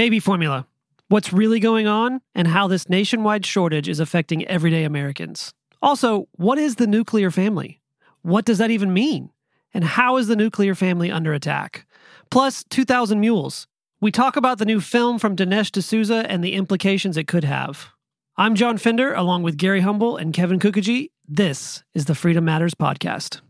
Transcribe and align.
Baby 0.00 0.18
formula. 0.18 0.66
What's 1.08 1.30
really 1.30 1.60
going 1.60 1.86
on 1.86 2.22
and 2.34 2.48
how 2.48 2.68
this 2.68 2.88
nationwide 2.88 3.44
shortage 3.44 3.86
is 3.86 4.00
affecting 4.00 4.46
everyday 4.46 4.84
Americans. 4.84 5.52
Also, 5.82 6.26
what 6.36 6.56
is 6.56 6.76
the 6.76 6.86
nuclear 6.86 7.30
family? 7.30 7.82
What 8.22 8.46
does 8.46 8.56
that 8.56 8.70
even 8.70 8.94
mean? 8.94 9.28
And 9.74 9.84
how 9.84 10.16
is 10.16 10.26
the 10.26 10.36
nuclear 10.36 10.74
family 10.74 11.10
under 11.10 11.34
attack? 11.34 11.86
Plus, 12.30 12.64
2,000 12.70 13.20
Mules. 13.20 13.66
We 14.00 14.10
talk 14.10 14.36
about 14.36 14.56
the 14.56 14.64
new 14.64 14.80
film 14.80 15.18
from 15.18 15.36
Dinesh 15.36 15.70
D'Souza 15.70 16.24
and 16.30 16.42
the 16.42 16.54
implications 16.54 17.18
it 17.18 17.28
could 17.28 17.44
have. 17.44 17.90
I'm 18.38 18.54
John 18.54 18.78
Fender, 18.78 19.12
along 19.12 19.42
with 19.42 19.58
Gary 19.58 19.82
Humble 19.82 20.16
and 20.16 20.32
Kevin 20.32 20.60
Kookogey. 20.60 21.10
This 21.28 21.84
is 21.92 22.06
the 22.06 22.14
Freedom 22.14 22.46
Matters 22.46 22.74
Podcast. 22.74 23.42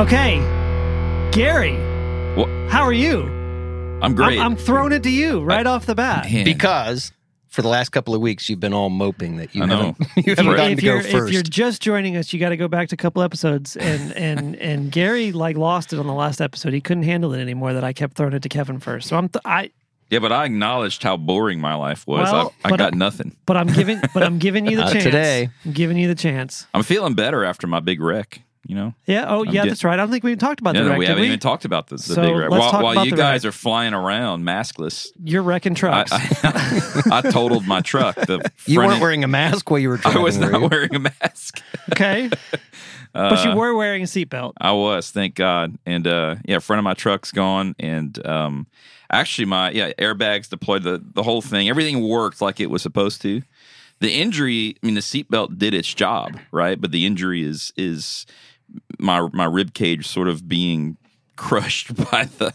Okay, 0.00 0.38
Gary, 1.30 1.76
What? 2.34 2.48
how 2.68 2.82
are 2.82 2.92
you? 2.92 3.22
I'm 4.02 4.16
great. 4.16 4.40
I'm, 4.40 4.52
I'm 4.52 4.56
throwing 4.56 4.90
it 4.92 5.04
to 5.04 5.10
you 5.10 5.40
right 5.40 5.64
off 5.66 5.86
the 5.86 5.94
bat. 5.94 6.28
Man. 6.30 6.44
because 6.44 7.12
for 7.46 7.62
the 7.62 7.68
last 7.68 7.90
couple 7.90 8.12
of 8.12 8.20
weeks 8.20 8.48
you've 8.48 8.58
been 8.58 8.74
all 8.74 8.90
moping 8.90 9.36
that 9.36 9.54
you 9.54 9.62
I 9.62 9.66
know. 9.66 9.76
haven't 9.76 10.08
you 10.26 10.34
haven't 10.34 10.46
gotten 10.56 10.72
if 10.72 10.78
to 10.80 10.84
go 10.84 11.00
first. 11.00 11.28
if 11.28 11.32
you're 11.32 11.42
just 11.44 11.80
joining 11.80 12.16
us, 12.16 12.32
you 12.32 12.40
got 12.40 12.48
to 12.48 12.56
go 12.56 12.66
back 12.66 12.88
to 12.88 12.94
a 12.94 12.96
couple 12.96 13.22
episodes, 13.22 13.76
and 13.76 14.12
and 14.16 14.56
and 14.60 14.90
Gary 14.90 15.30
like 15.30 15.56
lost 15.56 15.92
it 15.92 16.00
on 16.00 16.08
the 16.08 16.12
last 16.12 16.40
episode. 16.40 16.72
He 16.72 16.80
couldn't 16.80 17.04
handle 17.04 17.32
it 17.32 17.40
anymore. 17.40 17.72
That 17.72 17.84
I 17.84 17.92
kept 17.92 18.16
throwing 18.16 18.32
it 18.34 18.42
to 18.42 18.48
Kevin 18.48 18.80
first. 18.80 19.08
So 19.08 19.16
I'm 19.16 19.28
th- 19.28 19.42
I, 19.44 19.70
yeah, 20.10 20.18
but 20.18 20.32
I 20.32 20.44
acknowledged 20.44 21.04
how 21.04 21.16
boring 21.16 21.60
my 21.60 21.76
life 21.76 22.04
was. 22.08 22.32
Well, 22.32 22.52
I, 22.64 22.72
I 22.72 22.76
got 22.76 22.94
I- 22.94 22.96
nothing. 22.96 23.36
but 23.46 23.56
I'm 23.56 23.68
giving 23.68 24.00
but 24.12 24.24
I'm 24.24 24.40
giving 24.40 24.66
you 24.66 24.76
the 24.76 24.82
Not 24.82 24.92
chance 24.92 25.04
today. 25.04 25.50
I'm 25.64 25.72
giving 25.72 25.96
you 25.96 26.08
the 26.08 26.16
chance. 26.16 26.66
I'm 26.74 26.82
feeling 26.82 27.14
better 27.14 27.44
after 27.44 27.68
my 27.68 27.78
big 27.78 28.00
wreck. 28.00 28.42
You 28.66 28.74
know, 28.76 28.94
Yeah. 29.06 29.26
Oh, 29.28 29.42
yeah. 29.42 29.52
get- 29.64 29.68
that's 29.68 29.84
right. 29.84 29.92
I 29.92 29.96
don't 29.96 30.10
think 30.10 30.24
we 30.24 30.30
even 30.30 30.38
talked 30.38 30.60
about 30.60 30.74
yeah, 30.74 30.80
the 30.82 30.86
no, 30.86 30.90
wreck. 30.92 30.98
we 31.00 31.06
haven't 31.06 31.20
we? 31.20 31.26
even 31.28 31.38
talked 31.38 31.64
about 31.64 31.88
the, 31.88 31.96
the 31.96 32.02
So, 32.02 32.22
big 32.22 32.34
wreck. 32.36 32.50
While, 32.50 32.82
while 32.82 33.04
you 33.06 33.14
guys 33.14 33.44
wreck. 33.44 33.50
are 33.50 33.52
flying 33.56 33.92
around 33.94 34.42
maskless, 34.44 35.08
You're 35.22 35.42
wrecking 35.42 35.74
trucks. 35.74 36.10
I, 36.12 37.02
I 37.12 37.20
totaled 37.30 37.66
my 37.66 37.80
truck. 37.80 38.16
The 38.16 38.50
you 38.66 38.78
weren't 38.78 38.92
end- 38.92 39.00
wearing 39.02 39.24
a 39.24 39.28
mask 39.28 39.70
while 39.70 39.78
you 39.80 39.88
were 39.90 39.96
driving. 39.98 40.18
I 40.18 40.22
driving. 40.22 40.24
was 40.24 40.38
were 40.38 40.50
not 40.50 40.60
you? 40.62 40.68
wearing 40.68 40.94
a 40.94 40.98
mask. 41.00 41.62
okay. 41.92 42.30
but 43.12 43.44
you 43.44 43.54
were 43.54 43.74
wearing 43.74 44.02
a 44.02 44.06
seatbelt. 44.06 44.54
I 44.60 44.72
was, 44.72 45.10
thank 45.10 45.34
God. 45.34 45.76
And 45.86 46.06
uh 46.06 46.36
yeah, 46.44 46.58
front 46.58 46.78
of 46.78 46.84
my 46.84 46.94
truck's 46.94 47.30
gone 47.32 47.74
and 47.78 48.24
um 48.26 48.66
actually 49.10 49.44
my 49.44 49.70
yeah, 49.70 49.92
airbags 49.98 50.48
deployed 50.48 50.82
the 50.82 51.02
the 51.14 51.22
whole 51.22 51.42
thing. 51.42 51.68
Everything 51.68 52.00
worked 52.08 52.40
like 52.40 52.60
it 52.60 52.70
was 52.70 52.82
supposed 52.82 53.20
to. 53.22 53.42
The 54.00 54.12
injury, 54.12 54.76
I 54.82 54.86
mean 54.86 54.96
the 54.96 55.00
seatbelt 55.00 55.56
did 55.58 55.72
its 55.72 55.92
job, 55.94 56.38
right? 56.50 56.78
But 56.80 56.90
the 56.90 57.06
injury 57.06 57.42
is 57.44 57.72
is 57.76 58.26
my 58.98 59.28
my 59.32 59.44
rib 59.44 59.74
cage 59.74 60.06
sort 60.06 60.28
of 60.28 60.48
being 60.48 60.96
crushed 61.36 61.94
by 62.10 62.24
the 62.38 62.52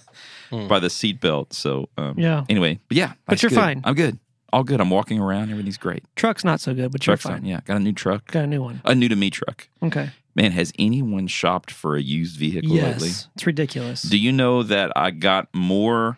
by 0.68 0.80
the 0.80 0.88
seatbelt. 0.88 1.54
So 1.54 1.90
um 1.98 2.16
Yeah. 2.18 2.46
anyway, 2.50 2.80
but 2.88 2.98
yeah, 2.98 3.14
But 3.26 3.42
you're 3.44 3.50
good. 3.50 3.56
fine. 3.56 3.82
I'm 3.84 3.96
good. 3.96 4.18
All 4.52 4.64
good. 4.64 4.82
I'm 4.82 4.90
walking 4.90 5.20
around, 5.20 5.52
everything's 5.52 5.78
great. 5.78 6.04
Truck's 6.16 6.44
not 6.44 6.60
so 6.60 6.74
good, 6.74 6.92
but 6.92 7.06
you're 7.06 7.16
Truck's 7.16 7.24
fine. 7.24 7.42
fine. 7.42 7.46
Yeah, 7.46 7.60
got 7.66 7.78
a 7.78 7.80
new 7.80 7.94
truck. 7.94 8.32
Got 8.32 8.46
a 8.46 8.48
new 8.48 8.64
one. 8.64 8.82
A 8.84 8.96
new 8.96 9.08
to 9.08 9.16
me 9.16 9.30
truck. 9.30 9.70
Okay. 9.84 10.10
Man, 10.36 10.52
has 10.54 10.72
anyone 10.80 11.28
shopped 11.28 11.70
for 11.70 11.96
a 11.96 12.02
used 12.02 12.38
vehicle 12.40 12.72
Yes. 12.72 12.94
lately? 12.94 13.10
It's 13.36 13.46
ridiculous. 13.46 14.02
Do 14.02 14.18
you 14.18 14.32
know 14.32 14.64
that 14.64 14.92
I 14.96 15.12
got 15.12 15.50
more 15.54 16.18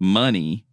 money 0.00 0.64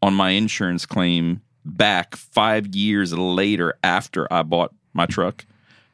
on 0.00 0.14
my 0.14 0.30
insurance 0.30 0.86
claim 0.86 1.42
back 1.64 2.16
five 2.16 2.74
years 2.74 3.12
later 3.12 3.74
after 3.84 4.32
I 4.32 4.42
bought 4.42 4.74
my 4.92 5.06
truck? 5.06 5.44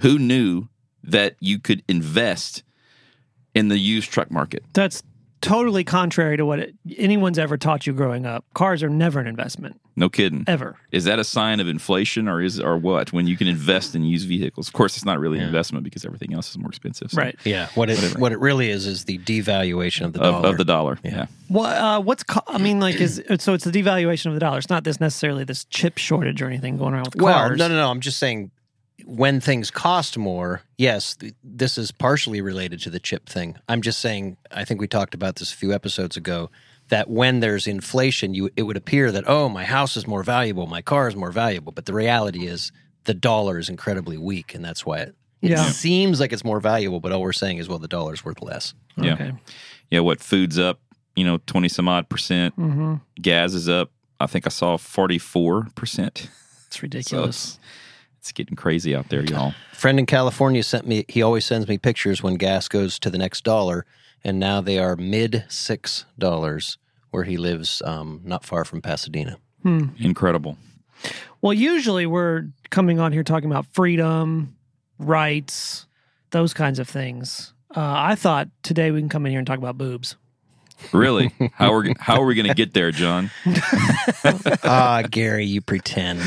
Who 0.01 0.19
knew 0.19 0.69
that 1.05 1.37
you 1.41 1.59
could 1.59 1.83
invest 1.89 2.63
in 3.55 3.69
the 3.69 3.79
used 3.79 4.11
truck 4.11 4.31
market? 4.31 4.63
That's 4.73 5.03
totally 5.41 5.85
contrary 5.85 6.37
to 6.37 6.45
what 6.45 6.59
it, 6.59 6.75
anyone's 6.97 7.39
ever 7.39 7.57
taught 7.57 7.87
you 7.87 7.93
growing 7.93 8.27
up. 8.27 8.45
Cars 8.55 8.83
are 8.83 8.89
never 8.91 9.21
an 9.21 9.29
investment, 9.29 9.81
No 9.95 10.09
kidding. 10.09 10.43
ever. 10.49 10.77
Is 10.91 11.05
that 11.05 11.21
a 11.21 11.25
sign 11.25 11.61
of 11.61 11.69
inflation 11.69 12.27
or 12.27 12.43
is 12.43 12.59
or 12.59 12.77
what? 12.77 13.13
When 13.13 13.29
you 13.29 13.37
can 13.37 13.47
invest 13.47 13.95
in 13.95 14.03
used 14.03 14.27
vehicles? 14.29 14.67
Of 14.67 14.75
course, 14.75 14.97
it's 14.97 15.05
not 15.05 15.21
really 15.21 15.39
an 15.39 15.45
investment 15.45 15.85
because 15.85 16.05
everything 16.05 16.35
else 16.35 16.51
is 16.51 16.59
more 16.59 16.69
expensive. 16.69 17.13
so- 17.13 17.19
Right. 17.19 17.37
Yeah, 17.45 17.69
what 17.77 17.89
it 17.89 18.19
what 18.19 18.33
it 18.33 18.41
really 18.41 18.69
is 18.69 18.85
is 18.89 19.05
the 19.05 19.19
devaluation 19.19 20.07
of 20.07 20.13
the 20.13 20.21
Of, 20.23 20.35
dollar. 20.43 20.49
of 20.49 20.59
the 20.59 20.65
dollar. 20.65 20.99
Yeah. 21.05 21.27
What 21.47 21.77
uh, 21.77 22.01
what's 22.01 22.25
co- 22.25 22.43
I 22.49 22.59
mean, 22.59 22.81
like, 22.81 22.97
is 22.97 23.23
so 23.39 23.55
it's 23.55 23.63
the 23.65 23.71
devaluation 23.71 24.27
of 24.27 24.35
the 24.35 24.41
dollar. 24.41 24.59
It's 24.59 24.69
not 24.71 24.83
this 24.83 24.99
necessarily 25.01 25.45
this 25.45 25.65
chip 25.67 25.99
shortage 25.99 26.43
or 26.43 26.47
anything 26.49 26.79
going 26.79 26.95
around 26.95 27.07
with 27.07 27.17
well, 27.23 27.33
cars. 27.33 27.59
no, 27.61 27.69
no, 27.69 27.77
no. 27.77 27.89
I'm 27.91 28.01
just 28.01 28.19
saying 28.19 28.51
when 29.09 29.41
things 29.41 29.71
cost 29.71 30.19
more. 30.19 30.61
Yes, 30.77 31.17
th- 31.17 31.35
this 31.43 31.79
is 31.79 31.91
partially 31.91 32.41
related 32.43 32.81
to 32.81 32.91
the 32.91 33.01
chip 33.01 33.29
thing. 33.29 33.57
I'm 33.69 33.81
just 33.83 34.01
saying. 34.01 34.37
I 34.53 34.65
think 34.65 34.81
we 34.81 34.87
talked 34.87 35.15
about 35.15 35.37
this 35.37 35.53
a 35.53 35.57
few 35.57 35.73
episodes 35.73 36.17
ago. 36.17 36.51
That 36.91 37.11
when 37.11 37.41
there's 37.41 37.67
inflation, 37.67 38.35
you 38.35 38.51
it 38.57 38.63
would 38.63 38.77
appear 38.77 39.11
that 39.13 39.25
oh, 39.27 39.49
my 39.49 39.65
house 39.65 39.97
is 39.97 40.07
more 40.07 40.23
valuable, 40.23 40.67
my 40.67 40.83
car 40.83 41.09
is 41.09 41.17
more 41.17 41.33
valuable. 41.33 41.73
But 41.73 41.87
the 41.87 41.93
reality 41.95 42.47
is 42.47 42.71
the 43.05 43.15
dollar 43.15 43.59
is 43.59 43.69
incredibly 43.69 44.17
weak, 44.19 44.55
and 44.55 44.65
that's 44.65 44.85
why 44.87 44.99
it, 44.99 45.15
it 45.43 45.51
Yeah. 45.51 45.65
seems 45.71 46.21
like 46.21 46.33
it's 46.33 46.45
more 46.45 46.61
valuable. 46.61 47.01
But 47.01 47.13
all 47.13 47.21
we're 47.23 47.33
saying 47.33 47.59
is 47.59 47.69
well, 47.69 47.79
the 47.79 47.89
dollar's 47.89 48.25
worth 48.25 48.43
less. 48.43 48.75
Yeah. 48.97 49.15
Okay. 49.15 49.33
Yeah. 49.91 50.01
What 50.01 50.21
food's 50.21 50.59
up, 50.59 50.81
you 51.17 51.25
know, 51.25 51.39
20 51.47 51.69
some 51.69 51.89
odd 51.89 52.09
percent. 52.09 52.55
Mm-hmm. 52.59 52.95
Gas 53.21 53.53
is 53.55 53.69
up. 53.69 53.91
I 54.21 54.27
think 54.27 54.47
I 54.47 54.51
saw 54.51 54.77
44%. 54.79 56.09
It's 56.09 56.29
So 56.71 56.81
ridiculous. 56.83 57.27
it's, 57.45 57.59
it's 58.29 58.33
getting 58.35 58.57
crazy 58.57 58.95
out 58.95 59.09
there, 59.09 59.23
y'all. 59.25 59.55
friend 59.73 59.99
in 59.99 60.05
California 60.05 60.63
sent 60.63 60.87
me. 60.87 61.07
He 61.09 61.23
always 61.23 61.47
sends 61.47 61.67
me 61.67 61.79
pictures 61.79 62.23
when 62.23 62.35
gas 62.35 62.69
goes 62.69 62.99
to 62.99 63.09
the 63.09 63.17
next 63.17 63.43
dollar, 63.43 63.87
and 64.23 64.39
now 64.39 64.61
they 64.61 64.79
are 64.79 64.97
mid 64.97 65.45
six 65.49 66.05
dollars 66.19 66.77
where 67.11 67.25
he 67.25 67.39
lives, 67.39 67.81
um, 67.87 68.21
not 68.25 68.45
far 68.45 68.67
from 68.67 68.83
Pasadena. 68.83 69.39
Incredible. 69.99 70.59
well, 71.41 71.55
usually 71.55 72.05
we're 72.05 72.49
coming 72.69 73.01
on 73.01 73.13
here 73.13 73.23
talking 73.23 73.51
about 73.51 73.65
freedom, 73.73 74.57
rights, 74.99 75.87
those 76.31 76.53
kinds 76.53 76.79
of 76.79 76.87
things. 76.87 77.55
Uh, 77.75 77.81
I 77.97 78.15
thought 78.15 78.49
today 78.63 78.91
we 78.91 79.01
can 79.01 79.09
come 79.09 79.25
in 79.25 79.31
here 79.33 79.39
and 79.39 79.47
talk 79.47 79.59
about 79.59 79.79
boobs. 79.79 80.17
Really? 80.93 81.33
how 81.55 81.73
are 81.75 81.87
how 81.99 82.21
are 82.23 82.27
we 82.27 82.35
going 82.35 82.49
to 82.49 82.55
get 82.55 82.73
there, 82.75 82.91
John? 82.91 83.31
ah, 84.65 85.03
Gary, 85.11 85.45
you 85.45 85.61
pretend. 85.61 86.21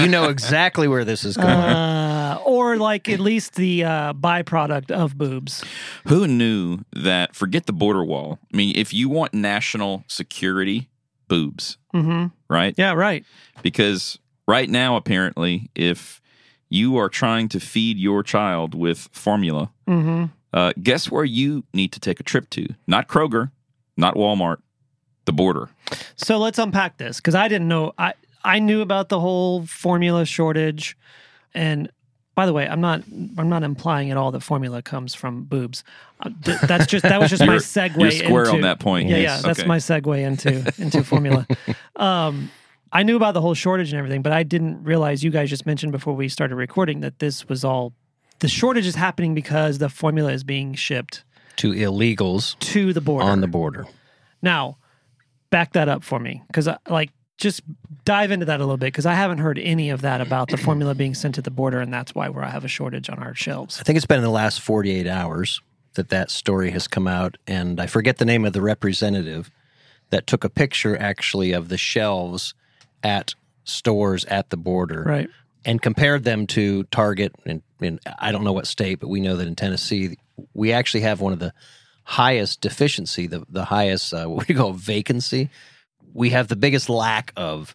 you 0.00 0.08
know 0.08 0.28
exactly 0.28 0.88
where 0.88 1.04
this 1.04 1.24
is 1.24 1.36
going. 1.36 1.48
Uh, 1.48 2.38
or 2.44 2.76
like 2.76 3.08
at 3.08 3.20
least 3.20 3.54
the 3.54 3.84
uh, 3.84 4.12
byproduct 4.12 4.90
of 4.90 5.16
boobs. 5.16 5.64
Who 6.06 6.26
knew 6.26 6.80
that 6.94 7.34
forget 7.34 7.66
the 7.66 7.72
border 7.72 8.04
wall. 8.04 8.38
I 8.52 8.56
mean, 8.56 8.74
if 8.76 8.92
you 8.92 9.08
want 9.08 9.34
national 9.34 10.04
security, 10.08 10.88
boobs, 11.28 11.76
Mm-hmm. 11.94 12.26
right? 12.50 12.74
Yeah, 12.76 12.92
right. 12.92 13.24
Because 13.62 14.18
right 14.46 14.68
now 14.68 14.96
apparently 14.96 15.70
if 15.74 16.20
you 16.68 16.98
are 16.98 17.08
trying 17.08 17.48
to 17.48 17.58
feed 17.60 17.96
your 17.96 18.22
child 18.22 18.74
with 18.74 19.08
formula, 19.12 19.70
Mm-hmm. 19.88 20.26
uh, 20.52 20.72
guess 20.82 21.10
where 21.10 21.24
you 21.24 21.64
need 21.72 21.92
to 21.92 22.00
take 22.00 22.20
a 22.20 22.22
trip 22.22 22.50
to? 22.50 22.68
Not 22.86 23.08
Kroger, 23.08 23.50
not 23.98 24.14
Walmart, 24.14 24.58
the 25.26 25.32
border. 25.32 25.68
So 26.16 26.38
let's 26.38 26.58
unpack 26.58 26.96
this 26.96 27.18
because 27.18 27.34
I 27.34 27.48
didn't 27.48 27.68
know. 27.68 27.92
I 27.98 28.14
I 28.44 28.58
knew 28.60 28.80
about 28.80 29.08
the 29.10 29.20
whole 29.20 29.66
formula 29.66 30.24
shortage, 30.24 30.96
and 31.52 31.90
by 32.34 32.46
the 32.46 32.52
way, 32.52 32.68
I'm 32.68 32.80
not 32.80 33.02
I'm 33.36 33.48
not 33.48 33.62
implying 33.64 34.10
at 34.10 34.16
all 34.16 34.30
that 34.30 34.40
formula 34.40 34.80
comes 34.80 35.14
from 35.14 35.44
boobs. 35.44 35.82
Uh, 36.20 36.30
th- 36.44 36.60
that's 36.62 36.86
just 36.86 37.02
that 37.02 37.20
was 37.20 37.30
just 37.30 37.40
my 37.44 37.54
You're- 37.54 37.58
segue. 37.58 38.00
You're 38.00 38.10
square 38.12 38.44
into, 38.44 38.54
on 38.54 38.60
that 38.62 38.78
point. 38.80 39.08
Yeah, 39.08 39.16
yes. 39.18 39.40
yeah, 39.42 39.46
that's 39.48 39.58
Okay. 39.60 39.68
my 39.68 39.78
segue 39.78 40.18
into 40.18 40.72
into 40.82 41.02
formula. 41.04 41.46
Um, 41.96 42.50
I 42.92 43.02
knew 43.02 43.16
about 43.16 43.34
the 43.34 43.40
whole 43.40 43.54
shortage 43.54 43.92
and 43.92 43.98
everything, 43.98 44.22
but 44.22 44.32
I 44.32 44.44
didn't 44.44 44.84
realize 44.84 45.22
you 45.24 45.30
guys 45.30 45.50
just 45.50 45.66
mentioned 45.66 45.90
before 45.92 46.14
we 46.14 46.28
started 46.28 46.54
recording 46.56 47.00
that 47.00 47.18
this 47.18 47.46
was 47.48 47.64
all 47.64 47.92
the 48.38 48.46
shortage 48.48 48.86
is 48.86 48.94
happening 48.94 49.34
because 49.34 49.78
the 49.78 49.88
formula 49.88 50.32
is 50.32 50.44
being 50.44 50.74
shipped 50.74 51.24
To 51.56 51.72
illegals 51.72 52.56
to 52.60 52.92
the 52.92 53.00
border 53.00 53.26
on 53.26 53.40
the 53.40 53.48
border. 53.48 53.86
Now, 54.42 54.78
back 55.50 55.72
that 55.72 55.88
up 55.88 56.04
for 56.04 56.18
me 56.18 56.42
because 56.46 56.68
like 56.88 57.10
just 57.38 57.62
dive 58.04 58.30
into 58.30 58.46
that 58.46 58.60
a 58.60 58.64
little 58.64 58.76
bit 58.76 58.86
because 58.86 59.06
I 59.06 59.14
haven't 59.14 59.38
heard 59.38 59.58
any 59.58 59.90
of 59.90 60.00
that 60.02 60.20
about 60.20 60.48
the 60.48 60.56
formula 60.56 60.94
being 60.94 61.14
sent 61.14 61.36
to 61.36 61.42
the 61.42 61.50
border, 61.50 61.80
and 61.80 61.92
that's 61.92 62.14
why 62.14 62.28
we 62.28 62.42
have 62.42 62.64
a 62.64 62.68
shortage 62.68 63.08
on 63.08 63.18
our 63.18 63.34
shelves. 63.34 63.78
I 63.80 63.84
think 63.84 63.96
it's 63.96 64.06
been 64.06 64.18
in 64.18 64.24
the 64.24 64.30
last 64.30 64.60
48 64.60 65.06
hours 65.06 65.60
that 65.94 66.08
that 66.08 66.30
story 66.30 66.70
has 66.72 66.88
come 66.88 67.06
out, 67.06 67.36
and 67.46 67.80
I 67.80 67.86
forget 67.86 68.18
the 68.18 68.24
name 68.24 68.44
of 68.44 68.52
the 68.52 68.60
representative 68.62 69.50
that 70.10 70.26
took 70.26 70.42
a 70.42 70.48
picture 70.50 70.96
actually 70.98 71.52
of 71.52 71.68
the 71.68 71.78
shelves 71.78 72.54
at 73.02 73.34
stores 73.64 74.24
at 74.26 74.50
the 74.50 74.56
border 74.56 75.04
Right. 75.06 75.28
and 75.64 75.80
compared 75.80 76.24
them 76.24 76.46
to 76.48 76.84
Target. 76.84 77.34
And 77.46 77.62
in, 77.80 78.00
I 78.18 78.32
don't 78.32 78.42
know 78.42 78.52
what 78.52 78.66
state, 78.66 78.98
but 79.00 79.08
we 79.08 79.20
know 79.20 79.36
that 79.36 79.46
in 79.46 79.54
Tennessee, 79.54 80.16
we 80.54 80.72
actually 80.72 81.02
have 81.02 81.20
one 81.20 81.32
of 81.32 81.38
the 81.38 81.52
highest 82.12 82.62
deficiency, 82.62 83.26
the, 83.26 83.44
the 83.50 83.66
highest, 83.66 84.14
uh, 84.14 84.26
what 84.28 84.46
do 84.46 84.52
you 84.52 84.58
call 84.58 84.72
vacancy. 84.72 85.50
We 86.14 86.30
have 86.30 86.48
the 86.48 86.56
biggest 86.56 86.88
lack 86.88 87.32
of 87.36 87.74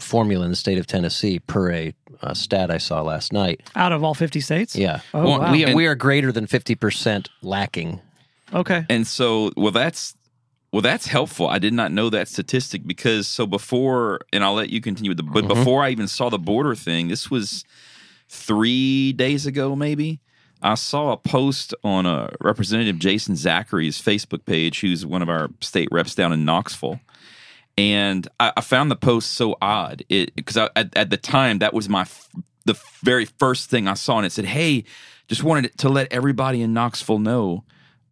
formula 0.00 0.44
in 0.46 0.50
the 0.50 0.56
state 0.56 0.78
of 0.78 0.86
Tennessee 0.86 1.38
per 1.38 1.70
a 1.70 1.94
uh, 2.22 2.32
stat 2.32 2.70
I 2.70 2.78
saw 2.78 3.02
last 3.02 3.30
night. 3.32 3.60
Out 3.76 3.92
of 3.92 4.02
all 4.02 4.14
50 4.14 4.40
states? 4.40 4.74
Yeah. 4.74 5.00
Oh, 5.12 5.24
Well, 5.24 5.40
wow. 5.40 5.52
We, 5.52 5.64
And- 5.64 5.74
we 5.74 5.86
are 5.86 5.94
greater 5.94 6.32
than 6.32 6.46
50% 6.46 7.28
lacking. 7.42 8.00
okay. 8.54 8.86
And 8.88 9.06
so, 9.06 9.52
well, 9.56 9.70
that's 9.72 10.14
well, 10.72 10.80
that's 10.82 11.06
helpful. 11.06 11.46
I 11.46 11.60
did 11.60 11.72
not 11.72 11.92
know 11.92 12.10
that 12.10 12.26
statistic 12.26 12.84
because 12.84 13.28
so 13.28 13.46
before, 13.46 14.18
and 14.32 14.42
I'll 14.42 14.54
let 14.54 14.70
you 14.70 14.80
continue 14.80 15.10
with 15.10 15.18
the. 15.18 15.22
But 15.22 15.44
Mhm. 15.44 15.48
before 15.48 15.84
I 15.84 15.90
even 15.90 16.08
saw 16.08 16.30
the 16.30 16.38
border 16.38 16.74
thing, 16.74 17.06
this 17.06 17.30
was 17.30 17.64
three 18.28 19.12
days 19.12 19.46
ago, 19.46 19.76
maybe. 19.76 20.20
I 20.64 20.74
saw 20.74 21.12
a 21.12 21.16
post 21.16 21.74
on 21.84 22.06
a 22.06 22.30
Representative 22.40 22.98
Jason 22.98 23.36
Zachary's 23.36 24.00
Facebook 24.00 24.46
page, 24.46 24.80
who's 24.80 25.04
one 25.04 25.20
of 25.20 25.28
our 25.28 25.50
state 25.60 25.88
reps 25.92 26.14
down 26.14 26.32
in 26.32 26.44
Knoxville, 26.46 27.00
and 27.76 28.26
I, 28.40 28.52
I 28.56 28.60
found 28.62 28.90
the 28.90 28.96
post 28.96 29.32
so 29.32 29.56
odd. 29.60 30.02
Because 30.08 30.56
at, 30.56 30.96
at 30.96 31.10
the 31.10 31.18
time 31.18 31.58
that 31.58 31.74
was 31.74 31.88
my 31.88 32.02
f- 32.02 32.30
the 32.64 32.80
very 33.02 33.26
first 33.26 33.68
thing 33.68 33.86
I 33.86 33.94
saw, 33.94 34.16
and 34.16 34.26
it 34.26 34.32
said, 34.32 34.46
"Hey, 34.46 34.84
just 35.28 35.44
wanted 35.44 35.76
to 35.78 35.88
let 35.90 36.10
everybody 36.10 36.62
in 36.62 36.72
Knoxville 36.72 37.18
know." 37.18 37.64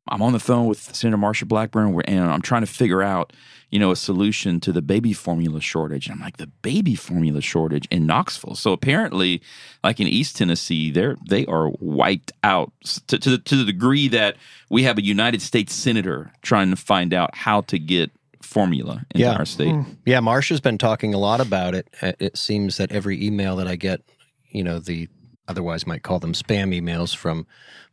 I'm 0.08 0.20
on 0.22 0.32
the 0.32 0.40
phone 0.40 0.66
with 0.66 0.78
Senator 0.94 1.16
Marsha 1.16 1.46
Blackburn, 1.46 2.00
and 2.06 2.20
I'm 2.24 2.42
trying 2.42 2.62
to 2.62 2.66
figure 2.66 3.02
out, 3.02 3.32
you 3.70 3.78
know, 3.78 3.92
a 3.92 3.96
solution 3.96 4.58
to 4.60 4.72
the 4.72 4.82
baby 4.82 5.12
formula 5.12 5.60
shortage. 5.60 6.06
And 6.06 6.16
I'm 6.16 6.20
like, 6.20 6.38
the 6.38 6.48
baby 6.48 6.96
formula 6.96 7.40
shortage 7.40 7.86
in 7.90 8.04
Knoxville. 8.04 8.56
So 8.56 8.72
apparently, 8.72 9.40
like 9.84 10.00
in 10.00 10.08
East 10.08 10.36
Tennessee, 10.36 10.90
they're 10.90 11.16
they 11.28 11.46
are 11.46 11.70
wiped 11.78 12.32
out 12.42 12.72
to, 13.06 13.18
to 13.18 13.30
the 13.30 13.38
to 13.38 13.56
the 13.56 13.64
degree 13.64 14.08
that 14.08 14.36
we 14.70 14.82
have 14.82 14.98
a 14.98 15.04
United 15.04 15.40
States 15.40 15.72
senator 15.72 16.32
trying 16.42 16.70
to 16.70 16.76
find 16.76 17.14
out 17.14 17.34
how 17.36 17.60
to 17.62 17.78
get 17.78 18.10
formula 18.42 19.06
in 19.14 19.20
Yeah. 19.20 19.34
our 19.36 19.44
state. 19.46 19.72
Yeah, 20.04 20.18
Marsha's 20.18 20.60
been 20.60 20.78
talking 20.78 21.14
a 21.14 21.18
lot 21.18 21.40
about 21.40 21.74
it. 21.76 21.88
Uh, 22.02 22.12
It 22.18 22.36
seems 22.36 22.76
that 22.78 22.90
every 22.90 23.24
email 23.24 23.54
that 23.56 23.68
I 23.68 23.76
get, 23.76 24.02
you 24.50 24.64
know, 24.64 24.80
the 24.80 25.08
otherwise 25.48 25.86
might 25.86 26.02
call 26.02 26.18
them 26.18 26.32
spam 26.32 26.78
emails 26.78 27.14
from 27.14 27.46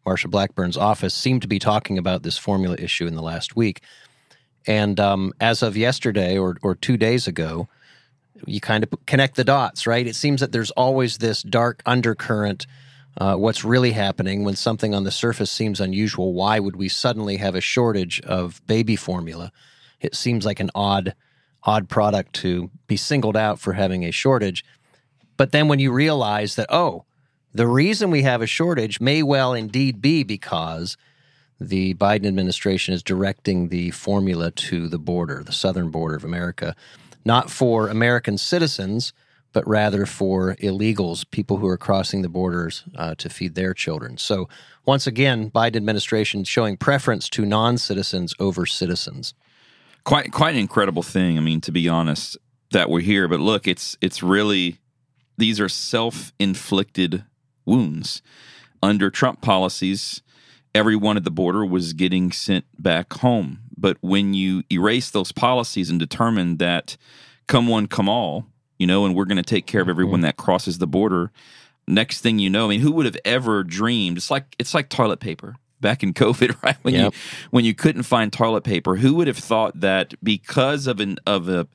Marsha 0.05 0.29
Blackburn's 0.29 0.77
office, 0.77 1.13
seem 1.13 1.39
to 1.39 1.47
be 1.47 1.59
talking 1.59 1.97
about 1.97 2.23
this 2.23 2.37
formula 2.37 2.75
issue 2.79 3.07
in 3.07 3.15
the 3.15 3.21
last 3.21 3.55
week. 3.55 3.81
And 4.65 4.99
um, 4.99 5.33
as 5.39 5.63
of 5.63 5.77
yesterday 5.77 6.37
or, 6.37 6.57
or 6.61 6.75
two 6.75 6.97
days 6.97 7.27
ago, 7.27 7.67
you 8.45 8.59
kind 8.59 8.83
of 8.83 8.93
connect 9.05 9.35
the 9.35 9.43
dots, 9.43 9.85
right? 9.87 10.05
It 10.05 10.15
seems 10.15 10.41
that 10.41 10.51
there's 10.51 10.71
always 10.71 11.17
this 11.17 11.43
dark 11.43 11.81
undercurrent. 11.85 12.65
Uh, 13.17 13.35
what's 13.35 13.65
really 13.65 13.91
happening 13.91 14.43
when 14.43 14.55
something 14.55 14.95
on 14.95 15.03
the 15.03 15.11
surface 15.11 15.51
seems 15.51 15.81
unusual? 15.81 16.33
Why 16.33 16.59
would 16.59 16.75
we 16.75 16.87
suddenly 16.87 17.37
have 17.37 17.55
a 17.55 17.61
shortage 17.61 18.21
of 18.21 18.65
baby 18.65 18.95
formula? 18.95 19.51
It 19.99 20.15
seems 20.15 20.45
like 20.45 20.59
an 20.59 20.71
odd, 20.73 21.15
odd 21.63 21.89
product 21.89 22.33
to 22.35 22.69
be 22.87 22.95
singled 22.95 23.35
out 23.35 23.59
for 23.59 23.73
having 23.73 24.05
a 24.05 24.11
shortage. 24.11 24.63
But 25.35 25.51
then 25.51 25.67
when 25.67 25.79
you 25.79 25.91
realize 25.91 26.55
that, 26.55 26.67
oh, 26.69 27.05
the 27.53 27.67
reason 27.67 28.11
we 28.11 28.23
have 28.23 28.41
a 28.41 28.47
shortage 28.47 29.01
may 29.01 29.23
well 29.23 29.53
indeed 29.53 30.01
be 30.01 30.23
because 30.23 30.97
the 31.59 31.93
Biden 31.95 32.27
administration 32.27 32.93
is 32.93 33.03
directing 33.03 33.69
the 33.69 33.91
formula 33.91 34.51
to 34.51 34.87
the 34.87 34.99
border, 34.99 35.43
the 35.43 35.51
southern 35.51 35.89
border 35.89 36.15
of 36.15 36.23
America, 36.23 36.75
not 37.25 37.49
for 37.49 37.89
American 37.89 38.37
citizens, 38.37 39.13
but 39.51 39.67
rather 39.67 40.05
for 40.05 40.55
illegals, 40.57 41.29
people 41.29 41.57
who 41.57 41.67
are 41.67 41.77
crossing 41.77 42.21
the 42.21 42.29
borders 42.29 42.83
uh, 42.95 43.15
to 43.15 43.29
feed 43.29 43.55
their 43.55 43.73
children. 43.73 44.17
So 44.17 44.47
once 44.85 45.07
again, 45.07 45.51
Biden 45.51 45.75
administration 45.75 46.43
showing 46.43 46.77
preference 46.77 47.27
to 47.29 47.45
non-citizens 47.45 48.33
over 48.39 48.65
citizens. 48.65 49.33
quite 50.03 50.31
quite 50.31 50.53
an 50.53 50.61
incredible 50.61 51.03
thing. 51.03 51.37
I 51.37 51.41
mean, 51.41 51.61
to 51.61 51.71
be 51.71 51.89
honest, 51.89 52.37
that 52.71 52.89
we're 52.89 53.01
here. 53.01 53.27
But 53.27 53.39
look, 53.39 53.67
it's 53.67 53.97
it's 54.01 54.21
really 54.23 54.79
these 55.37 55.59
are 55.59 55.69
self 55.69 56.31
inflicted 56.39 57.23
wounds. 57.69 58.21
Under 58.81 59.09
Trump 59.09 59.41
policies, 59.41 60.21
everyone 60.73 61.17
at 61.17 61.23
the 61.23 61.31
border 61.31 61.65
was 61.65 61.93
getting 61.93 62.31
sent 62.31 62.65
back 62.77 63.13
home. 63.13 63.59
But 63.77 63.97
when 64.01 64.33
you 64.33 64.63
erase 64.71 65.09
those 65.09 65.31
policies 65.31 65.89
and 65.89 65.99
determine 65.99 66.57
that 66.57 66.97
come 67.47 67.67
one, 67.67 67.87
come 67.87 68.09
all, 68.09 68.45
you 68.77 68.87
know, 68.87 69.05
and 69.05 69.15
we're 69.15 69.25
going 69.25 69.37
to 69.37 69.43
take 69.43 69.65
care 69.65 69.81
of 69.81 69.85
mm-hmm. 69.85 69.91
everyone 69.91 70.21
that 70.21 70.37
crosses 70.37 70.77
the 70.77 70.87
border. 70.87 71.31
Next 71.87 72.21
thing 72.21 72.39
you 72.39 72.49
know, 72.49 72.65
I 72.65 72.69
mean, 72.69 72.81
who 72.81 72.91
would 72.93 73.05
have 73.05 73.17
ever 73.25 73.63
dreamed? 73.63 74.17
It's 74.17 74.29
like 74.29 74.55
it's 74.59 74.73
like 74.73 74.89
toilet 74.89 75.19
paper 75.19 75.55
back 75.81 76.03
in 76.03 76.13
COVID, 76.15 76.61
right? 76.63 76.77
When 76.81 76.93
Yep. 76.93 77.13
you 77.13 77.19
when 77.51 77.65
you 77.65 77.73
couldn't 77.73 78.03
find 78.03 78.31
toilet 78.31 78.63
paper, 78.63 78.95
who 78.95 79.15
would 79.15 79.27
have 79.27 79.37
thought 79.37 79.79
that 79.79 80.13
because 80.23 80.87
of 80.87 80.99
an 80.99 81.17
of 81.25 81.49
a 81.49 81.67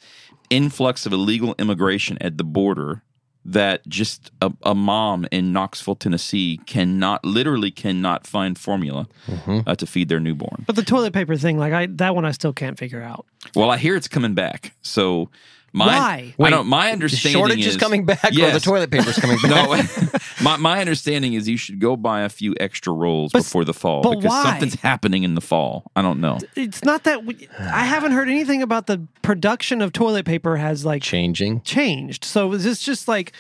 influx 0.51 1.07
of 1.07 1.13
illegal 1.13 1.55
immigration 1.59 2.19
at 2.21 2.39
the 2.39 2.45
border, 2.45 3.03
that 3.45 3.87
just 3.87 4.31
a, 4.41 4.53
a 4.63 4.75
mom 4.75 5.27
in 5.31 5.53
Knoxville, 5.53 5.97
Tennessee, 5.97 6.61
cannot 6.67 7.25
literally 7.25 7.71
cannot 7.71 8.27
find 8.27 8.59
formula 8.59 9.07
uh, 9.47 9.75
to 9.75 9.87
feed 9.87 10.09
their 10.09 10.21
newborn. 10.21 10.65
But 10.67 10.77
the 10.77 10.83
toilet 10.83 11.13
paper 11.13 11.37
thing, 11.37 11.59
like 11.59 11.73
I 11.73 11.87
that 11.87 12.15
one 12.15 12.25
I 12.25 12.31
still 12.31 12.53
can't 12.53 12.79
figure 12.79 13.03
out. 13.03 13.27
Well, 13.55 13.71
I 13.71 13.77
hear 13.77 13.97
it's 13.97 14.09
coming 14.09 14.35
back. 14.35 14.75
So 14.83 15.31
my 15.77 15.87
Why? 15.87 16.35
I 16.47 16.51
don't, 16.51 16.69
my 16.69 16.87
The 16.87 16.93
understanding 16.93 17.39
shortage 17.41 17.59
is, 17.67 17.75
is 17.75 17.77
coming 17.77 18.07
back, 18.07 18.25
or 18.25 18.51
the 18.51 18.61
toilet 18.61 18.91
paper 18.93 19.11
is 19.11 19.19
coming 19.19 19.39
back. 19.43 19.51
No, 19.51 20.19
my 20.43 20.57
my 20.57 20.81
understanding 20.81 21.35
is 21.35 21.49
you 21.49 21.57
should 21.57 21.81
go 21.81 21.97
buy 21.97 22.21
a 22.23 22.29
few 22.29 22.55
extra 22.61 22.93
rolls 22.93 23.33
But- 23.33 23.41
before 23.41 23.65
the 23.65 23.75
fall 23.75 24.03
but 24.03 24.11
because 24.17 24.31
why? 24.31 24.45
something's 24.45 24.77
happening 24.77 25.25
in 25.25 25.35
the 25.35 25.41
fall. 25.41 25.91
I 25.97 26.03
don't 26.03 26.21
know. 26.21 26.39
It's 26.55 26.85
not 26.85 27.03
that 27.05 27.25
we, 27.25 27.49
I 27.59 27.85
haven't 27.85 28.13
heard 28.13 28.29
anything 28.29 28.63
about 28.63 28.87
the 28.87 29.07
production 29.23 29.83
of 29.83 29.93
toilet 29.93 30.25
paper 30.25 30.57
has 30.57 30.85
like 30.85 31.03
Changing. 31.03 31.61
changed. 31.63 32.25
So 32.25 32.53
is 32.53 32.63
this 32.63 32.81
just 32.81 33.09
like 33.09 33.33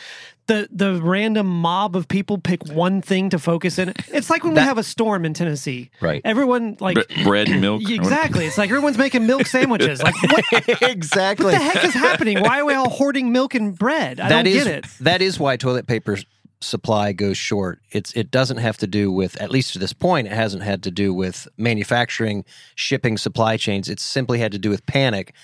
the 0.47 0.69
the 0.71 1.01
random 1.03 1.47
mob 1.47 1.97
of 1.97 2.07
people 2.09 2.39
pick 2.39 2.67
one 2.69 3.01
thing 3.03 3.31
to 3.31 3.39
focus 3.39 3.79
in? 3.79 3.93
It's 4.09 4.29
like 4.31 4.45
when 4.45 4.55
we 4.55 4.61
have 4.61 4.79
a 4.79 4.83
storm 4.83 5.25
in 5.25 5.35
Tennessee. 5.35 5.91
Right. 6.01 6.21
Everyone 6.25 6.77
like 6.81 6.97
bread 7.25 7.49
and 7.49 7.61
milk. 7.61 7.83
exactly. 7.91 8.47
It's 8.47 8.59
like 8.59 8.71
everyone's 8.71 8.99
making 8.99 9.27
milk 9.27 9.47
sandwiches. 9.47 10.03
Like 10.03 10.15
what, 10.23 10.83
exactly. 10.83 11.47
what 11.53 11.59
the 11.59 11.65
heck 11.65 11.85
is 11.85 11.95
happening? 11.95 12.41
Why 12.41 12.61
are 12.61 12.65
we 12.65 12.75
all 12.75 12.91
hoarding 12.91 13.33
milk 13.33 13.55
and 13.55 13.77
bread? 13.79 14.21
I 14.21 14.29
That 14.29 14.43
don't 14.45 14.55
is 14.55 14.65
get 14.65 14.67
it. 14.85 14.87
that 15.01 15.23
is 15.23 15.39
why 15.41 15.57
toilet 15.57 15.87
paper 15.87 16.19
supply 16.61 17.13
goes 17.13 17.37
short. 17.37 17.81
It's 17.91 18.13
it 18.15 18.31
doesn't 18.31 18.57
have 18.59 18.77
to 18.79 18.87
do 18.87 19.13
with 19.13 19.41
at 19.41 19.51
least 19.51 19.73
to 19.75 19.79
this 19.79 19.93
point 19.93 20.27
it 20.27 20.33
hasn't 20.33 20.63
had 20.63 20.83
to 20.85 20.91
do 20.91 21.13
with 21.13 21.47
manufacturing, 21.59 22.45
shipping, 22.75 23.19
supply 23.19 23.57
chains. 23.57 23.89
It's 23.89 24.03
simply 24.03 24.39
had 24.39 24.53
to 24.53 24.59
do 24.59 24.71
with 24.71 24.85
panic. 24.87 25.35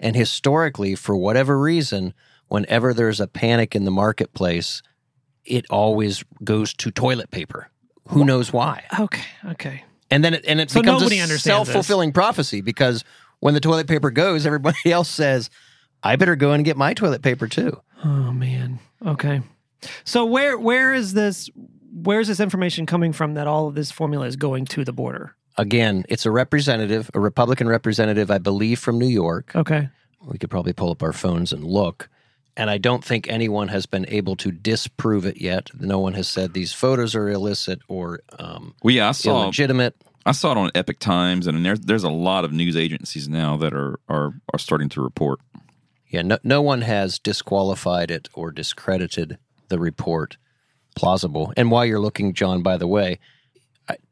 And 0.00 0.14
historically, 0.14 0.94
for 0.94 1.16
whatever 1.16 1.58
reason, 1.58 2.12
whenever 2.48 2.94
there's 2.94 3.20
a 3.20 3.26
panic 3.26 3.74
in 3.74 3.84
the 3.84 3.90
marketplace, 3.90 4.82
it 5.44 5.66
always 5.70 6.24
goes 6.44 6.72
to 6.74 6.90
toilet 6.90 7.30
paper. 7.30 7.70
Who 8.08 8.24
knows 8.24 8.52
why? 8.52 8.84
Okay. 8.98 9.24
Okay. 9.50 9.84
And 10.10 10.24
then 10.24 10.34
it, 10.34 10.44
and 10.46 10.60
it 10.60 10.70
So 10.70 10.80
becomes 10.82 11.02
a 11.10 11.38
self-fulfilling 11.38 12.12
prophecy 12.12 12.60
because 12.60 13.04
when 13.40 13.54
the 13.54 13.60
toilet 13.60 13.88
paper 13.88 14.10
goes, 14.10 14.46
everybody 14.46 14.78
else 14.92 15.08
says, 15.08 15.50
"I 16.02 16.16
better 16.16 16.36
go 16.36 16.52
and 16.52 16.64
get 16.64 16.76
my 16.76 16.94
toilet 16.94 17.22
paper 17.22 17.48
too." 17.48 17.80
Oh 18.04 18.32
man. 18.32 18.78
Okay. 19.04 19.42
So 20.04 20.24
where 20.24 20.56
where 20.56 20.94
is 20.94 21.14
this 21.14 21.50
where 21.92 22.20
is 22.20 22.28
this 22.28 22.40
information 22.40 22.86
coming 22.86 23.12
from 23.12 23.34
that 23.34 23.46
all 23.46 23.66
of 23.66 23.74
this 23.74 23.90
formula 23.90 24.26
is 24.26 24.36
going 24.36 24.66
to 24.66 24.84
the 24.84 24.92
border? 24.92 25.34
Again, 25.58 26.04
it's 26.08 26.26
a 26.26 26.30
representative, 26.30 27.10
a 27.14 27.20
Republican 27.20 27.66
representative, 27.68 28.30
I 28.30 28.38
believe, 28.38 28.78
from 28.78 28.98
New 28.98 29.06
York. 29.08 29.56
Okay. 29.56 29.88
We 30.22 30.38
could 30.38 30.50
probably 30.50 30.74
pull 30.74 30.90
up 30.90 31.02
our 31.02 31.14
phones 31.14 31.52
and 31.52 31.64
look. 31.64 32.08
And 32.56 32.70
I 32.70 32.78
don't 32.78 33.04
think 33.04 33.28
anyone 33.28 33.68
has 33.68 33.84
been 33.84 34.06
able 34.08 34.34
to 34.36 34.50
disprove 34.50 35.26
it 35.26 35.40
yet. 35.40 35.70
No 35.78 35.98
one 35.98 36.14
has 36.14 36.26
said 36.26 36.54
these 36.54 36.72
photos 36.72 37.14
are 37.14 37.28
illicit 37.28 37.80
or 37.88 38.20
um, 38.38 38.74
Well, 38.82 38.94
yeah, 38.94 39.08
I 39.08 39.12
saw 39.12 39.42
illegitimate. 39.44 39.94
I 40.24 40.32
saw 40.32 40.52
it 40.52 40.58
on 40.58 40.70
Epoch 40.74 40.98
Times, 40.98 41.46
and 41.46 41.64
there's 41.64 41.80
there's 41.80 42.02
a 42.02 42.10
lot 42.10 42.44
of 42.44 42.52
news 42.52 42.76
agencies 42.76 43.28
now 43.28 43.56
that 43.58 43.74
are 43.74 44.00
are 44.08 44.34
are 44.52 44.58
starting 44.58 44.88
to 44.90 45.02
report. 45.02 45.40
Yeah, 46.08 46.22
no, 46.22 46.38
no 46.42 46.62
one 46.62 46.82
has 46.82 47.18
disqualified 47.18 48.10
it 48.10 48.28
or 48.34 48.50
discredited 48.50 49.38
the 49.68 49.78
report. 49.78 50.36
Plausible. 50.94 51.52
And 51.56 51.70
while 51.70 51.84
you're 51.84 52.00
looking, 52.00 52.32
John, 52.32 52.62
by 52.62 52.78
the 52.78 52.86
way, 52.86 53.18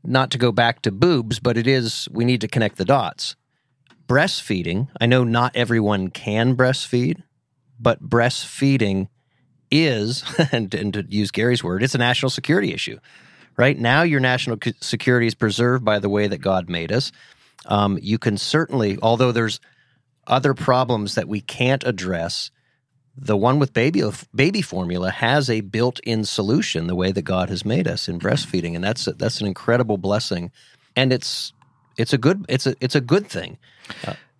not 0.02 0.30
to 0.32 0.38
go 0.38 0.52
back 0.52 0.82
to 0.82 0.92
boobs, 0.92 1.40
but 1.40 1.56
it 1.56 1.66
is, 1.66 2.08
we 2.12 2.24
need 2.24 2.40
to 2.42 2.48
connect 2.48 2.76
the 2.76 2.84
dots. 2.84 3.36
Breastfeeding, 4.06 4.88
I 5.00 5.06
know 5.06 5.24
not 5.24 5.56
everyone 5.56 6.08
can 6.08 6.54
breastfeed, 6.56 7.22
but 7.78 8.02
breastfeeding 8.02 9.09
is, 9.71 10.25
and, 10.52 10.73
and 10.75 10.93
to 10.95 11.04
use 11.09 11.31
Gary's 11.31 11.64
word, 11.64 11.83
it's 11.83 11.95
a 11.95 11.99
national 11.99 12.31
security 12.31 12.73
issue. 12.73 12.99
Right 13.57 13.78
now, 13.78 14.02
your 14.02 14.21
national 14.21 14.59
security 14.81 15.26
is 15.26 15.35
preserved 15.35 15.85
by 15.85 16.00
the 16.00 16.09
way 16.09 16.26
that 16.26 16.38
God 16.38 16.69
made 16.69 16.90
us. 16.90 17.12
Um, 17.66 17.99
you 18.02 18.19
can 18.19 18.37
certainly, 18.37 18.99
although 19.00 19.33
there's 19.33 19.61
other 20.26 20.54
problems 20.54 21.14
that 21.14 21.28
we 21.28 21.40
can't 21.40 21.85
address, 21.85 22.50
the 23.16 23.37
one 23.37 23.59
with 23.59 23.73
baby 23.73 24.02
baby 24.35 24.61
formula 24.61 25.11
has 25.11 25.49
a 25.49 25.61
built-in 25.61 26.25
solution 26.25 26.88
the 26.88 26.97
way 26.97 27.12
that 27.12 27.23
God 27.23 27.49
has 27.49 27.64
made 27.64 27.87
us 27.87 28.09
in 28.09 28.19
breastfeeding, 28.19 28.75
and 28.75 28.83
that's 28.83 29.07
a, 29.07 29.12
that's 29.12 29.40
an 29.40 29.47
incredible 29.47 29.99
blessing, 29.99 30.50
and 30.97 31.12
it's 31.12 31.52
it's 31.97 32.12
a 32.12 32.19
good 32.19 32.45
it's 32.49 32.66
a 32.66 32.75
it's 32.81 32.97
a 32.97 33.00
good 33.00 33.28
thing. 33.28 33.57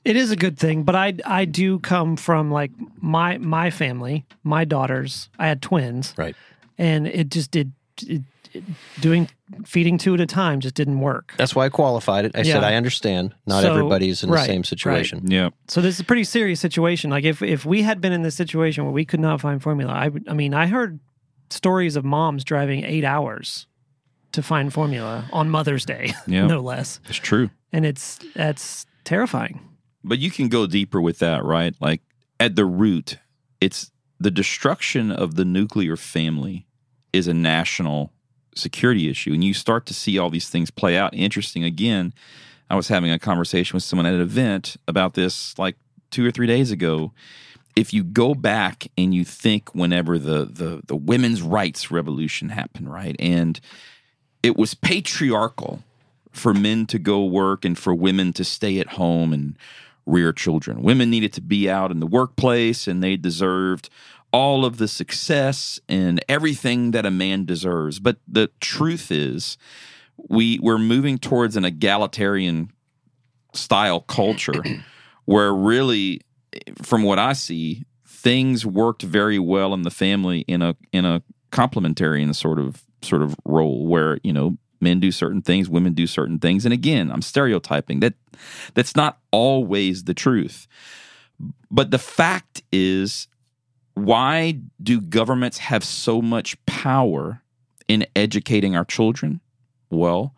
It 0.05 0.17
is 0.17 0.31
a 0.31 0.37
good 0.37 0.59
thing, 0.59 0.83
but 0.83 0.95
I 0.95 1.15
I 1.25 1.45
do 1.47 1.79
come 1.79 2.17
from 2.17 2.51
like 2.51 2.71
my 3.01 3.39
my 3.39 3.71
family, 3.71 4.25
my 4.43 4.65
daughters. 4.65 5.29
I 5.39 5.47
had 5.49 5.63
twins, 5.63 6.15
Right. 6.17 6.37
and 6.79 7.07
it 7.07 7.31
just 7.31 7.51
did 7.51 7.73
it, 8.03 8.23
it- 8.53 8.65
doing 9.01 9.29
feeding 9.65 9.99
two 9.99 10.15
at 10.15 10.21
a 10.21 10.27
time 10.27 10.61
just 10.61 10.75
didn't 10.77 11.01
work. 11.01 11.35
That's 11.39 11.55
why 11.57 11.65
I 11.67 11.69
qualified 11.71 12.25
it. 12.27 12.33
I 12.37 12.43
said 12.45 12.63
I 12.63 12.75
understand. 12.77 13.35
Not 13.47 13.63
So, 13.63 13.71
everybody's 13.71 14.23
in 14.23 14.29
the 14.31 14.37
right, 14.37 14.47
same 14.47 14.59
right. 14.61 14.67
situation. 14.67 15.29
Yeah. 15.31 15.51
So 15.69 15.81
this 15.81 15.95
is 15.97 16.01
a 16.01 16.05
pretty 16.05 16.25
serious 16.25 16.61
situation. 16.61 17.11
Like 17.11 17.25
if 17.25 17.43
if 17.43 17.65
we 17.65 17.83
had 17.83 18.01
been 18.01 18.13
in 18.13 18.23
this 18.23 18.35
situation 18.37 18.85
where 18.85 18.93
we 18.93 19.05
could 19.05 19.21
not 19.21 19.41
find 19.41 19.63
formula, 19.63 19.93
I 19.93 20.09
would- 20.09 20.29
I 20.29 20.35
mean 20.35 20.55
I 20.55 20.67
heard 20.67 21.01
stories 21.51 21.97
of 21.97 22.05
moms 22.05 22.45
driving 22.45 22.85
eight 22.85 23.05
hours 23.05 23.67
to 24.33 24.43
find 24.43 24.73
formula 24.73 25.25
on 25.33 25.49
Mother's 25.51 25.85
Day, 25.85 26.13
Yeah. 26.27 26.47
no 26.55 26.61
less, 26.61 27.01
It's 27.09 27.19
true. 27.19 27.51
and 27.73 27.85
it's 27.87 28.19
that's 28.35 28.87
terrifying. 29.05 29.61
But 30.05 30.19
you 30.19 30.31
can 30.31 30.49
go 30.49 30.67
deeper 30.67 31.01
with 31.01 31.19
that, 31.21 31.45
right? 31.45 31.75
Like 31.81 32.03
at 32.39 32.57
the 32.57 32.67
root, 32.67 33.19
it's 33.61 33.91
the 34.21 34.31
destruction 34.31 35.11
of 35.11 35.35
the 35.35 35.45
nuclear 35.45 35.97
family 35.97 36.67
is 37.13 37.27
a 37.27 37.35
national 37.35 38.13
security 38.55 39.09
issue. 39.09 39.33
And 39.33 39.43
you 39.43 39.55
start 39.55 39.87
to 39.87 39.95
see 39.95 40.19
all 40.19 40.31
these 40.31 40.49
things 40.49 40.71
play 40.71 40.97
out. 40.97 41.15
Interesting. 41.15 41.65
Again, 41.65 42.13
I 42.71 42.77
was 42.77 42.89
having 42.89 43.11
a 43.11 43.19
conversation 43.19 43.75
with 43.75 43.83
someone 43.83 44.07
at 44.07 44.15
an 44.15 44.21
event 44.21 44.77
about 44.87 45.15
this 45.15 45.59
like 45.59 45.77
two 46.11 46.27
or 46.27 46.31
three 46.31 46.47
days 46.47 46.71
ago. 46.71 47.13
If 47.77 47.93
you 47.93 48.05
go 48.05 48.35
back 48.35 48.87
and 48.97 49.13
you 49.15 49.25
think 49.25 49.75
whenever 49.75 50.19
the 50.19 50.45
the, 50.45 50.83
the 50.87 50.97
women's 50.97 51.43
rights 51.43 51.91
revolution 51.91 52.51
happened, 52.51 52.93
right? 52.93 53.17
And 53.19 53.61
it 54.43 54.57
was 54.57 54.75
patriarchal 54.75 55.83
for 56.31 56.53
men 56.53 56.87
to 56.87 56.99
go 56.99 57.25
work 57.25 57.65
and 57.65 57.79
for 57.79 57.95
women 57.95 58.33
to 58.35 58.45
stay 58.45 58.79
at 58.79 58.89
home 58.91 59.33
and 59.33 59.57
rear 60.07 60.33
children. 60.33 60.83
Women 60.83 61.11
needed 61.11 61.33
to 61.35 61.41
be 61.41 61.69
out 61.69 61.91
in 61.91 62.01
the 62.01 62.07
workplace 62.07 62.87
and 62.87 63.03
they 63.03 63.17
deserved 63.17 63.89
all 64.33 64.65
of 64.65 64.79
the 64.79 64.89
success 64.89 65.79
and 65.89 66.23
everything 66.29 66.91
that 66.91 67.07
a 67.07 67.11
man 67.11 67.45
deserves. 67.45 68.01
But 68.01 68.19
the 68.27 68.51
truth 68.61 69.11
is 69.11 69.57
we 70.29 70.59
we're 70.61 70.79
moving 70.79 71.19
towards 71.19 71.57
an 71.57 71.65
egalitarian 71.65 72.71
style 73.53 74.01
culture 74.01 74.63
where 75.25 75.55
really 75.55 76.21
from 76.83 77.03
what 77.03 77.19
I 77.19 77.33
see 77.33 77.85
things 78.07 78.65
worked 78.65 79.03
very 79.03 79.39
well 79.39 79.75
in 79.75 79.83
the 79.83 79.91
family 79.91 80.41
in 80.41 80.63
a 80.63 80.77
in 80.93 81.05
a 81.05 81.23
complementarian 81.53 82.35
sort 82.35 82.59
of 82.59 82.83
sort 83.03 83.23
of 83.23 83.37
role 83.45 83.87
where 83.87 84.19
you 84.23 84.33
know 84.33 84.57
men 84.85 85.01
do 85.01 85.11
certain 85.11 85.43
things 85.43 85.69
women 85.69 85.95
do 85.95 86.07
certain 86.07 86.39
things. 86.39 86.65
And 86.65 86.73
again 86.73 87.11
i'm 87.11 87.23
stereotyping. 87.23 87.99
That 88.01 88.15
that's 88.75 88.95
not 88.95 89.19
always 89.33 90.05
the 90.05 90.15
truth. 90.15 90.69
But 91.71 91.91
the 91.91 91.99
fact 91.99 92.63
is 92.71 93.27
why 93.95 94.61
do 94.83 95.01
governments 95.01 95.59
have 95.59 95.83
so 95.83 96.23
much 96.23 96.57
power 96.67 97.43
in 97.89 98.07
educating 98.15 98.77
our 98.77 98.85
children? 98.85 99.41
Well 99.91 100.35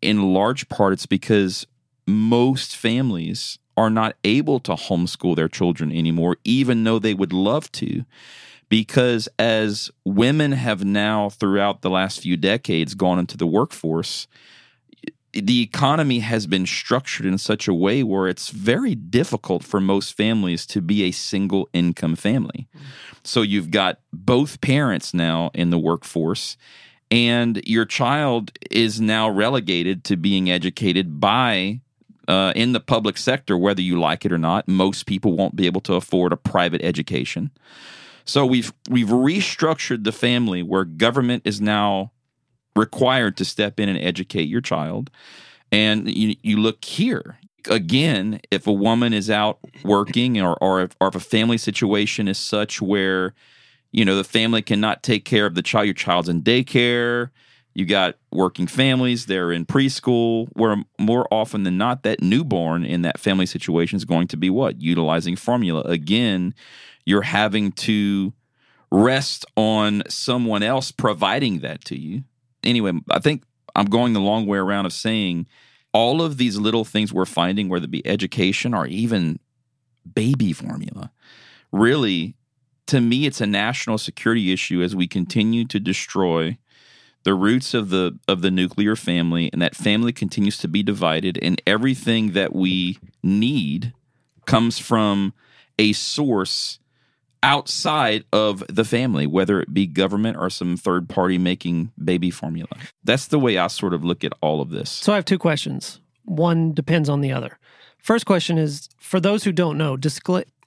in 0.00 0.32
large 0.34 0.68
part 0.68 0.92
it's 0.92 1.06
because 1.06 1.66
most 2.06 2.76
families 2.76 3.58
are 3.76 3.88
not 3.88 4.16
able 4.24 4.58
to 4.60 4.72
homeschool 4.72 5.36
their 5.36 5.48
children 5.48 5.92
anymore 5.92 6.36
even 6.44 6.84
though 6.84 6.98
they 6.98 7.14
would 7.14 7.32
love 7.32 7.70
to 7.72 8.04
because 8.72 9.28
as 9.38 9.90
women 10.02 10.52
have 10.52 10.82
now 10.82 11.28
throughout 11.28 11.82
the 11.82 11.90
last 11.90 12.20
few 12.20 12.38
decades 12.38 12.94
gone 12.94 13.18
into 13.18 13.36
the 13.36 13.46
workforce 13.46 14.26
the 15.34 15.60
economy 15.60 16.20
has 16.20 16.46
been 16.46 16.64
structured 16.64 17.26
in 17.26 17.36
such 17.36 17.68
a 17.68 17.74
way 17.74 18.02
where 18.02 18.28
it's 18.28 18.48
very 18.48 18.94
difficult 18.94 19.62
for 19.62 19.78
most 19.78 20.16
families 20.16 20.64
to 20.64 20.80
be 20.80 21.04
a 21.04 21.10
single 21.10 21.68
income 21.74 22.16
family. 22.16 22.66
So 23.24 23.42
you've 23.42 23.70
got 23.70 24.00
both 24.12 24.60
parents 24.62 25.12
now 25.12 25.50
in 25.52 25.68
the 25.68 25.78
workforce 25.78 26.56
and 27.10 27.62
your 27.66 27.84
child 27.84 28.52
is 28.70 29.02
now 29.02 29.28
relegated 29.28 30.04
to 30.04 30.16
being 30.16 30.50
educated 30.50 31.20
by 31.20 31.80
uh, 32.28 32.52
in 32.56 32.72
the 32.72 32.80
public 32.80 33.18
sector, 33.18 33.56
whether 33.56 33.82
you 33.82 33.98
like 33.98 34.24
it 34.24 34.32
or 34.32 34.38
not. 34.38 34.66
Most 34.68 35.04
people 35.06 35.36
won't 35.36 35.56
be 35.56 35.66
able 35.66 35.82
to 35.82 35.94
afford 35.94 36.32
a 36.32 36.36
private 36.38 36.82
education. 36.82 37.50
So 38.24 38.46
we've 38.46 38.72
we've 38.88 39.08
restructured 39.08 40.04
the 40.04 40.12
family 40.12 40.62
where 40.62 40.84
government 40.84 41.42
is 41.44 41.60
now 41.60 42.12
required 42.76 43.36
to 43.36 43.44
step 43.44 43.78
in 43.78 43.88
and 43.88 43.98
educate 43.98 44.44
your 44.44 44.60
child. 44.60 45.10
And 45.70 46.08
you 46.08 46.36
you 46.42 46.56
look 46.58 46.84
here 46.84 47.38
again, 47.68 48.40
if 48.50 48.66
a 48.66 48.72
woman 48.72 49.12
is 49.12 49.30
out 49.30 49.58
working 49.84 50.40
or 50.40 50.56
or 50.62 50.82
if, 50.82 50.96
or 51.00 51.08
if 51.08 51.14
a 51.14 51.20
family 51.20 51.58
situation 51.58 52.28
is 52.28 52.38
such 52.38 52.80
where 52.80 53.34
you 53.90 54.04
know 54.04 54.16
the 54.16 54.24
family 54.24 54.62
cannot 54.62 55.02
take 55.02 55.24
care 55.24 55.46
of 55.46 55.54
the 55.54 55.62
child, 55.62 55.86
your 55.86 55.94
child's 55.94 56.28
in 56.28 56.42
daycare. 56.42 57.30
You 57.74 57.86
got 57.86 58.16
working 58.30 58.66
families, 58.66 59.26
they're 59.26 59.50
in 59.50 59.64
preschool, 59.64 60.48
where 60.52 60.76
more 60.98 61.26
often 61.30 61.62
than 61.62 61.78
not, 61.78 62.02
that 62.02 62.22
newborn 62.22 62.84
in 62.84 63.02
that 63.02 63.18
family 63.18 63.46
situation 63.46 63.96
is 63.96 64.04
going 64.04 64.28
to 64.28 64.36
be 64.36 64.50
what? 64.50 64.80
Utilizing 64.80 65.36
formula. 65.36 65.80
Again, 65.82 66.54
you're 67.06 67.22
having 67.22 67.72
to 67.72 68.32
rest 68.90 69.46
on 69.56 70.02
someone 70.08 70.62
else 70.62 70.92
providing 70.92 71.60
that 71.60 71.84
to 71.86 71.98
you. 71.98 72.24
Anyway, 72.62 72.92
I 73.10 73.18
think 73.18 73.44
I'm 73.74 73.86
going 73.86 74.12
the 74.12 74.20
long 74.20 74.46
way 74.46 74.58
around 74.58 74.84
of 74.84 74.92
saying 74.92 75.46
all 75.94 76.20
of 76.20 76.36
these 76.36 76.58
little 76.58 76.84
things 76.84 77.12
we're 77.12 77.24
finding, 77.24 77.68
whether 77.68 77.84
it 77.84 77.90
be 77.90 78.06
education 78.06 78.74
or 78.74 78.86
even 78.86 79.38
baby 80.14 80.52
formula, 80.52 81.10
really, 81.70 82.34
to 82.86 83.00
me, 83.00 83.26
it's 83.26 83.40
a 83.40 83.46
national 83.46 83.98
security 83.98 84.52
issue 84.52 84.82
as 84.82 84.94
we 84.94 85.06
continue 85.06 85.64
to 85.66 85.80
destroy 85.80 86.58
the 87.24 87.34
roots 87.34 87.74
of 87.74 87.90
the 87.90 88.18
of 88.28 88.42
the 88.42 88.50
nuclear 88.50 88.96
family 88.96 89.50
and 89.52 89.62
that 89.62 89.76
family 89.76 90.12
continues 90.12 90.58
to 90.58 90.68
be 90.68 90.82
divided 90.82 91.38
and 91.42 91.60
everything 91.66 92.32
that 92.32 92.54
we 92.54 92.98
need 93.22 93.92
comes 94.46 94.78
from 94.78 95.32
a 95.78 95.92
source 95.92 96.78
outside 97.42 98.24
of 98.32 98.64
the 98.68 98.84
family 98.84 99.26
whether 99.26 99.60
it 99.60 99.74
be 99.74 99.86
government 99.86 100.36
or 100.36 100.48
some 100.48 100.76
third 100.76 101.08
party 101.08 101.38
making 101.38 101.90
baby 102.02 102.30
formula 102.30 102.76
that's 103.04 103.26
the 103.26 103.38
way 103.38 103.58
i 103.58 103.66
sort 103.66 103.94
of 103.94 104.04
look 104.04 104.22
at 104.24 104.32
all 104.40 104.60
of 104.60 104.70
this 104.70 104.90
So 104.90 105.12
I 105.12 105.16
have 105.16 105.24
two 105.24 105.38
questions. 105.38 106.00
One 106.24 106.72
depends 106.72 107.08
on 107.08 107.20
the 107.20 107.32
other. 107.32 107.58
First 107.98 108.26
question 108.26 108.58
is 108.58 108.88
for 108.98 109.18
those 109.20 109.44
who 109.44 109.52
don't 109.52 109.76
know, 109.76 109.98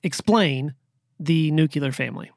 explain 0.04 0.74
the 1.20 1.52
nuclear 1.52 1.92
family 1.92 2.32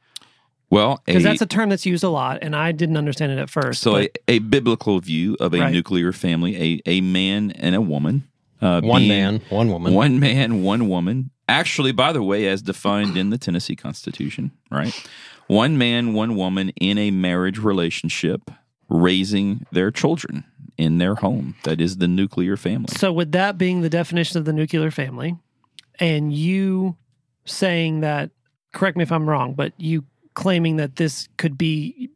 well 0.71 1.03
because 1.07 1.23
that's 1.23 1.41
a 1.43 1.47
term 1.47 1.69
that's 1.71 1.87
used 1.87 2.05
a 2.05 2.09
lot, 2.09 2.39
and 2.43 2.55
I 2.57 2.73
didn't 2.73 2.97
understand 2.97 3.33
it 3.33 3.39
at 3.39 3.51
first. 3.51 3.81
so 3.81 3.97
a, 3.97 4.09
a 4.29 4.39
biblical 4.41 5.01
view 5.01 5.37
of 5.41 5.55
a 5.55 5.61
Right. 5.61 5.73
nuclear 5.73 6.13
family 6.13 6.57
a, 6.87 6.91
a 6.99 7.01
man 7.01 7.51
and 7.53 7.75
a 7.75 7.81
woman 7.81 8.29
uh, 8.61 8.81
One 8.81 9.03
being- 9.03 9.09
man, 9.09 9.41
one 9.51 9.69
woman. 9.69 9.95
One 9.95 10.19
man, 10.19 10.63
one 10.65 10.89
woman. 10.89 11.31
Actually, 11.49 11.93
by 11.93 12.13
the 12.13 12.23
way, 12.23 12.47
as 12.49 12.61
defined 12.61 13.17
in 13.17 13.31
the 13.31 13.39
Tennessee 13.39 13.77
Constitution, 13.77 14.51
right? 14.71 14.93
One 15.47 15.79
man, 15.79 16.13
one 16.13 16.35
woman 16.37 16.71
in 16.71 16.99
a 16.99 17.11
marriage 17.13 17.59
relationship 17.59 18.51
raising 18.89 19.65
their 19.73 19.91
children 19.91 20.45
in 20.77 20.99
their 20.99 21.15
home. 21.15 21.55
That 21.65 21.81
is 21.81 21.99
the 21.99 22.09
nuclear 22.09 22.57
family. 22.57 22.89
So, 22.97 23.13
with 23.13 23.33
that 23.33 23.59
being 23.59 23.81
the 23.81 23.89
definition 23.89 24.39
of 24.39 24.45
the 24.45 24.53
nuclear 24.53 24.91
family, 24.91 25.37
and 26.01 26.33
you 26.33 26.97
saying 27.45 28.01
that, 28.01 28.31
correct 28.73 28.97
me 28.97 29.03
if 29.03 29.13
I'm 29.13 29.29
wrong, 29.29 29.55
but 29.55 29.73
you 29.79 30.05
claiming 30.39 30.77
that 30.77 30.95
this 30.95 31.29
could 31.37 31.59
be 31.59 32.11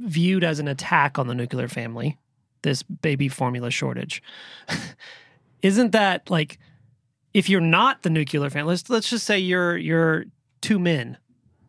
viewed 0.00 0.42
as 0.42 0.58
an 0.58 0.66
attack 0.66 1.16
on 1.16 1.28
the 1.28 1.34
nuclear 1.34 1.68
family, 1.68 2.18
this 2.62 2.82
baby 2.82 3.28
formula 3.28 3.70
shortage, 3.70 4.20
isn't 5.62 5.92
that 5.92 6.28
like 6.28 6.58
if 7.32 7.48
you're 7.48 7.60
not 7.60 8.02
the 8.02 8.10
nuclear 8.10 8.50
family? 8.50 8.70
Let's 8.72 8.90
let's 8.90 9.08
just 9.08 9.24
say 9.24 9.38
you're 9.38 9.76
you're 9.76 10.24
two 10.60 10.80
men, 10.80 11.18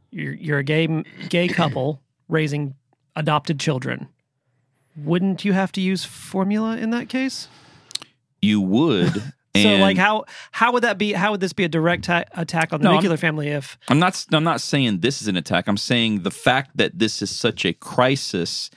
you're 0.09 0.33
you're 0.33 0.57
a 0.57 0.63
gay 0.63 0.87
gay 1.29 1.47
couple 1.59 2.01
raising 2.27 2.73
adopted 3.15 3.59
children. 3.59 4.07
Wouldn't 4.97 5.45
you 5.45 5.53
have 5.53 5.71
to 5.73 5.81
use 5.81 6.05
formula 6.05 6.75
in 6.77 6.89
that 6.89 7.07
case? 7.07 7.47
You 8.41 8.61
would. 8.61 9.33
So 9.55 9.75
like 9.77 9.97
how 9.97 10.25
how 10.51 10.71
would 10.73 10.83
that 10.83 10.97
be 10.97 11.13
how 11.13 11.31
would 11.31 11.39
this 11.39 11.53
be 11.53 11.63
a 11.63 11.69
direct 11.69 12.05
ta- 12.05 12.25
attack 12.33 12.71
on 12.71 12.81
the 12.81 12.85
No, 12.85 12.91
I'm- 12.91 13.03
nuclear 13.03 13.17
family 13.17 13.49
if 13.49 13.77
I'm 13.87 13.99
not. 13.99 14.25
I'm 14.31 14.43
not 14.43 14.61
saying 14.61 14.99
this 14.99 15.21
is 15.21 15.27
an 15.27 15.35
attack. 15.37 15.67
I'm 15.67 15.77
saying 15.77 16.21
the 16.23 16.31
fact 16.31 16.77
that 16.77 16.99
this 16.99 17.21
is 17.21 17.35
such 17.35 17.65
a 17.65 17.73
crisis 17.73 18.69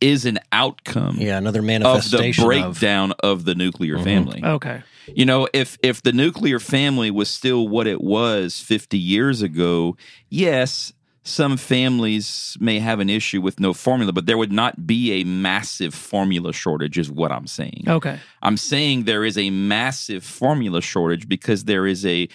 is 0.00 0.24
an 0.24 0.38
outcome 0.50 1.16
yeah, 1.18 1.36
another 1.36 1.62
manifestation 1.62 2.06
of 2.06 2.10
the 2.10 2.16
manifestation 2.18 2.42
of, 2.42 2.74
breakdown 2.74 3.12
of, 3.20 3.44
the 3.44 3.54
nuclear 3.54 3.96
mm-hmm. 3.96 4.04
family. 4.04 4.40
okay 4.42 4.82
You 5.06 5.26
know, 5.26 5.46
if 5.52 5.78
if 5.82 6.02
the 6.02 6.12
nuclear 6.12 6.58
family 6.58 7.10
was 7.10 7.28
still 7.28 7.68
what 7.68 7.86
it 7.86 8.00
was 8.00 8.60
50 8.60 8.98
years 8.98 9.42
ago, 9.42 9.96
yes, 10.28 10.92
some 11.22 11.58
families 11.58 12.56
may 12.60 12.78
have 12.78 12.98
an 12.98 13.10
issue 13.10 13.42
with 13.42 13.60
no 13.60 13.74
formula, 13.74 14.10
but 14.10 14.24
there 14.24 14.38
would 14.38 14.50
not 14.52 14.86
be 14.86 15.12
a 15.20 15.24
massive 15.24 15.92
formula 15.94 16.50
shortage, 16.52 16.96
is 16.96 17.10
what 17.10 17.30
I'm 17.30 17.46
saying. 17.46 17.84
Okay. 17.86 18.18
I'm 18.42 18.56
saying 18.56 19.04
there 19.04 19.22
is 19.24 19.36
a 19.36 19.50
massive 19.50 20.24
formula 20.24 20.80
shortage 20.80 21.28
because 21.28 21.64
there 21.64 21.86
is 21.86 22.06
a 22.06 22.26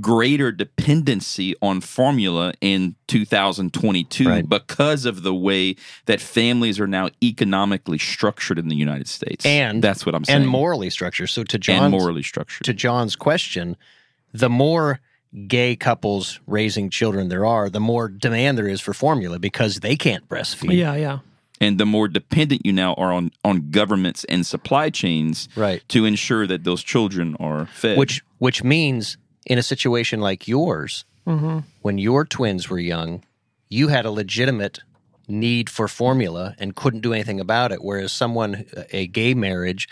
greater 0.00 0.50
dependency 0.50 1.54
on 1.62 1.80
formula 1.80 2.52
in 2.60 2.96
2022 3.06 4.28
Right. 4.28 4.48
because 4.48 5.04
of 5.06 5.22
the 5.22 5.34
way 5.34 5.76
that 6.06 6.20
families 6.20 6.80
are 6.80 6.86
now 6.88 7.10
economically 7.22 7.98
structured 7.98 8.58
in 8.58 8.68
the 8.68 8.76
United 8.76 9.06
States. 9.08 9.46
And- 9.46 9.82
that's 9.82 10.04
what 10.04 10.14
I'm 10.16 10.24
saying. 10.24 10.42
and 10.42 10.48
morally 10.48 10.90
structured. 10.90 11.30
So 11.30 11.44
to 11.44 11.72
and 11.72 11.92
morally 11.92 12.22
structured. 12.24 12.64
to 12.64 12.74
John's 12.74 13.14
question, 13.16 13.76
the 14.32 14.48
more 14.48 15.00
gay 15.48 15.74
couples 15.76 16.40
raising 16.46 16.90
children 16.90 17.28
there 17.28 17.46
are, 17.46 17.70
the 17.70 17.80
more 17.80 18.08
demand 18.08 18.58
there 18.58 18.68
is 18.68 18.80
for 18.80 18.92
formula 18.92 19.38
because 19.38 19.80
they 19.80 19.96
can't 19.96 20.28
breastfeed. 20.28 20.76
Yeah, 20.76 20.94
yeah. 20.94 21.18
and 21.60 21.78
the 21.78 21.86
more 21.86 22.08
dependent 22.08 22.66
you 22.66 22.72
now 22.72 22.94
are 22.94 23.12
on 23.12 23.30
on 23.44 23.70
governments 23.70 24.24
and 24.28 24.44
supply 24.46 24.90
chains 24.90 25.48
Right. 25.56 25.82
to 25.88 26.04
ensure 26.04 26.46
that 26.46 26.64
those 26.64 26.82
children 26.82 27.36
are 27.40 27.66
fed. 27.66 27.96
Which 27.98 28.22
which 28.38 28.62
means 28.64 29.16
in 29.46 29.58
a 29.58 29.62
situation 29.62 30.20
like 30.20 30.46
yours, 30.48 31.04
Mm-hmm. 31.26 31.58
when 31.82 31.98
your 31.98 32.24
twins 32.24 32.68
were 32.68 32.80
young, 32.80 33.22
you 33.68 33.88
had 33.88 34.04
a 34.04 34.10
legitimate 34.10 34.80
need 35.28 35.70
for 35.70 35.86
formula 35.86 36.54
and 36.58 36.74
couldn't 36.74 37.00
do 37.00 37.12
anything 37.12 37.38
about 37.40 37.70
it. 37.72 37.78
Whereas 37.80 38.10
someone, 38.12 38.64
a 38.92 39.06
gay 39.06 39.32
marriage, 39.32 39.88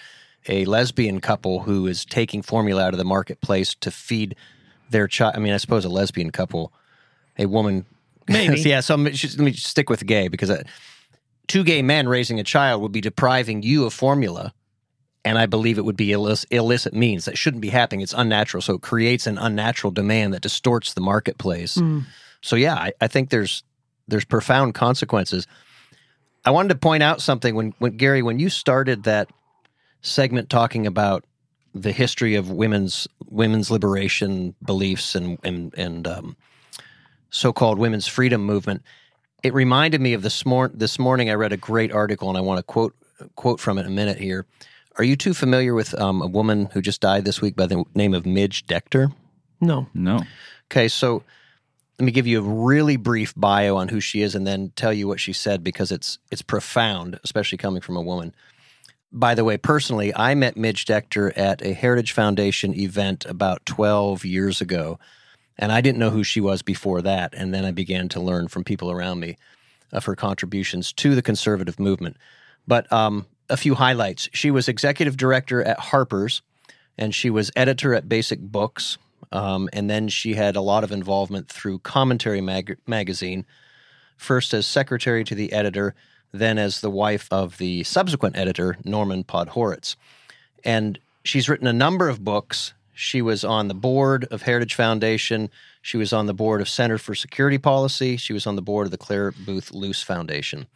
a 0.49 0.65
lesbian 0.65 1.21
couple 1.21 1.61
who 1.61 1.87
is 1.87 2.05
taking 2.05 2.43
formula 2.43 2.83
out 2.85 2.95
of 2.95 2.99
the 2.99 3.05
marketplace 3.05 3.77
to 3.81 3.91
feed 3.93 4.35
their 4.91 5.09
child. 5.09 5.35
I 5.37 5.39
mean, 5.39 5.53
I 5.53 5.57
suppose 5.57 5.85
a 5.85 5.89
lesbian 5.89 6.31
couple, 6.31 6.73
a 7.39 7.47
woman. 7.47 7.87
Maybe. 8.29 8.61
yeah. 8.61 8.81
So 8.81 8.97
just, 9.09 9.39
let 9.39 9.45
me 9.45 9.51
just 9.51 9.67
stick 9.67 9.91
with 9.91 10.07
gay 10.07 10.29
because 10.29 10.51
uh, 10.51 10.63
two 11.49 11.65
gay 11.65 11.83
men 11.83 12.09
raising 12.09 12.39
a 12.39 12.45
child 12.45 12.83
would 12.83 12.93
be 12.93 13.01
depriving 13.01 13.63
you 13.63 13.87
of 13.87 13.95
formula 13.95 14.53
and 15.25 15.39
I 15.39 15.47
believe 15.47 15.79
it 15.79 15.85
would 15.85 15.97
be 15.97 16.13
illicit, 16.13 16.51
illicit 16.51 16.95
means 16.95 17.27
that 17.27 17.37
shouldn't 17.37 17.61
be 17.61 17.69
happening. 17.69 18.01
It's 18.01 18.15
unnatural, 18.17 18.63
so 18.63 18.75
it 18.75 18.83
creates 18.83 19.27
an 19.27 19.39
unnatural 19.39 19.91
demand 19.91 20.33
that 20.33 20.41
distorts 20.41 20.95
the 20.95 21.01
marketplace. 21.01 21.77
Mm. 21.77 22.05
So 22.41 22.57
yeah, 22.57 22.75
I, 22.75 22.93
I 23.01 23.09
think 23.09 23.31
there's 23.31 23.63
there's 24.09 24.25
profound 24.25 24.75
consequences. 24.75 25.47
I 26.45 26.51
wanted 26.51 26.71
to 26.71 26.77
point 26.77 27.03
out 27.03 27.21
something 27.21 27.55
when, 27.55 27.75
when 27.79 27.97
Gary, 27.97 28.23
when 28.23 28.39
you 28.39 28.49
started 28.49 29.05
that 29.05 29.29
segment 30.01 30.49
talking 30.49 30.87
about 30.87 31.25
the 31.75 31.93
history 31.93 32.35
of 32.35 32.51
women's 32.51 33.07
women's 33.31 33.71
liberation 33.71 34.55
beliefs 34.63 35.15
and 35.15 35.39
and 35.43 35.73
and 35.75 36.07
um, 36.07 36.37
so-called 37.31 37.79
women's 37.79 38.07
freedom 38.07 38.45
movement, 38.45 38.83
it 39.43 39.55
reminded 39.55 40.01
me 40.01 40.13
of 40.13 40.23
this 40.23 40.45
morning. 40.45 40.77
This 40.79 40.99
morning, 40.99 41.31
I 41.31 41.35
read 41.35 41.53
a 41.53 41.57
great 41.57 41.93
article, 41.93 42.29
and 42.29 42.37
I 42.37 42.41
want 42.41 42.59
to 42.59 42.63
quote 42.63 42.95
quote 43.37 43.61
from 43.61 43.79
it 43.79 43.83
in 43.83 43.87
a 43.87 43.91
minute 43.91 44.19
here. 44.19 44.47
Are 44.97 45.05
you 45.05 45.17
too 45.17 45.33
familiar 45.33 45.73
with 45.73 45.99
um, 45.99 46.21
a 46.21 46.27
woman 46.27 46.67
who 46.73 46.83
just 46.83 47.01
died 47.01 47.25
this 47.25 47.41
week 47.41 47.57
by 47.57 47.67
the 47.67 47.85
name 47.95 48.13
of 48.13 48.27
Midge 48.27 48.67
Decter? 48.67 49.13
No. 49.61 49.87
no. 49.95 50.21
Okay, 50.71 50.89
so 50.89 51.23
let 51.99 52.05
me 52.05 52.13
give 52.13 52.27
you 52.27 52.39
a 52.39 52.43
really 52.43 52.97
brief 52.97 53.35
bio 53.37 53.77
on 53.77 53.89
who 53.89 54.01
she 54.01 54.23
is, 54.23 54.35
and 54.35 54.47
then 54.47 54.73
tell 54.75 54.93
you 54.93 55.07
what 55.07 55.21
she 55.21 55.33
said 55.33 55.63
because 55.63 55.93
it's 55.93 56.19
it's 56.31 56.43
profound, 56.43 57.21
especially 57.25 57.59
coming 57.59 57.83
from 57.83 57.97
a 57.97 58.03
woman. 58.03 58.35
By 59.13 59.35
the 59.35 59.45
way, 59.45 59.57
personally, 59.57 60.15
I 60.15 60.35
met 60.35 60.57
Midge 60.57 60.85
Decter 60.85 61.37
at 61.37 61.63
a 61.63 61.73
Heritage 61.73 62.13
Foundation 62.13 62.75
event 62.75 63.27
about 63.27 63.67
12 63.67 64.25
years 64.25 64.61
ago, 64.61 65.01
and 65.59 65.73
I 65.73 65.81
didn't 65.81 65.99
know 65.99 66.11
who 66.11 66.23
she 66.23 66.41
was 66.41 66.63
before 66.63 67.03
that. 67.03 67.35
And 67.35 67.53
then 67.53 67.65
I 67.65 67.73
began 67.73 68.09
to 68.11 68.21
learn 68.21 68.47
from 68.47 68.63
people 68.63 68.91
around 68.91 69.19
me 69.19 69.37
of 69.93 70.05
her 70.05 70.15
contributions 70.15 70.93
to 70.93 71.17
the 71.17 71.23
conservative 71.23 71.81
movement. 71.81 72.19
But 72.69 72.91
um, 72.93 73.27
a 73.49 73.57
few 73.57 73.75
highlights: 73.75 74.29
she 74.33 74.53
was 74.53 74.69
executive 74.69 75.17
director 75.17 75.61
at 75.61 75.81
Harper's, 75.81 76.43
and 76.97 77.13
she 77.13 77.31
was 77.31 77.51
editor 77.57 77.95
at 77.95 78.09
Basic 78.09 78.39
Books. 78.39 78.97
Um, 79.33 79.69
and 79.73 79.91
then 79.91 80.09
she 80.09 80.35
had 80.35 80.57
a 80.57 80.61
lot 80.61 80.85
of 80.85 80.93
involvement 80.93 81.49
through 81.49 81.81
Commentary 81.81 82.41
mag- 82.41 82.79
magazine, 82.87 83.45
first 84.17 84.55
as 84.55 84.67
secretary 84.67 85.25
to 85.25 85.35
the 85.35 85.53
editor, 85.53 85.95
then 86.33 86.59
as 86.59 86.81
the 86.81 86.91
wife 86.91 87.29
of 87.31 87.59
the 87.59 87.83
subsequent 87.85 88.37
editor, 88.37 88.77
Norman 88.85 89.25
Podhoretz. 89.25 89.97
And 90.65 90.99
she's 91.25 91.49
written 91.49 91.67
a 91.67 91.73
number 91.73 92.09
of 92.09 92.25
books. 92.25 92.73
She 92.95 93.23
was 93.23 93.45
on 93.45 93.69
the 93.69 93.75
board 93.75 94.27
of 94.31 94.43
Heritage 94.43 94.75
Foundation. 94.75 95.51
She 95.83 95.97
was 95.97 96.13
on 96.13 96.27
the 96.27 96.35
board 96.35 96.61
of 96.61 96.69
Center 96.69 96.99
for 96.99 97.15
Security 97.15 97.59
Policy. 97.59 98.17
She 98.17 98.33
was 98.33 98.47
on 98.47 98.57
the 98.57 98.63
board 98.63 98.87
of 98.87 98.91
the 98.91 98.99
Clare 98.99 99.33
Boothe 99.33 99.73
Luce 99.73 100.03
Foundation. 100.03 100.67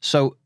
So 0.00 0.36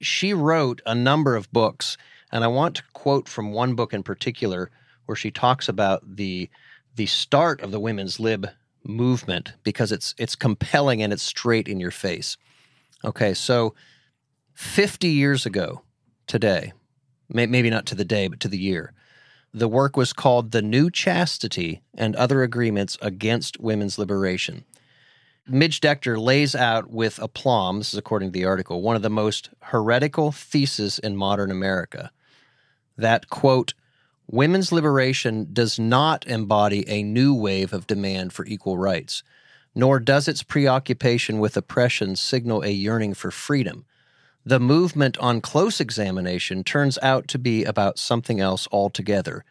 she 0.00 0.32
wrote 0.32 0.82
a 0.86 0.94
number 0.94 1.36
of 1.36 1.50
books, 1.52 1.96
and 2.32 2.44
I 2.44 2.48
want 2.48 2.76
to 2.76 2.82
quote 2.92 3.28
from 3.28 3.52
one 3.52 3.74
book 3.74 3.94
in 3.94 4.02
particular 4.02 4.70
where 5.06 5.16
she 5.16 5.30
talks 5.30 5.68
about 5.68 6.16
the 6.16 6.50
the 6.96 7.06
start 7.06 7.60
of 7.60 7.70
the 7.70 7.78
women's 7.78 8.18
lib 8.18 8.48
movement 8.84 9.52
because 9.62 9.92
it's 9.92 10.14
it's 10.18 10.34
compelling 10.34 11.02
and 11.02 11.12
it's 11.12 11.22
straight 11.22 11.68
in 11.68 11.80
your 11.80 11.90
face. 11.90 12.36
Okay, 13.04 13.32
so 13.32 13.74
50 14.54 15.08
years 15.08 15.46
ago 15.46 15.82
today, 16.26 16.72
maybe 17.28 17.70
not 17.70 17.86
to 17.86 17.94
the 17.94 18.04
day, 18.04 18.26
but 18.26 18.40
to 18.40 18.48
the 18.48 18.58
year, 18.58 18.92
the 19.54 19.68
work 19.68 19.96
was 19.96 20.12
called 20.12 20.50
The 20.50 20.62
New 20.62 20.90
Chastity 20.90 21.82
and 21.94 22.16
Other 22.16 22.40
Arguments 22.40 22.98
Against 23.00 23.60
Women's 23.60 23.98
Liberation. 23.98 24.64
Midge 25.46 25.80
Decter 25.80 26.20
lays 26.20 26.54
out 26.54 26.90
with 26.90 27.18
aplomb, 27.18 27.78
this 27.78 27.94
is 27.94 27.98
according 27.98 28.28
to 28.28 28.32
the 28.32 28.44
article, 28.44 28.82
one 28.82 28.96
of 28.96 29.02
the 29.02 29.08
most 29.08 29.48
heretical 29.62 30.32
theses 30.32 30.98
in 30.98 31.16
modern 31.16 31.50
America 31.50 32.10
that, 32.98 33.30
quote, 33.30 33.74
women's 34.26 34.72
liberation 34.72 35.48
does 35.52 35.78
not 35.78 36.26
embody 36.26 36.86
a 36.88 37.02
new 37.02 37.32
wave 37.32 37.72
of 37.72 37.86
demand 37.86 38.32
for 38.32 38.44
equal 38.44 38.76
rights, 38.76 39.22
nor 39.78 40.00
does 40.00 40.26
its 40.26 40.42
preoccupation 40.42 41.38
with 41.38 41.56
oppression 41.56 42.16
signal 42.16 42.64
a 42.64 42.70
yearning 42.70 43.14
for 43.14 43.30
freedom. 43.30 43.84
The 44.44 44.58
movement 44.58 45.16
on 45.18 45.40
close 45.40 45.80
examination 45.80 46.64
turns 46.64 46.98
out 47.00 47.28
to 47.28 47.38
be 47.38 47.62
about 47.62 47.96
something 47.96 48.40
else 48.40 48.66
altogether. 48.72 49.44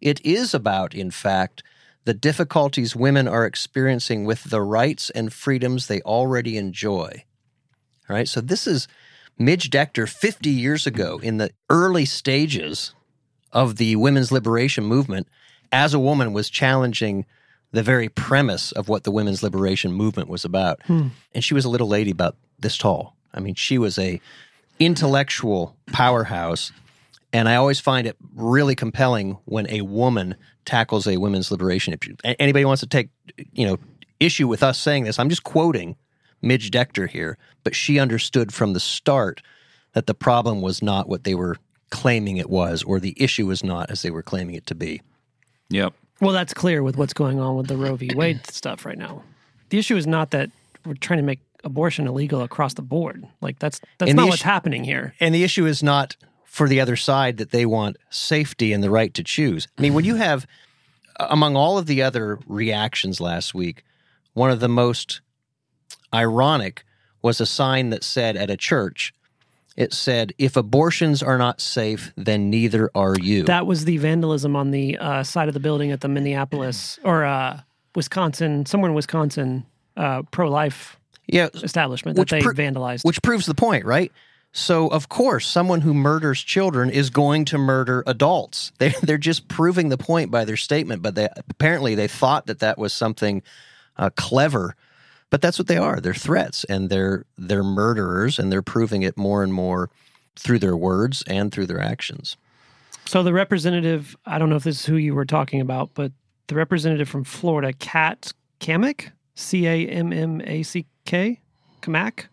It 0.00 0.20
is 0.26 0.52
about, 0.52 0.96
in 0.96 1.12
fact, 1.12 1.62
the 2.04 2.12
difficulties 2.12 2.96
women 2.96 3.28
are 3.28 3.46
experiencing 3.46 4.24
with 4.24 4.50
the 4.50 4.62
rights 4.62 5.10
and 5.10 5.32
freedoms 5.32 5.86
they 5.86 6.00
already 6.00 6.56
enjoy. 6.56 7.22
All 8.10 8.16
right, 8.16 8.26
so 8.26 8.40
this 8.40 8.66
is 8.66 8.88
Midge 9.38 9.70
Decter 9.70 10.08
50 10.08 10.50
years 10.50 10.88
ago 10.88 11.20
in 11.22 11.36
the 11.36 11.52
early 11.70 12.04
stages 12.04 12.94
of 13.52 13.76
the 13.76 13.94
women's 13.94 14.32
liberation 14.32 14.82
movement 14.82 15.28
as 15.70 15.94
a 15.94 16.00
woman 16.00 16.32
was 16.32 16.50
challenging 16.50 17.26
the 17.72 17.82
very 17.82 18.08
premise 18.08 18.72
of 18.72 18.88
what 18.88 19.04
the 19.04 19.10
women's 19.10 19.42
liberation 19.42 19.92
movement 19.92 20.28
was 20.28 20.44
about. 20.44 20.82
Hmm. 20.84 21.08
And 21.34 21.44
she 21.44 21.54
was 21.54 21.64
a 21.64 21.68
little 21.68 21.88
lady 21.88 22.10
about 22.10 22.36
this 22.58 22.78
tall. 22.78 23.14
I 23.34 23.40
mean, 23.40 23.54
she 23.54 23.78
was 23.78 23.98
a 23.98 24.20
intellectual 24.78 25.76
powerhouse 25.92 26.72
and 27.32 27.48
I 27.48 27.56
always 27.56 27.78
find 27.80 28.06
it 28.06 28.16
really 28.34 28.74
compelling 28.74 29.38
when 29.44 29.68
a 29.70 29.82
woman 29.82 30.36
tackles 30.64 31.06
a 31.06 31.18
women's 31.18 31.50
liberation 31.50 31.94
issue. 31.94 32.16
A- 32.24 32.40
Anybody 32.40 32.64
wants 32.64 32.80
to 32.80 32.86
take, 32.86 33.10
you 33.52 33.66
know, 33.66 33.78
issue 34.18 34.48
with 34.48 34.62
us 34.62 34.78
saying 34.78 35.04
this, 35.04 35.18
I'm 35.18 35.28
just 35.28 35.44
quoting 35.44 35.96
Midge 36.40 36.70
Decter 36.70 37.06
here, 37.08 37.36
but 37.64 37.74
she 37.74 37.98
understood 37.98 38.52
from 38.52 38.72
the 38.72 38.80
start 38.80 39.42
that 39.92 40.06
the 40.06 40.14
problem 40.14 40.62
was 40.62 40.82
not 40.82 41.08
what 41.08 41.24
they 41.24 41.34
were 41.34 41.56
claiming 41.90 42.36
it 42.36 42.50
was, 42.50 42.82
or 42.82 43.00
the 43.00 43.14
issue 43.16 43.46
was 43.46 43.64
not 43.64 43.90
as 43.90 44.02
they 44.02 44.10
were 44.10 44.22
claiming 44.22 44.54
it 44.54 44.66
to 44.66 44.74
be. 44.74 45.00
Yep. 45.70 45.94
Well, 46.20 46.32
that's 46.32 46.52
clear 46.54 46.82
with 46.82 46.96
what's 46.96 47.12
going 47.12 47.38
on 47.40 47.56
with 47.56 47.68
the 47.68 47.76
Roe 47.76 47.96
v. 47.96 48.10
Wade 48.16 48.46
stuff 48.48 48.84
right 48.84 48.98
now. 48.98 49.22
The 49.70 49.78
issue 49.78 49.96
is 49.96 50.06
not 50.06 50.30
that 50.32 50.50
we're 50.84 50.94
trying 50.94 51.18
to 51.18 51.24
make 51.24 51.40
abortion 51.64 52.06
illegal 52.06 52.40
across 52.42 52.74
the 52.74 52.82
board. 52.82 53.26
Like 53.40 53.58
that's 53.58 53.80
that's 53.98 54.10
And 54.10 54.16
not 54.16 54.22
the 54.24 54.28
what's 54.28 54.40
issue- 54.40 54.48
happening 54.48 54.84
here. 54.84 55.14
And 55.20 55.34
the 55.34 55.44
issue 55.44 55.66
is 55.66 55.82
not 55.82 56.16
for 56.44 56.68
the 56.68 56.80
other 56.80 56.96
side 56.96 57.36
that 57.36 57.50
they 57.50 57.66
want 57.66 57.96
safety 58.10 58.72
and 58.72 58.82
the 58.82 58.90
right 58.90 59.12
to 59.14 59.22
choose. 59.22 59.68
I 59.78 59.82
mean, 59.82 59.94
when 59.94 60.04
you 60.04 60.16
have, 60.16 60.46
among 61.20 61.56
all 61.56 61.78
of 61.78 61.86
the 61.86 62.02
other 62.02 62.38
reactions 62.46 63.20
last 63.20 63.54
week, 63.54 63.84
one 64.32 64.50
of 64.50 64.58
the 64.60 64.68
most 64.68 65.20
ironic 66.12 66.84
was 67.22 67.40
a 67.40 67.46
sign 67.46 67.90
that 67.90 68.02
said 68.04 68.36
at 68.36 68.50
a 68.50 68.56
church, 68.56 69.12
it 69.78 69.92
said, 69.92 70.34
if 70.38 70.56
abortions 70.56 71.22
are 71.22 71.38
not 71.38 71.60
safe, 71.60 72.12
then 72.16 72.50
neither 72.50 72.90
are 72.96 73.14
you. 73.16 73.44
That 73.44 73.64
was 73.64 73.84
the 73.84 73.96
vandalism 73.98 74.56
on 74.56 74.72
the 74.72 74.98
uh, 74.98 75.22
side 75.22 75.46
of 75.46 75.54
the 75.54 75.60
building 75.60 75.92
at 75.92 76.00
the 76.00 76.08
Minneapolis 76.08 76.98
or 77.04 77.24
uh, 77.24 77.60
Wisconsin, 77.94 78.66
somewhere 78.66 78.90
in 78.90 78.96
Wisconsin, 78.96 79.64
uh, 79.96 80.22
pro-life 80.32 80.98
yeah, 81.28 81.48
establishment 81.54 82.16
that 82.16 82.28
they 82.28 82.40
pro- 82.40 82.54
vandalized. 82.54 83.04
which 83.04 83.22
proves 83.22 83.46
the 83.46 83.54
point, 83.54 83.84
right? 83.84 84.10
So, 84.50 84.88
of 84.88 85.08
course, 85.08 85.46
someone 85.46 85.82
who 85.82 85.94
murders 85.94 86.42
children 86.42 86.90
is 86.90 87.08
going 87.08 87.44
to 87.46 87.58
murder 87.58 88.02
adults. 88.04 88.72
They, 88.78 88.94
they're 89.04 89.16
just 89.16 89.46
proving 89.46 89.90
the 89.90 89.98
point 89.98 90.32
by 90.32 90.44
their 90.44 90.56
statement, 90.56 91.02
but 91.02 91.14
they 91.14 91.28
apparently 91.36 91.94
they 91.94 92.08
thought 92.08 92.46
that 92.46 92.58
that 92.58 92.78
was 92.78 92.92
something 92.92 93.44
uh, 93.96 94.10
clever 94.16 94.74
But 95.30 95.42
that's 95.42 95.58
what 95.58 95.68
they 95.68 95.76
are. 95.76 96.00
They're 96.00 96.14
threats 96.14 96.64
and 96.64 96.88
they're 96.88 97.24
they're 97.36 97.64
murderers 97.64 98.38
and 98.38 98.50
they're 98.50 98.62
proving 98.62 99.02
it 99.02 99.16
more 99.16 99.42
and 99.42 99.52
more 99.52 99.90
through 100.36 100.58
their 100.58 100.76
words 100.76 101.22
and 101.26 101.52
through 101.52 101.66
their 101.66 101.80
actions. 101.80 102.36
So 103.04 103.22
the 103.22 103.32
representative, 103.32 104.16
I 104.26 104.38
don't 104.38 104.50
know 104.50 104.56
if 104.56 104.64
this 104.64 104.80
is 104.80 104.86
who 104.86 104.96
you 104.96 105.14
were 105.14 105.24
talking 105.24 105.60
about, 105.60 105.90
but 105.94 106.12
the 106.48 106.54
representative 106.54 107.08
from 107.08 107.24
Florida, 107.24 107.72
Kat 107.72 108.32
Cammack, 108.60 109.12
C 109.34 109.66
A 109.66 109.86
M 109.86 110.12
M 110.12 110.40
A 110.44 110.62
C 110.62 110.86
K, 111.04 111.40
Kamak. 111.82 112.26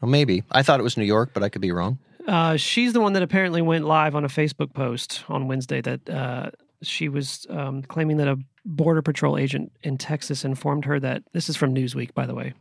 Well, 0.00 0.10
maybe. 0.10 0.42
I 0.50 0.62
thought 0.62 0.80
it 0.80 0.82
was 0.82 0.96
New 0.96 1.04
York, 1.04 1.30
but 1.32 1.42
I 1.42 1.48
could 1.48 1.62
be 1.62 1.72
wrong. 1.72 1.98
Uh, 2.26 2.56
she's 2.56 2.92
the 2.92 3.00
one 3.00 3.12
that 3.12 3.22
apparently 3.22 3.62
went 3.62 3.84
live 3.84 4.14
on 4.14 4.24
a 4.24 4.28
Facebook 4.28 4.72
post 4.72 5.24
on 5.28 5.46
Wednesday 5.46 5.80
that 5.80 6.10
uh, 6.10 6.50
she 6.82 7.08
was 7.08 7.46
um, 7.50 7.82
claiming 7.82 8.16
that 8.16 8.28
a 8.28 8.36
border 8.66 9.00
patrol 9.00 9.38
agent 9.38 9.72
in 9.82 9.96
Texas 9.96 10.44
informed 10.44 10.84
her 10.84 11.00
that 11.00 11.22
this 11.32 11.48
is 11.48 11.56
from 11.56 11.74
Newsweek, 11.74 12.12
by 12.12 12.26
the 12.26 12.34
way. 12.34 12.52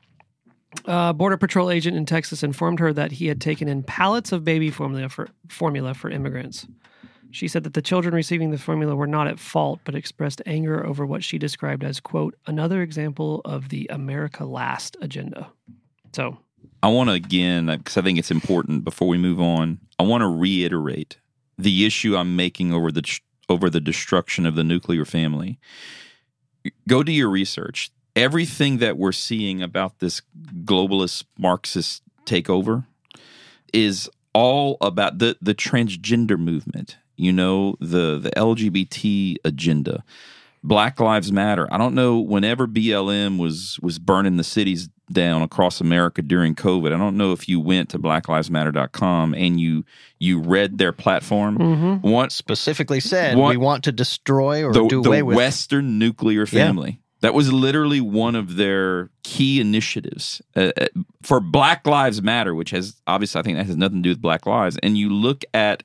Uh, 0.86 1.12
border 1.14 1.38
patrol 1.38 1.72
agent 1.72 1.98
in 1.98 2.06
Texas 2.06 2.44
informed 2.44 2.80
her 2.80 2.94
that 2.94 3.12
he 3.12 3.28
had 3.28 3.42
taken 3.42 3.68
in 3.68 3.82
pallets 3.82 4.32
of 4.32 4.44
baby 4.44 4.70
formula 4.70 5.10
for 5.10 5.30
formula 5.50 5.94
for 5.94 6.10
immigrants. 6.10 6.68
She 7.32 7.48
said 7.48 7.64
that 7.64 7.74
the 7.74 7.82
children 7.82 8.14
receiving 8.14 8.52
the 8.52 8.58
formula 8.58 8.96
were 8.96 9.08
not 9.08 9.28
at 9.28 9.40
fault, 9.40 9.80
but 9.84 9.96
expressed 9.96 10.42
anger 10.46 10.86
over 10.86 11.06
what 11.06 11.24
she 11.24 11.38
described 11.38 11.84
as 11.84 12.00
"quote 12.00 12.36
another 12.46 12.82
example 12.82 13.42
of 13.46 13.70
the 13.70 13.88
America 13.90 14.46
Last 14.46 14.96
agenda." 15.02 15.50
So 16.14 16.38
I 16.84 16.90
want 16.90 17.10
to 17.10 17.14
again, 17.14 17.66
because 17.66 17.98
I 17.98 18.02
think 18.02 18.20
it's 18.20 18.32
important 18.32 18.84
before 18.84 19.08
we 19.08 19.18
move 19.18 19.40
on. 19.40 19.80
I 19.98 20.04
want 20.04 20.22
to 20.22 20.28
reiterate 20.28 21.18
the 21.58 21.86
issue 21.86 22.16
I'm 22.18 22.36
making 22.36 22.74
over 22.74 22.92
the 22.92 23.02
over 23.50 23.70
the 23.70 23.82
destruction 23.82 24.46
of 24.46 24.56
the 24.56 24.64
nuclear 24.64 25.06
family. 25.06 25.60
Go 26.88 27.04
do 27.04 27.12
your 27.12 27.30
research. 27.30 27.92
Everything 28.16 28.78
that 28.78 28.98
we're 28.98 29.12
seeing 29.12 29.62
about 29.62 30.00
this 30.00 30.22
globalist 30.64 31.26
Marxist 31.38 32.02
takeover 32.26 32.86
is 33.74 34.10
all 34.34 34.78
about 34.82 35.20
the 35.20 35.38
the 35.42 35.54
transgender 35.56 36.38
movement. 36.38 36.98
You 37.18 37.32
know, 37.32 37.76
the 37.80 38.20
the 38.20 38.32
LGBT 38.32 39.36
agenda. 39.46 40.04
Black 40.64 41.00
Lives 41.00 41.32
Matter. 41.32 41.68
I 41.72 41.78
don't 41.78 41.94
know 41.94 42.20
whenever 42.20 42.68
BLM 42.68 43.38
was 43.38 43.80
was 43.82 44.00
burning 44.00 44.38
the 44.38 44.44
cities 44.44 44.90
down 45.12 45.42
across 45.42 45.82
America 45.82 46.22
during 46.22 46.56
COVID. 46.56 46.94
I 46.94 46.98
don't 46.98 47.18
know 47.18 47.32
if 47.32 47.48
you 47.48 47.60
went 47.60 47.90
to 47.90 48.00
blacklivesmatter.com 48.00 49.34
and 49.36 49.60
you 49.60 49.86
you 50.20 50.40
read 50.40 50.78
their 50.78 50.92
platform. 50.92 51.58
Mm-hmm. 51.58 52.10
What 52.10 52.32
specifically 52.32 53.00
said 53.00 53.38
we 53.38 53.58
want 53.58 53.84
to 53.86 53.92
destroy 53.92 54.64
or 54.64 54.74
the, 54.74 54.88
do 54.88 55.02
the 55.02 55.10
away 55.10 55.24
with 55.24 55.36
Western 55.38 56.00
nuclear 56.00 56.46
family. 56.46 56.92
Yeah. 56.92 56.98
That 57.22 57.34
was 57.34 57.52
literally 57.52 58.02
one 58.02 58.36
of 58.36 58.56
their 58.56 59.10
key 59.24 59.60
initiatives 59.60 60.42
uh, 60.56 60.72
uh, 60.80 60.88
for 61.24 61.40
Black 61.40 61.88
Lives 61.88 62.22
Matter, 62.22 62.54
which 62.54 62.70
has 62.72 63.02
obviously 63.08 63.40
I 63.40 63.44
think 63.44 63.58
that 63.58 63.66
has 63.66 63.78
nothing 63.78 63.98
to 63.98 64.04
do 64.04 64.10
with 64.10 64.22
Black 64.22 64.46
Lives. 64.46 64.78
And 64.84 64.98
you 64.98 65.10
look 65.10 65.44
at 65.54 65.84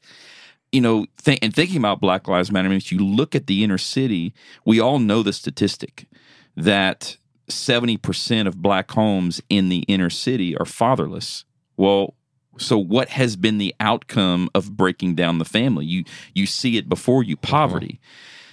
you 0.73 0.81
know, 0.81 1.07
th- 1.25 1.39
and 1.43 1.55
thinking 1.55 1.79
about 1.79 2.01
Black 2.01 2.29
Lives 2.29 2.53
Matter, 2.53 2.71
if 2.73 2.93
you 2.93 2.99
look 2.99 3.35
at 3.35 3.47
the 3.47 3.65
inner 3.65 3.79
city, 3.79 4.33
we 4.65 4.79
all 4.81 4.99
know 4.99 5.23
the 5.23 5.33
statistic 5.33 6.07
that 6.57 7.17
70% 7.51 8.47
of 8.47 8.63
black 8.63 8.91
homes 8.91 9.41
in 9.49 9.69
the 9.69 9.81
inner 9.81 10.11
city 10.11 10.57
are 10.57 10.67
fatherless. 10.67 11.45
Well, 11.77 12.15
so 12.59 12.79
what 12.79 13.09
has 13.11 13.37
been 13.37 13.59
the 13.59 13.75
outcome 13.81 14.51
of 14.55 14.77
breaking 14.77 15.15
down 15.15 15.39
the 15.39 15.45
family? 15.45 15.87
You 15.87 16.05
you 16.35 16.47
see 16.47 16.77
it 16.77 16.89
before 16.89 17.23
you 17.23 17.37
poverty. 17.37 18.01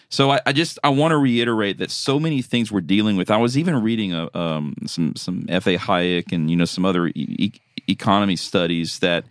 So 0.09 0.31
I, 0.31 0.39
I, 0.45 0.53
just 0.53 0.79
I 0.83 0.89
want 0.89 1.11
to 1.11 1.17
reiterate 1.17 1.79
that 1.79 1.91
so 1.91 2.17
many 2.17 2.41
things 2.41 2.71
we're 2.71 2.79
dealing 2.79 3.17
with. 3.17 3.29
I 3.29 3.35
was 3.35 3.57
even 3.57 3.81
reading 3.81 4.13
a, 4.13 4.29
um, 4.33 4.73
some 4.85 5.15
some 5.15 5.45
F. 5.49 5.67
A. 5.67 5.77
Hayek 5.77 6.31
and 6.31 6.49
you 6.49 6.55
know 6.55 6.65
some 6.65 6.85
other 6.85 7.07
e- 7.07 7.51
economy 7.87 8.35
studies 8.35 8.99
that 8.99 9.25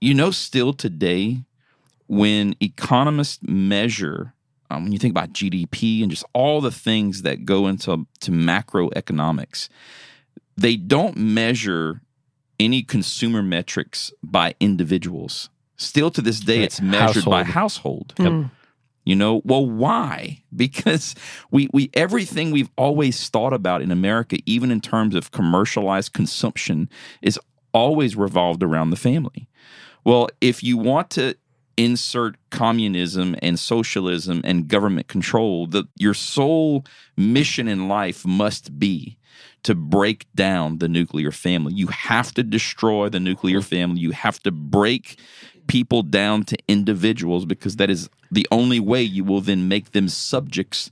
you 0.00 0.14
know 0.14 0.30
still 0.30 0.72
today 0.72 1.44
when 2.08 2.56
economists 2.60 3.38
measure 3.42 4.34
um, 4.72 4.84
when 4.84 4.92
you 4.92 4.98
think 4.98 5.12
about 5.12 5.32
GDP 5.32 6.02
and 6.02 6.10
just 6.10 6.24
all 6.32 6.60
the 6.60 6.70
things 6.70 7.22
that 7.22 7.44
go 7.44 7.66
into 7.66 8.06
to 8.20 8.30
macroeconomics, 8.30 9.68
they 10.56 10.76
don't 10.76 11.16
measure 11.16 12.00
any 12.58 12.82
consumer 12.82 13.42
metrics 13.42 14.12
by 14.22 14.54
individuals. 14.60 15.50
Still 15.76 16.10
to 16.12 16.22
this 16.22 16.40
day, 16.40 16.62
it's 16.62 16.80
measured 16.80 17.24
household. 17.24 17.30
by 17.30 17.44
household. 17.44 18.14
Mm. 18.16 18.50
You 19.04 19.16
know, 19.16 19.42
well, 19.44 19.66
why? 19.66 20.38
Because 20.54 21.14
we 21.50 21.68
we 21.72 21.90
everything 21.94 22.50
we've 22.50 22.70
always 22.76 23.28
thought 23.30 23.54
about 23.54 23.80
in 23.80 23.90
America, 23.90 24.36
even 24.44 24.70
in 24.70 24.80
terms 24.80 25.14
of 25.14 25.32
commercialized 25.32 26.12
consumption, 26.12 26.90
is 27.22 27.40
always 27.72 28.16
revolved 28.16 28.62
around 28.62 28.90
the 28.90 28.96
family. 28.96 29.48
Well, 30.04 30.28
if 30.42 30.62
you 30.62 30.76
want 30.76 31.08
to 31.10 31.36
insert 31.84 32.36
communism 32.50 33.34
and 33.42 33.58
socialism 33.58 34.40
and 34.44 34.68
government 34.68 35.08
control 35.08 35.66
that 35.68 35.86
your 35.96 36.14
sole 36.14 36.84
mission 37.16 37.68
in 37.68 37.88
life 37.88 38.24
must 38.24 38.78
be 38.78 39.16
to 39.62 39.74
break 39.74 40.26
down 40.34 40.78
the 40.78 40.88
nuclear 40.88 41.30
family. 41.30 41.72
You 41.74 41.88
have 41.88 42.32
to 42.34 42.42
destroy 42.42 43.08
the 43.08 43.20
nuclear 43.20 43.62
family. 43.62 44.00
You 44.00 44.10
have 44.10 44.40
to 44.40 44.50
break 44.50 45.18
people 45.66 46.02
down 46.02 46.44
to 46.44 46.56
individuals 46.68 47.44
because 47.44 47.76
that 47.76 47.90
is 47.90 48.08
the 48.30 48.46
only 48.50 48.80
way 48.80 49.02
you 49.02 49.24
will 49.24 49.40
then 49.40 49.68
make 49.68 49.92
them 49.92 50.08
subjects 50.08 50.90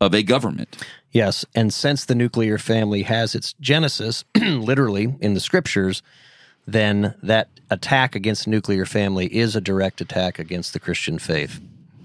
of 0.00 0.14
a 0.14 0.22
government. 0.22 0.84
Yes 1.10 1.44
and 1.54 1.72
since 1.72 2.04
the 2.04 2.14
nuclear 2.14 2.58
family 2.58 3.02
has 3.02 3.34
its 3.34 3.54
genesis 3.60 4.24
literally 4.36 5.14
in 5.20 5.34
the 5.34 5.40
scriptures 5.40 6.02
then 6.66 7.14
that 7.22 7.48
attack 7.70 8.14
against 8.14 8.46
nuclear 8.46 8.84
family 8.84 9.26
is 9.26 9.56
a 9.56 9.60
direct 9.60 10.00
attack 10.00 10.38
against 10.38 10.72
the 10.72 10.80
Christian 10.80 11.18
faith. 11.18 11.60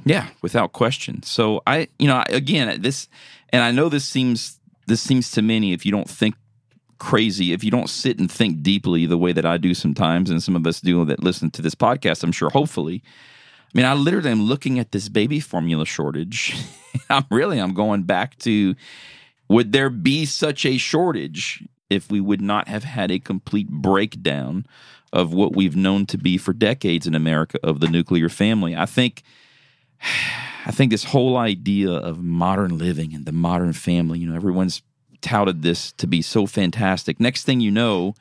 Yeah, 0.05 0.27
without 0.41 0.73
question. 0.73 1.21
So 1.23 1.61
I, 1.67 1.89
you 1.99 2.07
know, 2.07 2.23
again, 2.29 2.81
this, 2.81 3.09
and 3.49 3.61
I 3.61 3.71
know 3.71 3.89
this 3.89 4.05
seems 4.05 4.59
this 4.87 5.01
seems 5.01 5.31
to 5.31 5.41
many 5.41 5.73
if 5.73 5.85
you 5.85 5.91
don't 5.91 6.09
think 6.09 6.35
crazy, 6.97 7.53
if 7.53 7.63
you 7.63 7.69
don't 7.69 7.89
sit 7.89 8.19
and 8.19 8.31
think 8.31 8.63
deeply 8.63 9.05
the 9.05 9.17
way 9.17 9.33
that 9.33 9.45
I 9.45 9.57
do 9.57 9.73
sometimes, 9.73 10.29
and 10.29 10.41
some 10.41 10.55
of 10.55 10.65
us 10.65 10.81
do 10.81 11.03
that 11.05 11.23
listen 11.23 11.51
to 11.51 11.61
this 11.61 11.75
podcast, 11.75 12.23
I'm 12.23 12.31
sure, 12.31 12.49
hopefully. 12.49 13.03
I 13.05 13.77
mean, 13.77 13.85
I 13.85 13.93
literally 13.93 14.31
am 14.31 14.43
looking 14.43 14.79
at 14.79 14.93
this 14.93 15.09
baby 15.09 15.39
formula 15.39 15.85
shortage. 15.85 16.55
I'm 17.09 17.25
really, 17.29 17.59
I'm 17.59 17.73
going 17.73 18.03
back 18.03 18.37
to 18.39 18.75
would 19.49 19.71
there 19.71 19.89
be 19.89 20.25
such 20.25 20.65
a 20.65 20.77
shortage 20.77 21.63
if 21.89 22.11
we 22.11 22.19
would 22.19 22.41
not 22.41 22.67
have 22.67 22.83
had 22.83 23.11
a 23.11 23.19
complete 23.19 23.69
breakdown 23.69 24.65
of 25.13 25.33
what 25.33 25.55
we've 25.55 25.75
known 25.75 26.05
to 26.05 26.17
be 26.17 26.37
for 26.37 26.53
decades 26.53 27.07
in 27.07 27.15
America 27.15 27.59
of 27.63 27.79
the 27.79 27.87
nuclear 27.87 28.29
family. 28.29 28.75
I 28.75 28.85
think 28.85 29.23
I 30.65 30.71
think 30.71 30.91
this 30.91 31.05
whole 31.05 31.37
idea 31.37 31.91
of 31.91 32.21
modern 32.21 32.77
living 32.77 33.15
and 33.15 33.25
the 33.25 33.31
modern 33.31 33.71
family, 33.71 34.19
you 34.19 34.27
know, 34.27 34.35
everyone's 34.35 34.81
touted 35.21 35.61
this 35.61 35.93
to 35.93 36.07
be 36.07 36.21
so 36.21 36.45
fantastic. 36.45 37.21
Next 37.21 37.45
thing 37.45 37.61
you 37.61 37.71
know, 37.71 38.15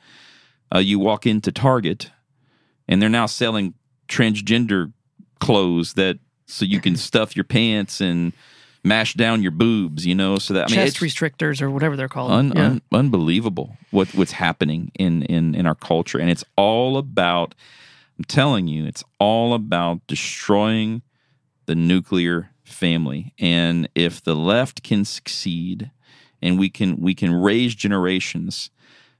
uh, 0.73 0.79
you 0.79 0.97
walk 0.97 1.25
into 1.25 1.51
Target 1.51 2.11
and 2.87 3.01
they're 3.01 3.09
now 3.09 3.25
selling 3.25 3.73
transgender 4.07 4.93
clothes 5.41 5.93
that 5.93 6.19
so 6.45 6.63
you 6.63 6.79
can 6.79 6.95
stuff 7.09 7.35
your 7.35 7.43
pants 7.43 7.99
and 7.99 8.31
mash 8.83 9.13
down 9.13 9.41
your 9.41 9.51
boobs, 9.51 10.05
you 10.05 10.15
know, 10.15 10.37
so 10.37 10.53
that 10.53 10.65
I 10.65 10.67
mean, 10.67 10.75
chest 10.75 10.97
restrictors 10.97 11.61
or 11.61 11.69
whatever 11.69 11.95
they're 11.95 12.07
called. 12.07 12.31
Un, 12.31 12.53
yeah. 12.55 12.65
un, 12.65 12.81
unbelievable 12.91 13.77
what 13.91 14.13
what's 14.15 14.33
happening 14.33 14.91
in 14.97 15.23
in 15.23 15.55
in 15.55 15.65
our 15.65 15.75
culture, 15.75 16.19
and 16.19 16.29
it's 16.29 16.45
all 16.55 16.97
about. 16.97 17.55
I'm 18.17 18.23
telling 18.23 18.67
you, 18.67 18.85
it's 18.87 19.03
all 19.19 19.53
about 19.53 20.01
destroying 20.07 21.03
the 21.67 21.75
nuclear 21.75 22.49
family, 22.63 23.33
and 23.37 23.87
if 23.93 24.23
the 24.23 24.35
left 24.35 24.81
can 24.81 25.05
succeed, 25.05 25.91
and 26.41 26.57
we 26.57 26.69
can 26.69 26.99
we 26.99 27.13
can 27.13 27.33
raise 27.33 27.75
generations 27.75 28.71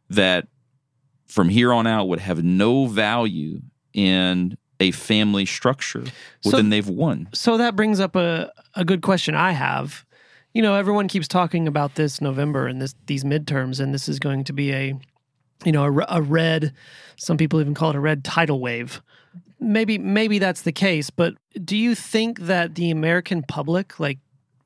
that 0.09 0.47
from 1.27 1.49
here 1.49 1.73
on 1.73 1.85
out 1.85 2.07
would 2.07 2.19
have 2.19 2.43
no 2.43 2.87
value 2.87 3.61
in 3.93 4.57
a 4.79 4.91
family 4.91 5.45
structure, 5.45 6.03
well, 6.43 6.51
so, 6.51 6.57
then 6.57 6.69
they've 6.69 6.87
won. 6.87 7.27
So 7.33 7.57
that 7.57 7.75
brings 7.75 7.99
up 7.99 8.15
a, 8.15 8.51
a 8.75 8.85
good 8.85 9.01
question 9.01 9.35
I 9.35 9.51
have. 9.51 10.05
You 10.53 10.61
know, 10.61 10.75
everyone 10.75 11.07
keeps 11.07 11.27
talking 11.27 11.67
about 11.67 11.95
this 11.95 12.21
November 12.21 12.67
and 12.67 12.81
this 12.81 12.95
these 13.05 13.23
midterms, 13.23 13.79
and 13.79 13.93
this 13.93 14.09
is 14.09 14.19
going 14.19 14.43
to 14.45 14.53
be 14.53 14.71
a, 14.71 14.99
you 15.65 15.71
know, 15.71 15.85
a, 15.85 16.05
a 16.09 16.21
red. 16.21 16.73
Some 17.15 17.37
people 17.37 17.59
even 17.59 17.73
call 17.73 17.91
it 17.91 17.95
a 17.95 17.99
red 17.99 18.23
tidal 18.23 18.59
wave. 18.59 19.01
Maybe 19.59 19.97
maybe 19.97 20.39
that's 20.39 20.61
the 20.61 20.71
case, 20.71 21.09
but 21.09 21.33
do 21.63 21.75
you 21.75 21.95
think 21.95 22.41
that 22.41 22.75
the 22.75 22.91
American 22.91 23.43
public, 23.43 23.99
like 23.99 24.19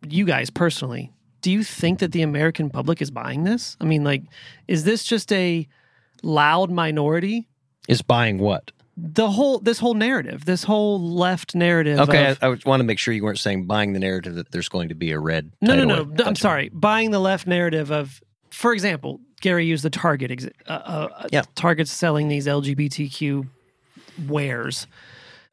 you 0.07 0.25
guys 0.25 0.49
personally, 0.49 1.11
do 1.41 1.51
you 1.51 1.63
think 1.63 1.99
that 1.99 2.11
the 2.11 2.21
American 2.21 2.69
public 2.69 3.01
is 3.01 3.11
buying 3.11 3.43
this? 3.43 3.77
I 3.81 3.85
mean, 3.85 4.03
like, 4.03 4.23
is 4.67 4.83
this 4.83 5.03
just 5.03 5.31
a 5.31 5.67
loud 6.23 6.71
minority? 6.71 7.47
Is 7.87 8.01
buying 8.01 8.37
what? 8.37 8.71
The 9.03 9.31
whole 9.31 9.57
this 9.59 9.79
whole 9.79 9.95
narrative, 9.95 10.45
this 10.45 10.63
whole 10.63 11.01
left 11.01 11.55
narrative. 11.55 11.99
Okay, 12.01 12.31
of, 12.31 12.37
I, 12.41 12.47
I, 12.47 12.57
want 12.65 12.81
to 12.81 12.83
make 12.83 12.99
sure 12.99 13.13
you 13.13 13.23
weren't 13.23 13.39
saying 13.39 13.65
buying 13.65 13.93
the 13.93 13.99
narrative 13.99 14.35
that 14.35 14.51
there's 14.51 14.69
going 14.69 14.89
to 14.89 14.95
be 14.95 15.11
a 15.11 15.19
red. 15.19 15.51
No, 15.59 15.75
no, 15.75 16.03
no. 16.03 16.23
I'm 16.23 16.35
sorry. 16.35 16.69
Buying 16.69 17.09
the 17.09 17.19
left 17.19 17.47
narrative 17.47 17.91
of, 17.91 18.21
for 18.51 18.73
example, 18.73 19.19
Gary 19.41 19.65
used 19.65 19.83
the 19.83 19.89
Target. 19.89 20.31
Ex- 20.31 20.45
uh, 20.67 20.71
uh, 20.71 21.27
Yeah. 21.31 21.41
Target's 21.55 21.91
selling 21.91 22.27
these 22.27 22.45
LGBTQ 22.45 23.47
wares. 24.27 24.85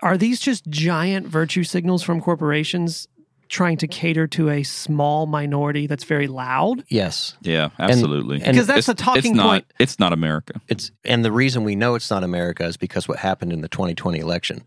Are 0.02 0.18
these 0.18 0.40
just 0.40 0.68
giant 0.68 1.26
virtue 1.26 1.64
signals 1.64 2.02
from 2.02 2.20
corporations 2.20 3.08
trying 3.48 3.76
to 3.78 3.86
cater 3.88 4.26
to 4.26 4.50
a 4.50 4.62
small 4.62 5.26
minority 5.26 5.86
that's 5.86 6.04
very 6.04 6.26
loud? 6.26 6.84
Yes. 6.88 7.36
Yeah, 7.40 7.70
absolutely. 7.78 8.38
Because 8.38 8.66
that's 8.66 8.80
It's- 8.80 8.86
the 8.86 8.94
talking 8.94 9.32
it's 9.32 9.36
not, 9.36 9.46
point. 9.46 9.72
It's 9.78 9.98
not 9.98 10.12
America. 10.12 10.60
It's 10.68 10.90
and 11.04 11.24
the 11.24 11.32
reason 11.32 11.64
we 11.64 11.74
know 11.76 11.94
it's 11.94 12.10
not 12.10 12.24
America 12.24 12.64
is 12.64 12.76
because 12.76 13.08
what 13.08 13.18
happened 13.18 13.52
in 13.52 13.60
the 13.62 13.68
2020 13.68 14.18
election. 14.18 14.64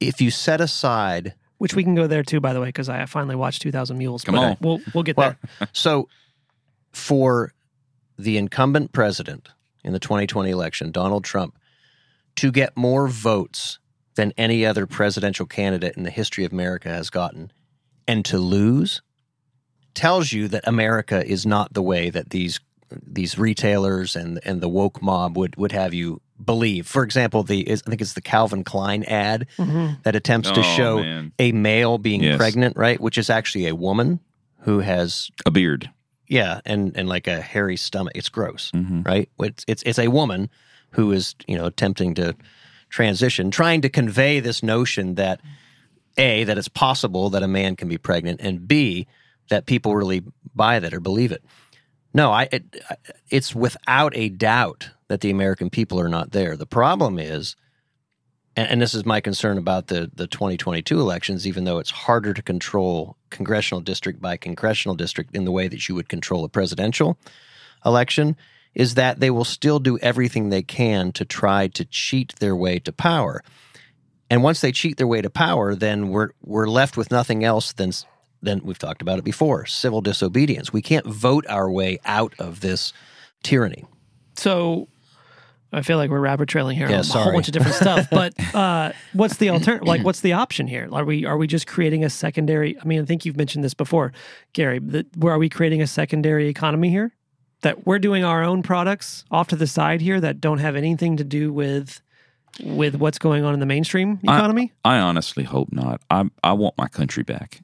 If 0.00 0.20
you 0.20 0.30
set 0.30 0.60
aside 0.60 1.34
Which 1.58 1.74
we 1.74 1.84
can 1.84 1.94
go 1.94 2.06
there 2.08 2.22
too, 2.24 2.40
by 2.40 2.52
the 2.54 2.60
way, 2.60 2.68
because 2.68 2.88
I 2.88 3.04
finally 3.06 3.36
watched 3.36 3.62
2,000 3.62 3.96
Mules. 3.96 4.24
Come 4.24 4.34
but 4.34 4.40
on. 4.42 4.56
We'll, 4.60 4.80
we'll 4.94 5.04
get 5.04 5.16
Well, 5.16 5.36
there. 5.60 5.68
so 5.72 6.08
for 6.92 7.52
the 8.18 8.36
incumbent 8.36 8.92
president 8.92 9.50
in 9.84 9.92
the 9.92 9.98
2020 10.00 10.50
election, 10.50 10.90
Donald 10.90 11.24
Trump, 11.24 11.56
to 12.36 12.50
get 12.50 12.76
more 12.76 13.08
votes 13.08 13.78
than 14.14 14.32
any 14.36 14.66
other 14.66 14.86
presidential 14.86 15.46
candidate 15.46 15.96
in 15.96 16.02
the 16.02 16.10
history 16.10 16.44
of 16.44 16.52
America 16.52 16.88
has 16.88 17.10
gotten, 17.10 17.50
and 18.08 18.24
to 18.26 18.38
lose, 18.38 19.02
tells 19.94 20.32
you 20.32 20.48
that 20.48 20.66
America 20.66 21.24
is 21.26 21.44
not 21.46 21.72
the 21.74 21.82
way 21.82 22.10
that 22.10 22.30
these 22.30 22.60
these 23.06 23.38
retailers 23.38 24.14
and 24.16 24.38
and 24.44 24.60
the 24.60 24.68
woke 24.68 25.00
mob 25.02 25.36
would 25.36 25.56
would 25.56 25.72
have 25.72 25.94
you 25.94 26.20
believe. 26.44 26.86
For 26.86 27.02
example, 27.04 27.42
the 27.42 27.70
I 27.70 27.76
think 27.76 28.00
it's 28.02 28.12
the 28.14 28.20
Calvin 28.20 28.64
Klein 28.64 29.02
ad 29.04 29.46
Mhm. 29.58 30.02
that 30.02 30.14
attempts 30.16 30.50
to 30.50 30.60
Oh, 30.60 30.76
show 30.76 30.98
man. 31.00 31.32
a 31.38 31.52
male 31.52 31.96
being 31.98 32.22
Yes. 32.22 32.36
pregnant, 32.36 32.76
right? 32.76 33.00
Which 33.00 33.16
is 33.16 33.30
actually 33.30 33.66
a 33.66 33.74
woman 33.74 34.20
who 34.60 34.80
has 34.80 35.30
A 35.46 35.50
beard. 35.50 35.90
yeah, 36.28 36.60
and 36.66 36.92
and 36.96 37.08
like 37.08 37.26
a 37.26 37.40
hairy 37.40 37.76
stomach. 37.76 38.12
It's 38.14 38.28
gross, 38.28 38.70
Mhm. 38.74 39.06
right? 39.06 39.28
It's 39.40 39.64
it's 39.66 39.82
it's 39.84 39.98
a 39.98 40.08
woman 40.08 40.50
who 40.90 41.12
is 41.12 41.34
you 41.46 41.56
know 41.56 41.64
attempting 41.66 42.14
to 42.16 42.34
transition, 42.90 43.50
trying 43.50 43.80
to 43.80 43.88
convey 43.88 44.38
this 44.40 44.62
notion 44.62 45.14
that 45.14 45.40
a 46.16 46.44
that 46.44 46.58
it's 46.58 46.68
possible 46.68 47.30
that 47.30 47.42
a 47.42 47.48
man 47.48 47.76
can 47.76 47.88
be 47.88 47.98
pregnant, 47.98 48.40
and 48.40 48.66
b 48.66 49.06
that 49.48 49.66
people 49.66 49.96
really 49.96 50.22
buy 50.54 50.78
that 50.78 50.94
or 50.94 51.00
believe 51.00 51.32
it. 51.32 51.42
No, 52.14 52.30
I 52.30 52.48
it, 52.52 52.64
it's 53.30 53.54
without 53.54 54.16
a 54.16 54.28
doubt 54.28 54.90
that 55.08 55.20
the 55.20 55.30
American 55.30 55.70
people 55.70 56.00
are 56.00 56.08
not 56.08 56.32
there. 56.32 56.56
The 56.56 56.66
problem 56.66 57.18
is, 57.18 57.56
and, 58.56 58.68
and 58.68 58.82
this 58.82 58.94
is 58.94 59.06
my 59.06 59.20
concern 59.20 59.58
about 59.58 59.86
the 59.86 60.10
the 60.14 60.26
2022 60.26 61.00
elections, 61.00 61.46
even 61.46 61.64
though 61.64 61.78
it's 61.78 61.90
harder 61.90 62.34
to 62.34 62.42
control 62.42 63.16
congressional 63.30 63.80
district 63.80 64.20
by 64.20 64.36
congressional 64.36 64.94
district 64.94 65.34
in 65.34 65.44
the 65.44 65.52
way 65.52 65.68
that 65.68 65.88
you 65.88 65.94
would 65.94 66.08
control 66.08 66.44
a 66.44 66.48
presidential 66.48 67.18
election, 67.84 68.36
is 68.74 68.94
that 68.94 69.20
they 69.20 69.30
will 69.30 69.44
still 69.44 69.78
do 69.78 69.98
everything 69.98 70.48
they 70.48 70.62
can 70.62 71.12
to 71.12 71.24
try 71.24 71.68
to 71.68 71.84
cheat 71.84 72.34
their 72.38 72.56
way 72.56 72.78
to 72.78 72.92
power. 72.92 73.42
And 74.32 74.42
once 74.42 74.62
they 74.62 74.72
cheat 74.72 74.96
their 74.96 75.06
way 75.06 75.20
to 75.20 75.28
power, 75.28 75.74
then 75.74 76.08
we're 76.08 76.30
we're 76.42 76.66
left 76.66 76.96
with 76.96 77.10
nothing 77.10 77.44
else 77.44 77.74
than 77.74 77.92
than 78.40 78.62
we've 78.64 78.78
talked 78.78 79.02
about 79.02 79.18
it 79.18 79.24
before, 79.24 79.66
civil 79.66 80.00
disobedience. 80.00 80.72
We 80.72 80.80
can't 80.80 81.04
vote 81.04 81.44
our 81.50 81.70
way 81.70 81.98
out 82.06 82.32
of 82.38 82.60
this 82.60 82.94
tyranny. 83.42 83.84
So 84.36 84.88
I 85.70 85.82
feel 85.82 85.98
like 85.98 86.08
we're 86.08 86.18
rabbit 86.18 86.48
trailing 86.48 86.78
here 86.78 86.88
Yeah, 86.88 86.94
on 86.94 87.00
a 87.00 87.04
sorry. 87.04 87.24
whole 87.24 87.32
bunch 87.34 87.48
of 87.48 87.52
different 87.52 87.76
stuff. 87.86 88.08
But 88.10 88.32
uh, 88.54 88.92
what's 89.12 89.36
the 89.36 89.50
alternative? 89.50 89.86
Like, 89.86 90.02
what's 90.02 90.20
the 90.20 90.32
option 90.32 90.66
here? 90.66 90.88
Are 90.90 91.04
we 91.04 91.26
are 91.26 91.36
we 91.36 91.46
just 91.46 91.66
creating 91.66 92.02
a 92.02 92.08
secondary? 92.08 92.80
I 92.80 92.84
mean, 92.86 93.02
I 93.02 93.04
think 93.04 93.26
you've 93.26 93.36
mentioned 93.36 93.62
this 93.64 93.74
before, 93.74 94.14
Gary. 94.54 94.78
That 94.78 95.14
where 95.14 95.34
are 95.34 95.38
we 95.38 95.50
creating 95.50 95.82
a 95.82 95.86
secondary 95.86 96.48
economy 96.48 96.88
here? 96.88 97.12
That 97.60 97.86
we're 97.86 97.98
doing 97.98 98.24
our 98.24 98.42
own 98.42 98.62
products 98.62 99.26
off 99.30 99.48
to 99.48 99.56
the 99.56 99.66
side 99.66 100.00
here 100.00 100.22
that 100.22 100.40
don't 100.40 100.58
have 100.58 100.74
anything 100.74 101.18
to 101.18 101.24
do 101.24 101.52
with 101.52 102.00
with 102.62 102.96
what's 102.96 103.18
going 103.18 103.44
on 103.44 103.54
in 103.54 103.60
the 103.60 103.66
mainstream 103.66 104.18
economy. 104.22 104.72
I 104.84 104.98
honestly 104.98 105.44
hope 105.44 105.72
not. 105.72 106.00
I 106.10 106.24
I 106.42 106.52
want 106.52 106.76
my 106.76 106.88
country 106.88 107.22
back. 107.22 107.62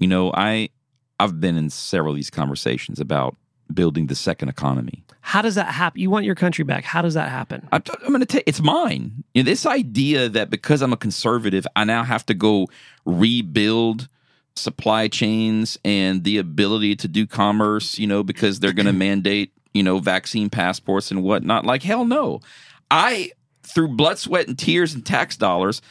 You 0.00 0.08
know, 0.08 0.32
I 0.34 0.70
I've 1.18 1.40
been 1.40 1.56
in 1.56 1.70
several 1.70 2.12
of 2.12 2.16
these 2.16 2.30
conversations 2.30 3.00
about 3.00 3.36
building 3.72 4.06
the 4.06 4.14
second 4.14 4.48
economy. 4.48 5.04
How 5.20 5.42
does 5.42 5.56
that 5.56 5.66
happen? 5.66 6.00
You 6.00 6.10
want 6.10 6.24
your 6.24 6.34
country 6.34 6.64
back? 6.64 6.84
How 6.84 7.02
does 7.02 7.14
that 7.14 7.30
happen? 7.30 7.68
I'm, 7.72 7.82
I'm 8.02 8.08
going 8.08 8.20
to 8.20 8.26
take 8.26 8.44
it's 8.46 8.60
mine. 8.60 9.24
You 9.34 9.42
know, 9.42 9.46
this 9.46 9.66
idea 9.66 10.28
that 10.28 10.50
because 10.50 10.82
I'm 10.82 10.92
a 10.92 10.96
conservative, 10.96 11.66
I 11.74 11.84
now 11.84 12.04
have 12.04 12.24
to 12.26 12.34
go 12.34 12.68
rebuild 13.04 14.08
supply 14.54 15.08
chains 15.08 15.78
and 15.84 16.24
the 16.24 16.38
ability 16.38 16.96
to 16.96 17.08
do 17.08 17.26
commerce. 17.26 17.98
You 17.98 18.06
know, 18.06 18.22
because 18.22 18.60
they're 18.60 18.72
going 18.72 18.86
to 18.86 18.92
mandate 18.92 19.52
you 19.74 19.82
know 19.82 19.98
vaccine 19.98 20.48
passports 20.50 21.10
and 21.10 21.22
whatnot. 21.22 21.64
Like 21.64 21.82
hell 21.82 22.04
no. 22.04 22.40
I 22.90 23.32
through 23.66 23.88
blood, 23.88 24.18
sweat, 24.18 24.48
and 24.48 24.58
tears 24.58 24.94
and 24.94 25.04
tax 25.04 25.36
dollars. 25.36 25.82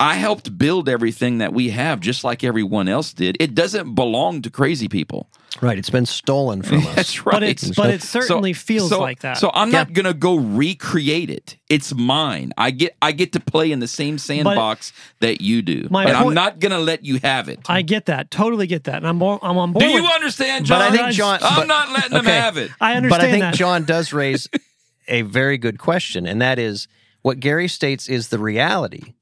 I 0.00 0.14
helped 0.14 0.58
build 0.58 0.88
everything 0.88 1.38
that 1.38 1.52
we 1.52 1.70
have, 1.70 2.00
just 2.00 2.24
like 2.24 2.42
everyone 2.42 2.88
else 2.88 3.12
did. 3.12 3.36
It 3.38 3.54
doesn't 3.54 3.94
belong 3.94 4.42
to 4.42 4.50
crazy 4.50 4.88
people. 4.88 5.28
Right. 5.60 5.78
It's 5.78 5.90
been 5.90 6.06
stolen 6.06 6.62
from 6.62 6.78
us. 6.88 6.94
That's 6.96 7.24
right. 7.24 7.34
But 7.34 7.42
it's 7.44 7.70
but 7.76 7.90
it 7.90 8.02
certainly 8.02 8.52
feels 8.52 8.88
so- 8.88 9.00
like 9.00 9.20
that. 9.20 9.38
So 9.38 9.52
I'm 9.54 9.70
not 9.70 9.92
gonna 9.92 10.14
go 10.14 10.34
recreate 10.34 11.30
it. 11.30 11.56
It's 11.68 11.94
mine. 11.94 12.52
I 12.58 12.72
get 12.72 12.96
I 13.00 13.12
get 13.12 13.32
to 13.34 13.40
play 13.40 13.70
in 13.70 13.78
the 13.78 13.86
same 13.86 14.18
sandbox 14.18 14.92
that 15.20 15.40
you 15.40 15.62
do, 15.62 15.86
My 15.88 16.04
and 16.06 16.16
I'm 16.16 16.34
not 16.34 16.58
gonna 16.58 16.80
let 16.80 17.04
you 17.04 17.20
have 17.22 17.48
it. 17.48 17.60
I 17.68 17.82
get 17.82 18.06
that. 18.06 18.32
Totally 18.32 18.66
get 18.66 18.84
that. 18.84 18.96
And 18.96 19.06
I'm 19.06 19.20
bo- 19.20 19.38
I'm 19.40 19.56
on 19.58 19.72
board. 19.72 19.84
do 19.84 19.88
you 19.90 20.02
with- 20.02 20.10
understand, 20.10 20.66
John? 20.66 20.80
But 20.80 20.92
I 20.92 20.96
think 20.96 21.12
John- 21.14 21.38
I'm 21.42 21.60
but- 21.60 21.68
not 21.68 21.90
letting 21.92 22.10
them 22.12 22.24
have 22.24 22.56
it. 22.56 22.72
I 22.80 22.94
understand 22.94 23.20
but 23.20 23.28
I 23.28 23.30
think 23.30 23.42
that. 23.42 23.54
John 23.54 23.84
does 23.84 24.12
raise 24.12 24.48
a 25.06 25.22
very 25.22 25.58
good 25.58 25.78
question, 25.78 26.26
and 26.26 26.42
that 26.42 26.58
is 26.58 26.88
what 27.22 27.40
Gary 27.40 27.68
states 27.68 28.08
is 28.08 28.28
the 28.28 28.38
reality. 28.38 29.14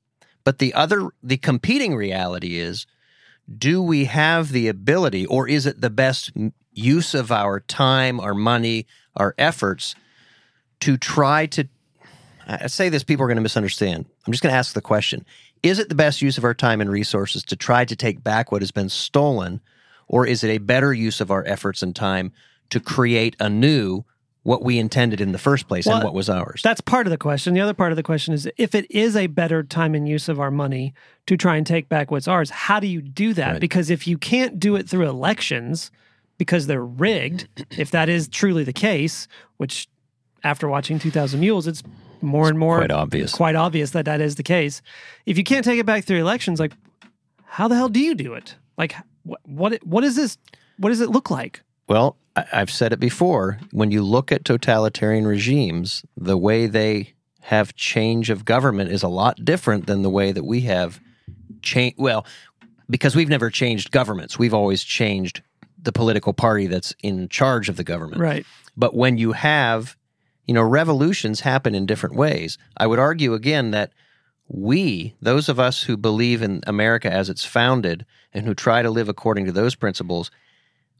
But 0.44 0.58
the 0.58 0.74
other, 0.74 1.10
the 1.22 1.36
competing 1.36 1.94
reality 1.94 2.58
is 2.58 2.86
do 3.58 3.82
we 3.82 4.04
have 4.06 4.52
the 4.52 4.68
ability, 4.68 5.26
or 5.26 5.48
is 5.48 5.66
it 5.66 5.80
the 5.80 5.90
best 5.90 6.30
use 6.72 7.14
of 7.14 7.32
our 7.32 7.60
time, 7.60 8.20
our 8.20 8.34
money, 8.34 8.86
our 9.16 9.34
efforts 9.38 9.94
to 10.80 10.96
try 10.96 11.46
to? 11.46 11.68
I 12.46 12.66
say 12.66 12.88
this, 12.88 13.04
people 13.04 13.24
are 13.24 13.28
going 13.28 13.36
to 13.36 13.42
misunderstand. 13.42 14.06
I'm 14.26 14.32
just 14.32 14.42
going 14.42 14.52
to 14.52 14.58
ask 14.58 14.74
the 14.74 14.80
question 14.80 15.24
Is 15.62 15.78
it 15.78 15.88
the 15.88 15.94
best 15.94 16.22
use 16.22 16.38
of 16.38 16.44
our 16.44 16.54
time 16.54 16.80
and 16.80 16.90
resources 16.90 17.42
to 17.44 17.56
try 17.56 17.84
to 17.84 17.96
take 17.96 18.22
back 18.22 18.50
what 18.50 18.62
has 18.62 18.70
been 18.70 18.88
stolen, 18.88 19.60
or 20.08 20.26
is 20.26 20.42
it 20.44 20.50
a 20.50 20.58
better 20.58 20.94
use 20.94 21.20
of 21.20 21.30
our 21.30 21.44
efforts 21.46 21.82
and 21.82 21.94
time 21.94 22.32
to 22.70 22.80
create 22.80 23.36
anew 23.40 24.04
what 24.42 24.62
we 24.62 24.78
intended 24.78 25.20
in 25.20 25.32
the 25.32 25.38
first 25.38 25.68
place 25.68 25.86
Well, 25.86 25.96
and 25.96 26.04
what 26.04 26.14
was 26.14 26.30
ours? 26.30 26.60
That's 26.62 26.80
part 26.80 27.06
of 27.06 27.10
the 27.10 27.18
question. 27.18 27.54
The 27.54 27.60
other 27.60 27.74
part 27.74 27.92
of 27.92 27.96
the 27.96 28.02
question 28.02 28.32
is 28.32 28.48
if 28.56 28.74
it 28.74 28.90
is 28.90 29.16
a 29.16 29.26
better 29.26 29.62
time 29.62 29.94
and 29.94 30.08
use 30.08 30.28
of 30.28 30.40
our 30.40 30.50
money 30.50 30.94
to 31.26 31.36
try 31.36 31.56
and 31.56 31.66
take 31.66 31.88
back 31.88 32.10
what's 32.10 32.28
ours, 32.28 32.50
how 32.50 32.80
do 32.80 32.86
you 32.86 33.02
do 33.02 33.34
that? 33.34 33.52
Right. 33.52 33.60
Because 33.60 33.90
if 33.90 34.06
you 34.06 34.16
can't 34.16 34.58
do 34.58 34.76
it 34.76 34.88
through 34.88 35.08
elections 35.08 35.90
because 36.38 36.66
they're 36.66 36.84
rigged, 36.84 37.48
if 37.76 37.90
that 37.90 38.08
is 38.08 38.28
truly 38.28 38.64
the 38.64 38.72
case, 38.72 39.28
which 39.58 39.88
after 40.42 40.68
watching 40.68 40.98
2000 40.98 41.38
Mules, 41.38 41.66
it's 41.66 41.82
more 42.22 42.48
and 42.48 42.58
more 42.58 42.78
quite 42.78 42.90
obvious. 42.90 43.32
quite 43.32 43.56
obvious 43.56 43.90
that 43.90 44.06
that 44.06 44.20
is 44.20 44.36
the 44.36 44.42
case. 44.42 44.80
If 45.26 45.36
you 45.36 45.44
can't 45.44 45.64
take 45.64 45.78
it 45.78 45.86
back 45.86 46.04
through 46.04 46.18
elections, 46.18 46.58
like 46.60 46.72
how 47.44 47.68
the 47.68 47.74
hell 47.74 47.88
do 47.88 48.00
you 48.00 48.14
do 48.14 48.34
it? 48.34 48.54
Like 48.78 48.94
what 49.22 49.40
what 49.44 49.84
what 49.84 50.04
is 50.04 50.16
this? 50.16 50.38
What 50.78 50.88
does 50.90 51.02
it 51.02 51.10
look 51.10 51.30
like? 51.30 51.62
Well, 51.90 52.16
I've 52.36 52.70
said 52.70 52.92
it 52.92 53.00
before. 53.00 53.58
When 53.72 53.90
you 53.90 54.04
look 54.04 54.30
at 54.30 54.44
totalitarian 54.44 55.26
regimes, 55.26 56.04
the 56.16 56.38
way 56.38 56.68
they 56.68 57.14
have 57.40 57.74
change 57.74 58.30
of 58.30 58.44
government 58.44 58.92
is 58.92 59.02
a 59.02 59.08
lot 59.08 59.44
different 59.44 59.88
than 59.88 60.02
the 60.02 60.08
way 60.08 60.30
that 60.30 60.44
we 60.44 60.60
have 60.62 61.00
change. 61.62 61.96
Well, 61.98 62.24
because 62.88 63.16
we've 63.16 63.28
never 63.28 63.50
changed 63.50 63.90
governments, 63.90 64.38
we've 64.38 64.54
always 64.54 64.84
changed 64.84 65.42
the 65.82 65.90
political 65.90 66.32
party 66.32 66.68
that's 66.68 66.94
in 67.02 67.28
charge 67.28 67.68
of 67.68 67.76
the 67.76 67.82
government. 67.82 68.20
Right. 68.20 68.46
But 68.76 68.94
when 68.94 69.18
you 69.18 69.32
have, 69.32 69.96
you 70.46 70.54
know, 70.54 70.62
revolutions 70.62 71.40
happen 71.40 71.74
in 71.74 71.86
different 71.86 72.14
ways. 72.14 72.56
I 72.76 72.86
would 72.86 73.00
argue 73.00 73.34
again 73.34 73.72
that 73.72 73.92
we, 74.46 75.16
those 75.20 75.48
of 75.48 75.58
us 75.58 75.82
who 75.82 75.96
believe 75.96 76.40
in 76.40 76.60
America 76.68 77.12
as 77.12 77.28
it's 77.28 77.44
founded 77.44 78.06
and 78.32 78.46
who 78.46 78.54
try 78.54 78.80
to 78.80 78.90
live 78.90 79.08
according 79.08 79.46
to 79.46 79.52
those 79.52 79.74
principles, 79.74 80.30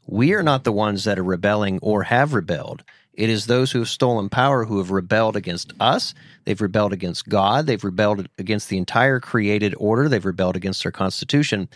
we 0.07 0.33
are 0.33 0.43
not 0.43 0.63
the 0.63 0.71
ones 0.71 1.03
that 1.03 1.19
are 1.19 1.23
rebelling 1.23 1.79
or 1.81 2.03
have 2.03 2.33
rebelled. 2.33 2.83
It 3.13 3.29
is 3.29 3.45
those 3.45 3.71
who 3.71 3.79
have 3.79 3.89
stolen 3.89 4.29
power 4.29 4.65
who 4.65 4.77
have 4.77 4.89
rebelled 4.89 5.35
against 5.35 5.73
us. 5.79 6.13
They've 6.45 6.59
rebelled 6.59 6.93
against 6.93 7.27
God. 7.27 7.67
They've 7.67 7.83
rebelled 7.83 8.27
against 8.37 8.69
the 8.69 8.77
entire 8.77 9.19
created 9.19 9.75
order. 9.77 10.07
They've 10.07 10.25
rebelled 10.25 10.55
against 10.55 10.85
our 10.85 10.91
Constitution. 10.91 11.69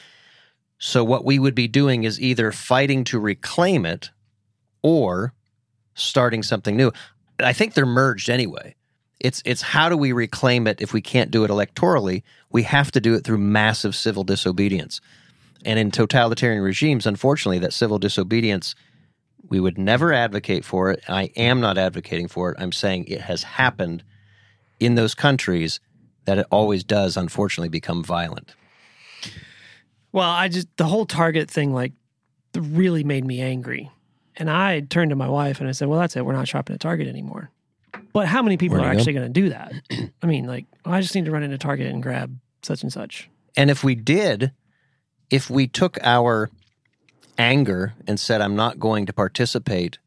So, 0.78 1.04
what 1.04 1.26
we 1.26 1.40
would 1.40 1.56
be 1.56 1.68
doing 1.68 2.04
is 2.04 2.22
either 2.22 2.52
fighting 2.52 3.04
to 3.06 3.20
reclaim 3.20 3.86
it 3.86 4.12
or 4.82 5.34
starting 5.94 6.44
something 6.44 6.76
new. 6.76 6.92
I 7.40 7.54
think 7.54 7.74
they're 7.74 7.86
merged 7.86 8.30
anyway. 8.30 8.76
It's 9.20 9.42
it's 9.46 9.62
how 9.62 9.90
do 9.90 9.98
we 9.98 10.12
reclaim 10.12 10.68
it 10.68 10.82
if 10.82 10.94
we 10.94 11.02
can't 11.02 11.32
do 11.32 11.44
it 11.44 11.52
electorally? 11.52 12.24
We 12.52 12.64
have 12.64 12.92
to 12.92 13.02
do 13.02 13.14
it 13.16 13.24
through 13.24 13.38
massive 13.38 13.96
civil 13.96 14.24
disobedience. 14.24 15.02
And 15.66 15.80
in 15.80 15.92
totalitarian 15.92 16.62
regimes, 16.62 17.06
unfortunately, 17.08 17.60
that 17.60 17.74
civil 17.74 18.00
disobedience 18.00 18.76
We 19.48 19.60
would 19.60 19.78
never 19.78 20.12
advocate 20.12 20.66
for 20.66 20.90
it. 20.92 21.04
I 21.08 21.26
am 21.36 21.62
not 21.62 21.78
advocating 21.78 22.28
for 22.28 22.52
it. 22.52 22.58
I'm 22.60 22.72
saying 22.72 23.06
it 23.06 23.22
has 23.22 23.44
happened 23.44 24.04
in 24.80 24.96
those 24.96 25.14
countries 25.14 25.80
that 26.26 26.40
it 26.40 26.48
always 26.50 26.84
does, 26.84 27.16
unfortunately, 27.16 27.70
become 27.70 28.04
violent. 28.04 28.56
Well, 30.12 30.30
I 30.30 30.48
just 30.48 30.68
the 30.78 30.86
whole 30.86 31.06
Target 31.06 31.52
thing 31.52 31.74
like 31.74 31.92
really 32.56 33.04
made 33.04 33.26
me 33.26 33.42
angry. 33.42 33.92
And 34.38 34.50
I 34.50 34.80
turned 34.80 35.10
to 35.12 35.16
my 35.16 35.30
wife 35.30 35.60
and 35.60 35.70
I 35.70 35.74
said, 35.74 35.88
"Well, 35.90 36.00
that's 36.00 36.16
it. 36.16 36.26
We're 36.26 36.34
not 36.34 36.48
shopping 36.48 36.74
at 36.74 36.80
Target 36.80 37.08
anymore." 37.08 37.52
But 38.14 38.28
how 38.28 38.42
many 38.42 38.58
people 38.58 38.78
are 38.78 38.82
do 38.82 38.86
you 38.88 38.94
go? 38.94 38.98
actually 38.98 39.14
going 39.14 39.34
to 39.34 39.42
do 39.42 39.50
that? 39.50 39.74
I 40.24 40.26
mean, 40.26 40.48
like, 40.48 40.66
oh, 40.86 40.92
I 40.92 41.02
just 41.02 41.16
need 41.16 41.26
to 41.26 41.32
run 41.32 41.44
into 41.44 41.58
Target 41.58 41.88
and 41.94 42.02
grab 42.02 42.36
such 42.64 42.82
and 42.82 42.92
such. 42.92 43.30
And 43.56 43.70
if 43.70 43.84
we 43.84 43.94
did, 43.96 44.52
if 45.30 45.50
we 45.50 45.68
took 45.68 45.98
our 46.04 46.50
anger 47.38 47.94
and 48.08 48.20
said, 48.20 48.42
I'm 48.42 48.56
not 48.56 48.80
going 48.80 49.06
to 49.08 49.14
participate 49.14 49.98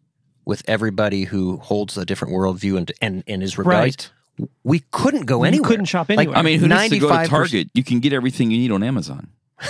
with 0.45 0.63
everybody 0.67 1.25
who 1.25 1.59
holds 1.59 1.97
a 1.99 2.05
different 2.07 2.33
worldview 2.35 2.79
and, 2.79 2.93
and, 3.03 3.23
and 3.27 3.43
is 3.43 3.59
rebellious, 3.59 4.11
Right. 4.39 4.49
we 4.65 4.81
couldn't 4.93 5.27
go 5.27 5.39
You 5.41 5.45
anywhere. 5.49 5.69
couldn't 5.69 5.85
shop 5.87 6.09
Like, 6.09 6.19
anywhere. 6.21 6.39
I 6.39 6.43
mean, 6.43 6.59
who 6.61 6.69
needs 6.69 6.89
to 6.91 6.99
go 6.99 7.09
to 7.09 7.15
95% 7.15 7.29
Target? 7.29 7.69
You 7.75 7.85
can 7.85 8.01
get 8.01 8.13
everything 8.15 8.51
you 8.51 8.59
need 8.59 8.71
on 8.73 8.83
Amazon. 8.83 9.29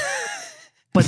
But 0.95 1.07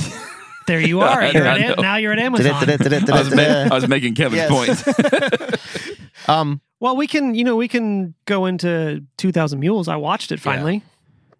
there 0.67 0.79
you 0.79 0.99
are. 1.01 1.25
You're 1.25 1.43
at, 1.45 1.79
now 1.79 1.95
you're 1.97 2.11
at 2.13 2.19
Amazon. 2.27 2.53
I 2.53 3.21
was, 3.23 3.33
ma- 3.35 3.41
I 3.41 3.73
was 3.73 3.87
making 3.87 4.13
Kevin's 4.15 4.37
Yes. 4.37 4.83
point. 4.83 6.29
um, 6.29 6.61
Well, 6.79 6.95
we 6.95 7.07
can, 7.07 7.33
you 7.35 7.43
know, 7.43 7.55
we 7.55 7.67
can 7.67 8.13
go 8.25 8.45
into 8.45 9.03
2000 9.17 9.59
Mules. 9.59 9.87
I 9.87 9.95
watched 9.95 10.31
it 10.31 10.39
finally. 10.39 10.83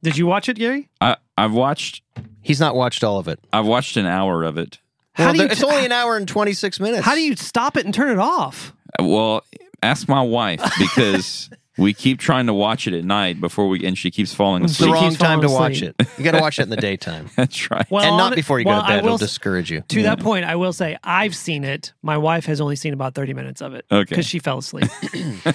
Did 0.04 0.18
you 0.18 0.26
watch 0.26 0.50
it, 0.50 0.58
Gary? 0.58 0.90
I, 1.00 1.18
I've 1.38 1.54
watched. 1.54 2.02
he's 2.42 2.60
not 2.60 2.76
watched 2.76 3.04
all 3.04 3.20
of 3.20 3.28
it. 3.28 3.40
I've 3.54 3.66
watched 3.68 3.98
an 3.98 4.06
hour 4.06 4.44
of 4.44 4.58
it. 4.58 4.80
How 5.14 5.26
Well, 5.26 5.34
do 5.34 5.40
you 5.40 5.44
there- 5.46 5.52
it's 5.52 5.64
only 5.64 5.86
an 5.86 5.92
hour 5.92 6.18
and 6.18 6.28
26 6.28 6.80
minutes. 6.80 7.06
How 7.06 7.16
do 7.16 7.22
you 7.22 7.36
stop 7.36 7.78
it 7.78 7.86
and 7.86 7.94
turn 7.94 8.12
it 8.12 8.20
off? 8.20 8.74
Well, 9.00 9.44
ask 9.84 10.08
my 10.08 10.22
wife 10.22 10.62
because 10.80 11.50
we 11.78 11.94
keep 11.94 12.20
trying 12.20 12.48
to 12.48 12.54
watch 12.54 12.88
it 12.88 12.94
at 12.94 13.04
night 13.04 13.40
before 13.42 13.68
we, 13.68 13.86
and 13.86 13.98
she 13.98 14.10
keeps 14.12 14.34
falling 14.34 14.64
asleep. 14.66 14.72
It's 14.72 14.80
the 14.80 14.86
She 14.86 14.92
wrong 14.94 15.10
keeps 15.12 15.22
time 15.22 15.42
to 15.42 15.48
falling 15.48 15.62
watch 15.72 15.82
it. 15.82 15.96
You 16.18 16.24
got 16.24 16.32
to 16.32 16.40
watch 16.42 16.60
it 16.60 16.64
in 16.64 16.70
the 16.70 16.76
daytime. 16.90 17.30
That's 17.36 17.70
right. 17.70 17.90
Well, 17.92 18.04
and 18.04 18.18
not 18.18 18.36
before 18.36 18.60
you 18.60 18.66
well, 18.66 18.82
go 18.82 18.88
to 18.88 18.94
bed. 18.94 19.04
will 19.04 19.08
It'll 19.16 19.18
discourage 19.18 19.70
you. 19.72 19.82
To 19.90 20.04
that 20.04 20.20
point, 20.20 20.46
I 20.46 20.56
will 20.56 20.74
say 20.74 20.98
I've 21.04 21.36
seen 21.36 21.64
it. 21.64 21.94
My 22.02 22.18
wife 22.18 22.46
has 22.46 22.60
only 22.62 22.76
seen 22.76 22.94
about 22.94 23.14
30 23.16 23.34
minutes 23.34 23.62
of 23.62 23.74
it 23.74 23.86
Okay. 23.92 24.06
because 24.10 24.26
she 24.26 24.40
fell 24.40 24.58
asleep. 24.60 24.90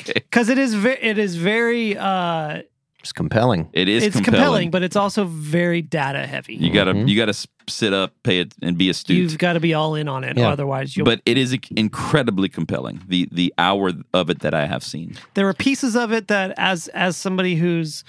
Okay. 0.00 0.12
Because 0.14 0.50
it 0.50 0.58
is 0.58 0.74
ve- 0.74 0.98
it 1.00 1.18
is 1.18 1.34
very 1.36 1.96
uh, 1.96 2.62
It's 3.06 3.12
compelling. 3.12 3.68
It 3.72 3.88
is 3.88 4.02
it's 4.02 4.16
compelling. 4.16 4.34
compelling. 4.40 4.70
but 4.72 4.82
it's 4.82 4.96
also 4.96 5.24
very 5.26 5.80
data 5.80 6.26
heavy. 6.26 6.56
You 6.56 6.72
gotta 6.72 6.92
Mhm. 6.92 7.08
you 7.08 7.16
gotta 7.16 7.30
s- 7.30 7.46
sit 7.68 7.92
up, 7.94 8.12
pay 8.24 8.40
it, 8.40 8.52
and 8.62 8.76
be 8.76 8.90
astute. 8.90 9.16
You've 9.16 9.38
got 9.38 9.52
to 9.52 9.60
be 9.60 9.74
all 9.74 9.94
in 9.94 10.08
on 10.08 10.24
it, 10.24 10.36
Yeah. 10.36 10.48
otherwise 10.50 10.96
you'll. 10.96 11.04
but 11.04 11.20
it 11.24 11.38
is 11.38 11.56
incredibly 11.76 12.48
compelling. 12.48 13.00
The 13.06 13.28
the 13.30 13.54
hour 13.58 13.92
of 14.12 14.28
it 14.28 14.40
that 14.40 14.54
I 14.54 14.66
have 14.66 14.82
seen. 14.82 15.14
there 15.34 15.48
are 15.48 15.54
pieces 15.54 15.94
of 15.94 16.12
it 16.12 16.26
that, 16.28 16.52
as 16.58 16.88
as 16.88 17.16
somebody 17.16 17.54
who's 17.54 18.02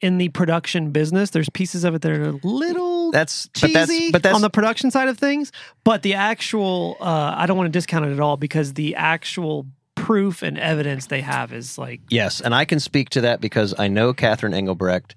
in 0.00 0.18
the 0.18 0.28
production 0.28 0.90
business, 0.90 1.30
there's 1.30 1.48
pieces 1.50 1.82
of 1.82 1.94
it 1.96 2.02
that 2.02 2.12
are 2.12 2.28
a 2.28 2.38
little 2.46 3.10
That's 3.12 3.48
cheesy 3.54 3.72
but 3.72 3.86
that's 3.88 4.12
but 4.12 4.22
that's 4.22 4.34
on 4.36 4.42
the 4.42 4.50
production 4.50 4.90
side 4.92 5.08
of 5.08 5.18
things. 5.18 5.50
But 5.84 6.02
the 6.02 6.14
actual, 6.14 6.96
uh, 7.00 7.34
I 7.36 7.46
don't 7.46 7.56
want 7.56 7.66
to 7.72 7.76
discount 7.76 8.04
it 8.04 8.12
at 8.12 8.20
all 8.20 8.36
because 8.36 8.74
the 8.74 8.94
actual 8.94 9.66
proof 10.06 10.42
and 10.42 10.56
evidence 10.56 11.06
they 11.06 11.20
have 11.20 11.52
is 11.52 11.76
like 11.78 12.00
Yes, 12.10 12.40
and 12.40 12.54
I 12.54 12.64
can 12.64 12.78
speak 12.78 13.10
to 13.10 13.22
that 13.22 13.40
because 13.40 13.74
I 13.76 13.88
know 13.88 14.12
Catherine 14.14 14.54
Engelbrecht. 14.54 15.14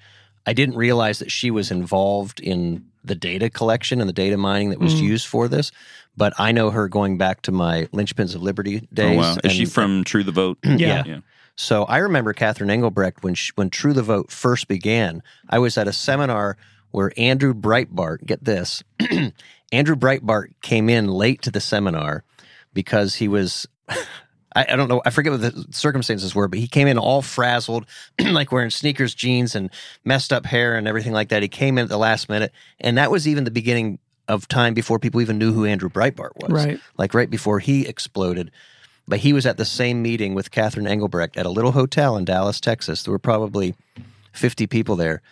I 0.47 0.53
didn't 0.53 0.75
realize 0.77 1.19
that 1.19 1.31
she 1.31 1.51
was 1.51 1.69
involved 1.69 2.39
in 2.39 2.85
the 3.03 3.13
data 3.13 3.51
collection 3.51 4.01
and 4.01 4.09
the 4.09 4.13
data 4.13 4.35
mining 4.35 4.71
that 4.71 4.79
was 4.79 4.95
Mm. 4.95 5.01
used 5.03 5.27
for 5.27 5.47
this, 5.47 5.71
but 6.17 6.33
I 6.39 6.51
know 6.51 6.71
her 6.71 6.87
going 6.87 7.19
back 7.19 7.43
to 7.43 7.51
my 7.51 7.85
Linchpins 7.93 8.33
of 8.33 8.41
Liberty 8.41 8.87
days. 8.91 9.15
oh 9.15 9.19
wow! 9.19 9.37
Is 9.43 9.51
she 9.51 9.63
and- 9.63 9.71
from 9.71 10.03
True 10.03 10.23
the 10.23 10.31
Vote? 10.31 10.57
Yeah. 10.65 11.03
yeah. 11.05 11.19
So 11.55 11.83
I 11.83 11.97
remember 11.97 12.33
Catherine 12.33 12.71
Engelbrecht 12.71 13.21
when 13.21 13.35
she, 13.35 13.51
when 13.55 13.69
True 13.69 13.93
the 13.93 14.01
Vote 14.01 14.31
first 14.31 14.67
began. 14.67 15.21
I 15.49 15.59
was 15.59 15.77
at 15.77 15.87
a 15.87 15.93
seminar 15.93 16.57
where 16.91 17.11
Andrew 17.15 17.53
Breitbart, 17.53 18.25
get 18.25 18.43
this, 18.43 18.81
Andrew 19.71 19.95
Breitbart 19.95 20.47
came 20.63 20.89
in 20.89 21.07
late 21.09 21.41
to 21.43 21.51
the 21.51 21.61
seminar 21.61 22.23
because 22.73 23.15
he 23.15 23.27
was. 23.27 23.67
I, 24.55 24.65
I 24.69 24.75
don't 24.75 24.87
know. 24.87 25.01
I 25.05 25.09
forget 25.09 25.31
what 25.31 25.41
the 25.41 25.65
circumstances 25.71 26.33
were, 26.33 26.47
but 26.47 26.59
he 26.59 26.67
came 26.67 26.87
in 26.87 26.97
all 26.97 27.21
frazzled, 27.21 27.85
like 28.19 28.51
wearing 28.51 28.69
sneakers, 28.69 29.13
jeans, 29.13 29.55
and 29.55 29.69
messed 30.03 30.33
up 30.33 30.45
hair 30.45 30.75
and 30.75 30.87
everything 30.87 31.13
like 31.13 31.29
that. 31.29 31.41
He 31.41 31.49
came 31.49 31.77
in 31.77 31.83
at 31.83 31.89
the 31.89 31.97
last 31.97 32.29
minute, 32.29 32.51
and 32.79 32.97
that 32.97 33.11
was 33.11 33.27
even 33.27 33.43
the 33.43 33.51
beginning 33.51 33.99
of 34.27 34.47
time 34.47 34.73
before 34.73 34.99
people 34.99 35.21
even 35.21 35.37
knew 35.37 35.51
who 35.51 35.65
Andrew 35.65 35.89
Breitbart 35.89 36.35
was. 36.37 36.51
Right. 36.51 36.79
Like 36.97 37.13
right 37.13 37.29
before 37.29 37.59
he 37.59 37.87
exploded. 37.87 38.51
But 39.07 39.19
he 39.19 39.33
was 39.33 39.47
at 39.47 39.57
the 39.57 39.65
same 39.65 40.03
meeting 40.03 40.35
with 40.35 40.51
Catherine 40.51 40.85
Engelbrecht 40.85 41.35
at 41.35 41.47
a 41.47 41.49
little 41.49 41.71
hotel 41.71 42.15
in 42.15 42.25
Dallas, 42.25 42.59
Texas. 42.59 43.01
There 43.01 43.11
were 43.11 43.17
probably 43.17 43.73
50 44.33 44.67
people 44.67 44.95
there. 44.95 45.23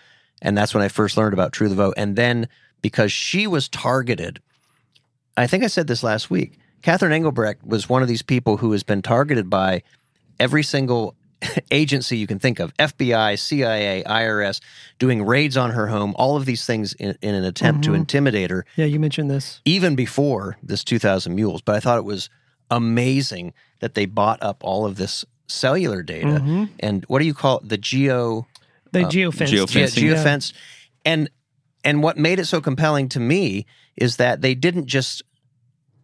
And 0.41 0.57
that's 0.57 0.73
when 0.73 0.83
I 0.83 0.87
first 0.87 1.15
learned 1.15 1.33
about 1.33 1.53
True 1.53 1.69
the 1.69 1.75
Vote. 1.75 1.93
And 1.95 2.15
then 2.15 2.47
because 2.81 3.11
she 3.11 3.45
was 3.45 3.69
targeted, 3.69 4.41
I 5.35 5.45
think 5.45 5.63
I 5.63 5.67
said 5.67 5.85
this 5.85 6.01
last 6.01 6.31
week. 6.31 6.57
Catherine 6.81 7.11
Engelbrecht 7.11 7.65
was 7.65 7.89
one 7.89 8.01
of 8.01 8.07
these 8.07 8.21
people 8.21 8.57
who 8.57 8.71
has 8.71 8.83
been 8.83 9.01
targeted 9.01 9.49
by 9.49 9.83
every 10.39 10.63
single 10.63 11.15
agency 11.71 12.17
you 12.17 12.25
can 12.27 12.39
think 12.39 12.59
of 12.59 12.75
FBI, 12.77 13.37
CIA, 13.37 14.03
IRS, 14.05 14.59
doing 14.99 15.23
raids 15.23 15.55
on 15.57 15.71
her 15.71 15.87
home, 15.87 16.15
all 16.17 16.35
of 16.37 16.45
these 16.45 16.65
things 16.65 16.93
in, 16.93 17.15
in 17.21 17.35
an 17.35 17.43
attempt 17.43 17.83
to 17.83 17.91
Mhm. 17.91 17.95
intimidate 17.97 18.49
her 18.49 18.65
yeah, 18.75 18.85
you 18.85 18.99
mentioned 18.99 19.29
this. 19.29 19.61
even 19.65 19.95
before 19.95 20.57
this 20.63 20.83
2000 20.83 21.35
mules 21.35 21.61
but 21.61 21.75
i 21.75 21.79
thought 21.79 21.97
it 21.99 22.05
was 22.05 22.29
amazing 22.71 23.53
that 23.79 23.93
they 23.93 24.05
bought 24.05 24.41
up 24.41 24.63
all 24.63 24.85
of 24.85 24.95
this 24.97 25.23
cellular 25.47 26.01
data 26.03 26.41
Mhm. 26.41 26.69
and 26.79 27.05
what 27.07 27.19
do 27.19 27.25
you 27.25 27.33
call 27.33 27.59
it 27.59 27.69
the 27.69 27.77
geo 27.77 28.47
They 28.91 29.03
Uh, 29.03 29.09
geofenced. 29.09 29.53
geofencing. 29.53 29.67
ge- 29.67 29.71
Fencing. 29.73 30.03
geofenced 30.05 30.53
and 31.05 31.29
and 31.83 32.01
what 32.03 32.17
made 32.17 32.39
it 32.39 32.45
so 32.45 32.59
compelling 32.59 33.07
to 33.09 33.19
me 33.19 33.65
is 33.95 34.17
that 34.17 34.41
they 34.41 34.55
didn't 34.55 34.87
just 34.87 35.21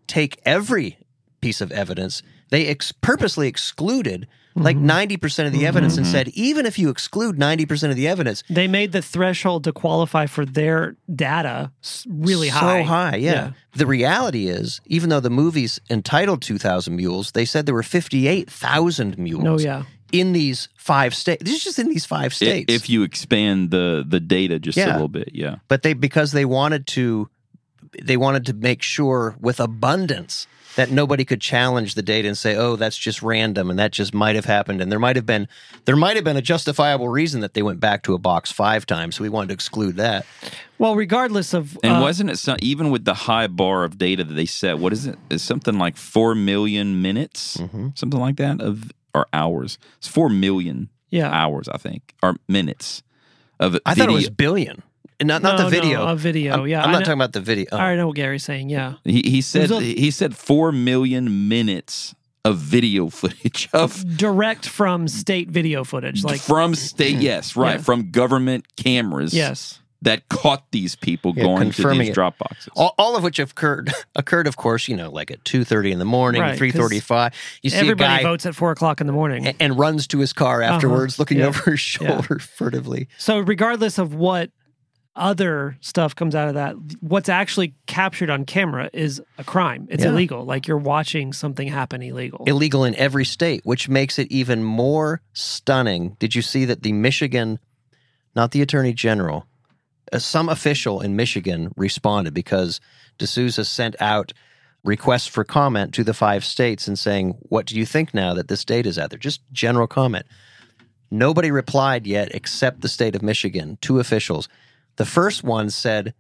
take 0.08 0.40
every 0.46 0.98
piece 1.42 1.62
of 1.62 1.72
evidence 1.72 2.22
they 2.50 2.68
ex- 2.68 2.92
purposely 3.02 3.48
excluded 3.48 4.28
like 4.56 4.78
Mhm. 4.78 4.82
90% 4.84 5.48
of 5.48 5.52
the 5.54 5.66
evidence 5.66 5.98
and 5.98 6.06
Mhm. 6.06 6.12
said 6.12 6.28
even 6.30 6.68
if 6.68 6.78
you 6.78 6.90
exclude 6.90 7.40
90% 7.40 7.90
of 7.90 7.98
the 7.98 8.08
evidence 8.08 8.44
They 8.50 8.68
made 8.68 8.92
the 8.92 9.02
threshold 9.02 9.64
to 9.64 9.72
qualify 9.72 10.28
for 10.28 10.46
their 10.46 10.96
data 11.14 11.72
s- 11.84 12.06
really 12.08 12.50
high. 12.50 12.82
so 12.84 12.88
high. 12.88 13.10
high. 13.12 13.16
yeah. 13.18 13.32
Yeah. 13.34 13.50
The 13.76 13.88
reality 13.88 14.48
is, 14.48 14.80
even 14.86 15.10
though 15.10 15.20
the 15.20 15.32
movie's 15.32 15.80
entitled 15.90 16.44
2,000 16.44 16.96
Mules, 16.96 17.32
they 17.32 17.46
said 17.46 17.66
there 17.66 17.74
were 17.74 17.82
58,000 17.82 19.18
mules 19.18 19.48
Oh 19.48 19.58
yeah. 19.64 19.84
in 20.12 20.34
these 20.34 20.68
five 20.78 21.16
states. 21.16 21.44
This 21.44 21.56
is 21.56 21.64
just 21.64 21.80
in 21.80 21.90
these 21.90 22.06
five 22.06 22.32
I- 22.32 22.36
states. 22.36 22.74
If 22.74 22.90
you 22.90 23.04
expand 23.04 23.72
the 23.72 24.06
the 24.08 24.20
data 24.20 24.60
just 24.60 24.78
a 24.78 24.82
Yeah. 24.82 24.94
little 24.94 25.08
bit, 25.08 25.32
yeah. 25.34 25.56
but 25.68 25.82
they 25.84 25.94
because 25.94 26.32
they 26.32 26.46
wanted 26.46 26.86
to 26.88 27.30
they 28.02 28.18
wanted 28.18 28.46
to 28.48 28.54
make 28.54 28.82
sure 28.82 29.36
with 29.40 29.60
abundance 29.60 30.48
that 30.76 30.90
nobody 30.90 31.24
could 31.24 31.40
challenge 31.40 31.94
the 31.94 32.02
data 32.02 32.28
and 32.28 32.36
say, 32.38 32.56
"Oh, 32.56 32.76
that's 32.76 32.98
just 32.98 33.22
random 33.22 33.70
and 33.70 33.78
that 33.78 33.92
just 33.92 34.12
might 34.14 34.36
have 34.36 34.46
happened." 34.46 34.82
And 34.82 34.92
there 34.92 34.98
might 35.00 35.16
have 35.16 35.26
been 35.26 35.48
there 35.86 35.96
might 35.96 36.16
have 36.16 36.26
been 36.26 36.38
a 36.38 36.42
justifiable 36.42 37.08
reason 37.10 37.42
that 37.42 37.54
they 37.54 37.62
went 37.62 37.80
back 37.80 38.02
to 38.04 38.14
a 38.14 38.18
box 38.18 38.52
5 38.52 38.86
times, 38.88 39.16
so 39.16 39.24
we 39.24 39.30
wanted 39.30 39.50
to 39.50 39.54
exclude 39.54 39.98
that. 39.98 40.26
Well, 40.80 40.96
regardless 40.96 41.54
of 41.54 41.78
And 41.84 41.98
uh, 41.98 42.02
wasn't 42.02 42.32
it 42.32 42.38
some, 42.40 42.58
even 42.62 42.90
with 42.90 43.06
the 43.06 43.14
high 43.14 43.48
bar 43.48 43.84
of 43.84 43.98
data 44.00 44.24
that 44.24 44.34
they 44.34 44.48
set? 44.48 44.80
What 44.80 44.94
is 44.94 45.06
it? 45.06 45.18
It's 45.30 45.44
something 45.44 45.78
like 45.78 45.96
four 45.96 46.34
million 46.34 47.02
minutes, 47.02 47.58
Mhm. 47.58 47.96
something 47.98 48.20
like 48.20 48.38
that, 48.38 48.60
of 48.60 48.92
or 49.14 49.28
hours. 49.32 49.78
It's 50.00 50.08
four 50.08 50.28
million 50.30 50.90
yeah. 51.12 51.30
hours, 51.30 51.70
I 51.70 51.78
think, 51.78 52.16
or 52.24 52.38
minutes 52.50 53.04
of. 53.60 53.78
I 53.86 53.94
thought 53.94 54.10
it 54.10 54.14
was 54.14 54.30
billion. 54.32 54.82
Not 55.24 55.42
not 55.42 55.58
No, 55.58 55.64
the 55.66 55.70
video. 55.70 56.06
no, 56.06 56.12
a 56.12 56.16
video. 56.16 56.54
I'm, 56.62 56.68
yeah, 56.68 56.84
I'm 56.84 56.92
not 56.92 57.00
know- 57.00 57.06
talking 57.06 57.14
about 57.14 57.34
the 57.34 57.42
video. 57.42 57.66
Oh. 57.72 57.78
I 57.78 57.82
already 57.82 57.98
know 57.98 58.08
what 58.08 58.16
Gary's 58.16 58.44
saying. 58.44 58.70
Yeah. 58.70 58.94
He, 59.04 59.22
he 59.26 59.42
said 59.42 59.72
a- 59.72 59.80
he 59.82 60.12
said 60.12 60.36
four 60.36 60.72
million 60.72 61.48
minutes 61.48 62.14
of 62.46 62.58
video 62.58 63.10
footage 63.22 63.70
of 63.74 64.18
Direct 64.18 64.68
from 64.68 65.08
state 65.08 65.50
video 65.50 65.84
footage. 65.84 66.24
Like 66.24 66.42
from 66.42 66.76
state. 66.76 67.18
Yes, 67.20 67.56
right 67.56 67.76
Yeah. 67.76 67.82
from 67.82 68.12
government 68.12 68.66
cameras. 68.76 69.34
yes. 69.34 69.80
that 70.02 70.28
caught 70.28 70.70
these 70.72 70.98
people 70.98 71.32
Yeah, 71.34 71.44
going 71.44 71.60
to 71.60 71.74
confirming 71.74 72.00
these 72.00 72.10
it. 72.10 72.14
drop 72.14 72.38
boxes. 72.38 72.68
all, 72.76 72.94
all 72.98 73.16
of 73.16 73.24
which 73.24 73.40
occurred 73.40 73.90
occurred, 74.18 74.48
of 74.48 74.58
course, 74.58 74.90
you 74.90 74.98
know, 74.98 75.10
like 75.10 75.32
at 75.32 75.46
two 75.46 75.64
thirty 75.64 75.94
in 75.94 76.00
the 76.00 76.04
morning, 76.04 76.42
Right, 76.42 76.50
'cause 76.50 76.58
three 76.58 76.72
thirty 76.72 77.00
five. 77.00 77.32
You 77.62 77.70
see 77.70 77.78
a 77.78 77.80
Everybody 77.80 78.22
guy 78.22 78.30
votes 78.30 78.46
at 78.46 78.54
four 78.54 78.72
o'clock 78.72 79.00
in 79.00 79.08
the 79.08 79.14
morning. 79.14 79.48
a- 79.48 79.56
and 79.62 79.80
runs 79.80 80.06
to 80.08 80.20
his 80.20 80.34
car 80.34 80.62
afterwards, 80.62 81.14
uh-huh. 81.14 81.22
looking 81.22 81.38
Yeah. 81.40 81.46
over 81.46 81.72
his 81.72 81.80
shoulder 81.94 82.40
furtively. 82.40 83.08
So 83.18 83.40
regardless 83.40 83.98
of 83.98 84.14
what 84.14 84.52
other 85.16 85.78
stuff 85.82 86.16
comes 86.16 86.34
out 86.34 86.48
of 86.48 86.56
that, 86.56 86.76
what's 87.02 87.30
actually 87.30 87.76
captured 87.86 88.30
on 88.30 88.46
camera 88.46 88.90
is 88.94 89.22
a 89.38 89.44
crime. 89.44 89.88
It's 89.92 90.04
Yeah. 90.04 90.10
illegal. 90.10 90.44
Like 90.44 90.68
you're 90.68 90.78
watching 90.78 91.34
something 91.34 91.68
happen 91.68 92.02
illegal. 92.02 92.44
Illegal 92.48 92.84
in 92.84 92.96
every 92.96 93.26
state, 93.26 93.62
which 93.64 93.88
makes 93.88 94.18
it 94.18 94.32
even 94.32 94.64
more 94.64 95.22
stunning. 95.34 96.16
Did 96.20 96.34
you 96.34 96.42
see 96.42 96.66
that 96.66 96.82
the 96.82 96.94
Michigan, 96.94 97.60
not 98.36 98.52
the 98.52 98.62
Attorney 98.64 98.94
General, 98.94 99.46
uh, 100.12 100.18
some 100.20 100.50
official 100.50 101.00
in 101.00 101.16
Michigan 101.16 101.72
responded 101.78 102.34
because 102.34 102.80
D'Souza 103.20 103.66
sent 103.66 103.96
out 104.02 104.34
requests 104.84 105.28
for 105.28 105.44
comment 105.44 105.94
to 105.94 106.04
the 106.04 106.14
five 106.14 106.44
states 106.44 106.88
and 106.88 106.98
saying, 106.98 107.36
What 107.44 107.68
do 107.68 107.78
you 107.78 107.86
think 107.86 108.14
now 108.16 108.34
that 108.34 108.48
this 108.48 108.66
date 108.66 108.88
is 108.88 108.98
out 108.98 109.12
there? 109.12 109.20
Just 109.20 109.42
general 109.52 109.88
comment. 109.88 110.26
Nobody 111.12 111.52
replied 111.52 112.08
yet 112.08 112.34
except 112.34 112.82
the 112.82 112.90
state 112.90 113.16
of 113.16 113.22
Michigan, 113.22 113.78
two 113.82 114.00
officials. 114.00 114.50
The 114.98 115.06
first 115.06 115.44
one 115.44 115.70
said, 115.70 116.14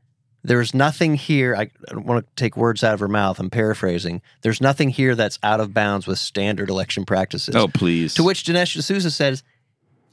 There's 0.43 0.74
nothing 0.74 1.15
here. 1.15 1.55
I 1.55 1.69
don't 1.88 2.05
want 2.05 2.26
to 2.26 2.32
take 2.36 2.57
words 2.57 2.84
out 2.84 2.93
of 2.93 2.99
her 2.99 3.07
mouth. 3.07 3.39
I'm 3.39 3.49
paraphrasing. 3.49 4.21
There's 4.41 4.59
nothing 4.61 4.89
here 4.89 5.15
that's 5.15 5.39
out 5.43 5.59
of 5.59 5.74
bounds 5.74 6.07
with 6.07 6.19
standard 6.19 6.69
election 6.69 7.05
practices. 7.05 7.55
Oh, 7.55 7.67
please. 7.67 8.13
To 8.15 8.24
which 8.24 8.43
Dinesh 8.43 8.78
D'Souza 8.78 9.11
says, 9.11 9.43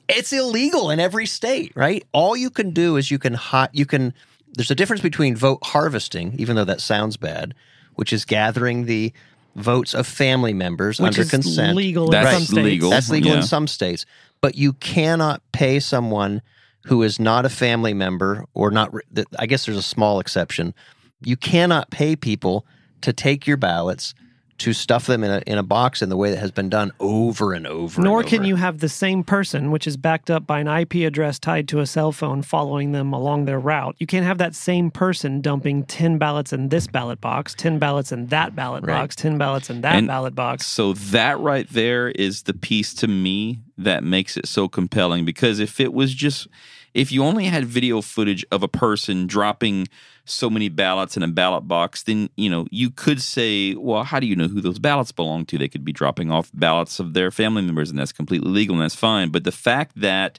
it's 0.08 0.32
illegal 0.32 0.90
in 0.90 0.98
every 1.00 1.26
state, 1.26 1.72
right? 1.76 2.04
All 2.12 2.36
you 2.36 2.50
can 2.50 2.70
do 2.72 2.96
is 2.96 3.10
you 3.10 3.18
can 3.18 3.34
hot, 3.34 3.70
you 3.72 3.86
can. 3.86 4.12
There's 4.54 4.70
a 4.70 4.74
difference 4.74 5.02
between 5.02 5.36
vote 5.36 5.60
harvesting, 5.62 6.34
even 6.38 6.56
though 6.56 6.64
that 6.64 6.80
sounds 6.80 7.16
bad, 7.16 7.54
which 7.94 8.12
is 8.12 8.24
gathering 8.24 8.86
the 8.86 9.12
votes 9.54 9.94
of 9.94 10.06
family 10.08 10.52
members 10.52 10.98
Which 11.00 11.10
under 11.10 11.20
is 11.22 11.30
consent. 11.30 11.76
legal 11.76 12.08
That's 12.08 12.28
in 12.28 12.40
some 12.40 12.44
states. 12.46 12.64
legal. 12.64 12.90
That's 12.90 13.10
legal 13.10 13.30
Yeah. 13.32 13.36
in 13.38 13.42
some 13.44 13.66
states, 13.68 14.06
but 14.40 14.56
you 14.56 14.72
cannot 14.74 15.42
pay 15.52 15.78
someone 15.80 16.42
who 16.84 17.02
is 17.02 17.20
not 17.20 17.44
a 17.44 17.50
family 17.50 17.94
member 17.94 18.44
or 18.54 18.70
not. 18.70 18.92
I 19.38 19.46
guess 19.46 19.66
there's 19.66 19.76
a 19.76 19.82
small 19.82 20.20
exception. 20.20 20.74
You 21.22 21.36
cannot 21.36 21.90
pay 21.90 22.16
people 22.16 22.66
to 23.02 23.12
take 23.12 23.46
your 23.46 23.56
ballots 23.56 24.14
to 24.60 24.72
stuff 24.72 25.06
them 25.06 25.24
in 25.24 25.30
a 25.30 25.42
in 25.46 25.58
a 25.58 25.62
box 25.62 26.02
in 26.02 26.08
the 26.08 26.16
way 26.16 26.30
that 26.30 26.38
has 26.38 26.50
been 26.50 26.68
done 26.68 26.92
over 27.00 27.52
and 27.52 27.66
over. 27.66 27.94
Again. 28.00 28.04
Nor 28.04 28.20
and 28.20 28.28
can 28.28 28.44
you 28.44 28.56
have 28.56 28.78
the 28.78 28.88
same 28.88 29.24
person, 29.24 29.70
which 29.70 29.86
is 29.86 29.96
backed 29.96 30.30
up 30.30 30.46
by 30.46 30.60
an 30.60 30.68
IP 30.68 30.96
address 31.06 31.38
tied 31.38 31.66
to 31.68 31.80
a 31.80 31.86
cell 31.86 32.12
phone 32.12 32.42
following 32.42 32.92
them 32.92 33.12
along 33.12 33.46
their 33.46 33.58
route. 33.58 33.96
You 33.98 34.06
can't 34.06 34.24
have 34.26 34.38
that 34.38 34.54
same 34.54 34.90
person 34.90 35.40
dumping 35.40 35.84
10 35.84 36.18
ballots 36.18 36.52
in 36.52 36.68
this 36.68 36.86
ballot 36.86 37.20
box, 37.20 37.54
10 37.54 37.78
ballots 37.78 38.12
in 38.12 38.26
that 38.26 38.54
ballot 38.54 38.84
Right. 38.86 38.94
box, 39.00 39.16
10 39.16 39.38
ballots 39.38 39.70
in 39.70 39.80
that 39.80 39.96
And- 39.96 40.06
ballot 40.06 40.34
box. 40.34 40.66
So 40.66 40.92
that 40.92 41.38
right 41.40 41.68
there 41.68 42.08
is 42.08 42.42
the 42.42 42.54
piece 42.54 42.94
to 42.94 43.08
me 43.08 43.60
that 43.78 44.04
makes 44.04 44.36
it 44.36 44.46
so 44.46 44.68
compelling 44.68 45.24
because 45.24 45.58
if 45.58 45.80
it 45.80 45.92
was 45.94 46.12
just 46.14 46.46
if 46.94 47.12
you 47.12 47.24
only 47.24 47.44
had 47.44 47.64
video 47.64 48.00
footage 48.00 48.44
of 48.50 48.62
a 48.62 48.68
person 48.68 49.26
dropping 49.26 49.88
so 50.24 50.50
many 50.50 50.68
ballots 50.68 51.16
in 51.16 51.22
a 51.22 51.28
ballot 51.28 51.66
box 51.66 52.02
then 52.04 52.28
you 52.36 52.48
know 52.48 52.66
you 52.70 52.90
could 52.90 53.20
say 53.20 53.74
well 53.74 54.04
how 54.04 54.20
do 54.20 54.26
you 54.26 54.36
know 54.36 54.48
who 54.48 54.60
those 54.60 54.78
ballots 54.78 55.12
belong 55.12 55.44
to 55.44 55.58
they 55.58 55.68
could 55.68 55.84
be 55.84 55.92
dropping 55.92 56.30
off 56.30 56.50
ballots 56.54 57.00
of 57.00 57.14
their 57.14 57.30
family 57.30 57.62
members 57.62 57.90
and 57.90 57.98
that's 57.98 58.12
completely 58.12 58.50
legal 58.50 58.74
and 58.74 58.82
that's 58.82 58.94
fine 58.94 59.30
but 59.30 59.44
the 59.44 59.52
fact 59.52 59.92
that 59.96 60.38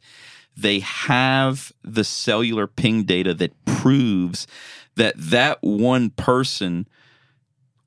they 0.55 0.79
have 0.79 1.71
the 1.83 2.03
cellular 2.03 2.67
ping 2.67 3.03
data 3.03 3.33
that 3.33 3.53
proves 3.65 4.47
that 4.95 5.13
that 5.17 5.57
one 5.61 6.09
person 6.11 6.87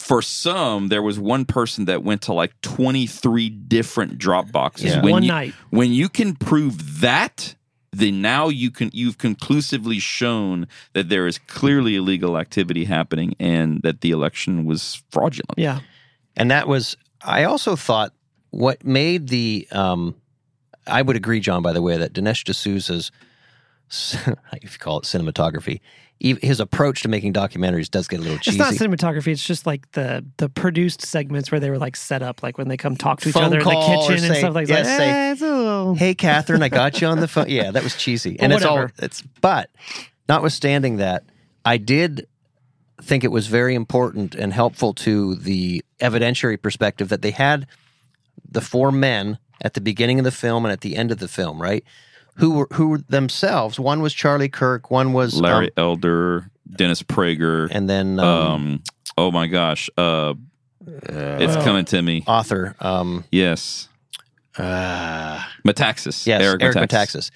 for 0.04 0.20
some, 0.20 0.88
there 0.88 1.02
was 1.02 1.18
one 1.18 1.46
person 1.46 1.86
that 1.86 2.02
went 2.02 2.22
to 2.22 2.34
like 2.34 2.60
23 2.60 3.48
different 3.48 4.18
drop 4.18 4.52
boxes. 4.52 4.94
Yeah. 4.94 5.02
When 5.02 5.12
One 5.12 5.22
you, 5.22 5.28
night. 5.28 5.54
When 5.70 5.92
you 5.92 6.10
can 6.10 6.34
prove 6.34 7.00
that, 7.00 7.54
then 7.99 8.22
now 8.22 8.49
you 8.49 8.70
can 8.70 8.90
you've 8.92 9.18
conclusively 9.18 9.99
shown 9.99 10.66
that 10.92 11.09
there 11.09 11.26
is 11.26 11.38
clearly 11.38 11.97
illegal 11.97 12.38
activity 12.38 12.84
happening 12.84 13.34
and 13.38 13.82
that 13.82 14.01
the 14.01 14.11
election 14.11 14.64
was 14.64 15.03
fraudulent. 15.11 15.59
Yeah. 15.59 15.80
And 16.36 16.51
that 16.51 16.66
was, 16.66 16.97
I 17.22 17.45
also 17.45 17.76
thought 17.76 18.12
what 18.51 18.84
made 18.84 19.28
the, 19.28 19.66
um, 19.72 20.14
I 20.86 21.03
would 21.03 21.16
agree, 21.16 21.40
John, 21.40 21.62
by 21.62 21.72
the 21.72 21.82
way, 21.82 21.97
that 21.97 22.12
Dinesh 22.12 22.45
D'Souza's, 22.45 23.11
if 24.62 24.72
you 24.74 24.78
call 24.78 24.99
it 24.99 25.05
cinematography, 25.05 25.80
his 26.20 26.61
approach 26.61 27.03
to 27.03 27.09
making 27.09 27.32
documentaries 27.32 27.90
does 27.90 28.09
get 28.09 28.20
a 28.20 28.22
little 28.22 28.38
cheesy. 28.38 28.59
It's 28.59 28.80
not 28.80 28.88
cinematography. 28.88 29.28
It's 29.28 29.45
just 29.45 29.66
like 29.66 29.90
the 29.92 30.24
the 30.38 30.49
produced 30.49 31.03
segments 31.03 31.51
where 31.51 31.61
they 31.61 31.70
were 31.70 31.78
like 31.78 31.97
set 31.97 32.22
up, 32.22 32.42
like 32.42 32.57
when 32.57 32.68
they 32.68 32.76
come 32.76 32.97
talk 32.97 33.20
to 33.20 33.28
each 33.28 33.34
Phone 33.34 33.45
other 33.45 33.59
in 33.59 33.64
the 33.64 34.07
kitchen 34.07 34.24
and 34.24 34.36
stuff 34.36 34.55
like 34.55 34.68
yes, 34.68 34.86
that. 34.86 34.99
say, 34.99 35.47
Eh, 35.47 35.95
hey, 35.95 36.14
Catherine, 36.18 36.62
I 36.62 36.68
got 36.68 37.01
you 37.01 37.09
on 37.09 37.20
the 37.20 37.28
phone. 37.28 37.49
Yeah, 37.49 37.70
that 37.72 37.82
was 37.82 37.97
cheesy. 37.97 38.38
And 38.38 38.53
it's 38.53 38.64
all, 38.64 38.88
it's, 38.99 39.22
but 39.40 39.70
notwithstanding 40.28 40.97
that, 40.97 41.24
I 41.64 41.76
did 41.76 42.26
think 43.03 43.24
it 43.24 43.32
was 43.32 43.49
very 43.49 43.74
important 43.74 44.34
and 44.34 44.53
helpful 44.53 44.95
to 44.95 45.34
the 45.34 45.84
evidentiary 46.01 46.61
perspective 46.61 47.09
that 47.09 47.22
they 47.22 47.32
had 47.32 47.66
the 48.49 48.61
four 48.61 48.92
men 48.92 49.38
at 49.61 49.74
the 49.74 49.80
beginning 49.80 50.18
of 50.18 50.24
the 50.24 50.30
film 50.30 50.64
and 50.64 50.72
at 50.72 50.80
the 50.80 50.97
end 50.97 51.11
of 51.11 51.18
the 51.18 51.28
film, 51.28 51.61
right? 51.61 51.84
Who 52.37 52.51
were 52.53 52.68
who 52.72 52.89
were 52.89 52.99
themselves? 52.99 53.78
One 53.78 54.01
was 54.03 54.12
Charlie 54.12 54.49
Kirk. 54.49 54.91
One 54.91 55.12
was 55.12 55.41
Larry 55.41 55.68
um, 55.68 55.72
Elder, 55.85 56.51
Dennis 56.76 57.03
Prager, 57.03 57.68
and 57.70 57.89
then 57.89 58.18
um, 58.18 58.26
um, 58.26 58.82
oh 59.16 59.30
my 59.30 59.47
gosh, 59.47 59.89
uh, 59.97 60.35
it's 60.87 61.55
coming 61.64 61.85
to 61.87 62.03
me. 62.03 62.24
author. 62.26 62.74
Um, 62.80 63.24
Yes, 63.30 63.89
uh, 64.59 65.43
Metaxas. 65.66 66.26
yes, 66.26 66.43
Eric, 66.43 66.62
Eric, 66.62 66.76
Metaxas. 66.76 66.89
Metaxas. 66.89 67.30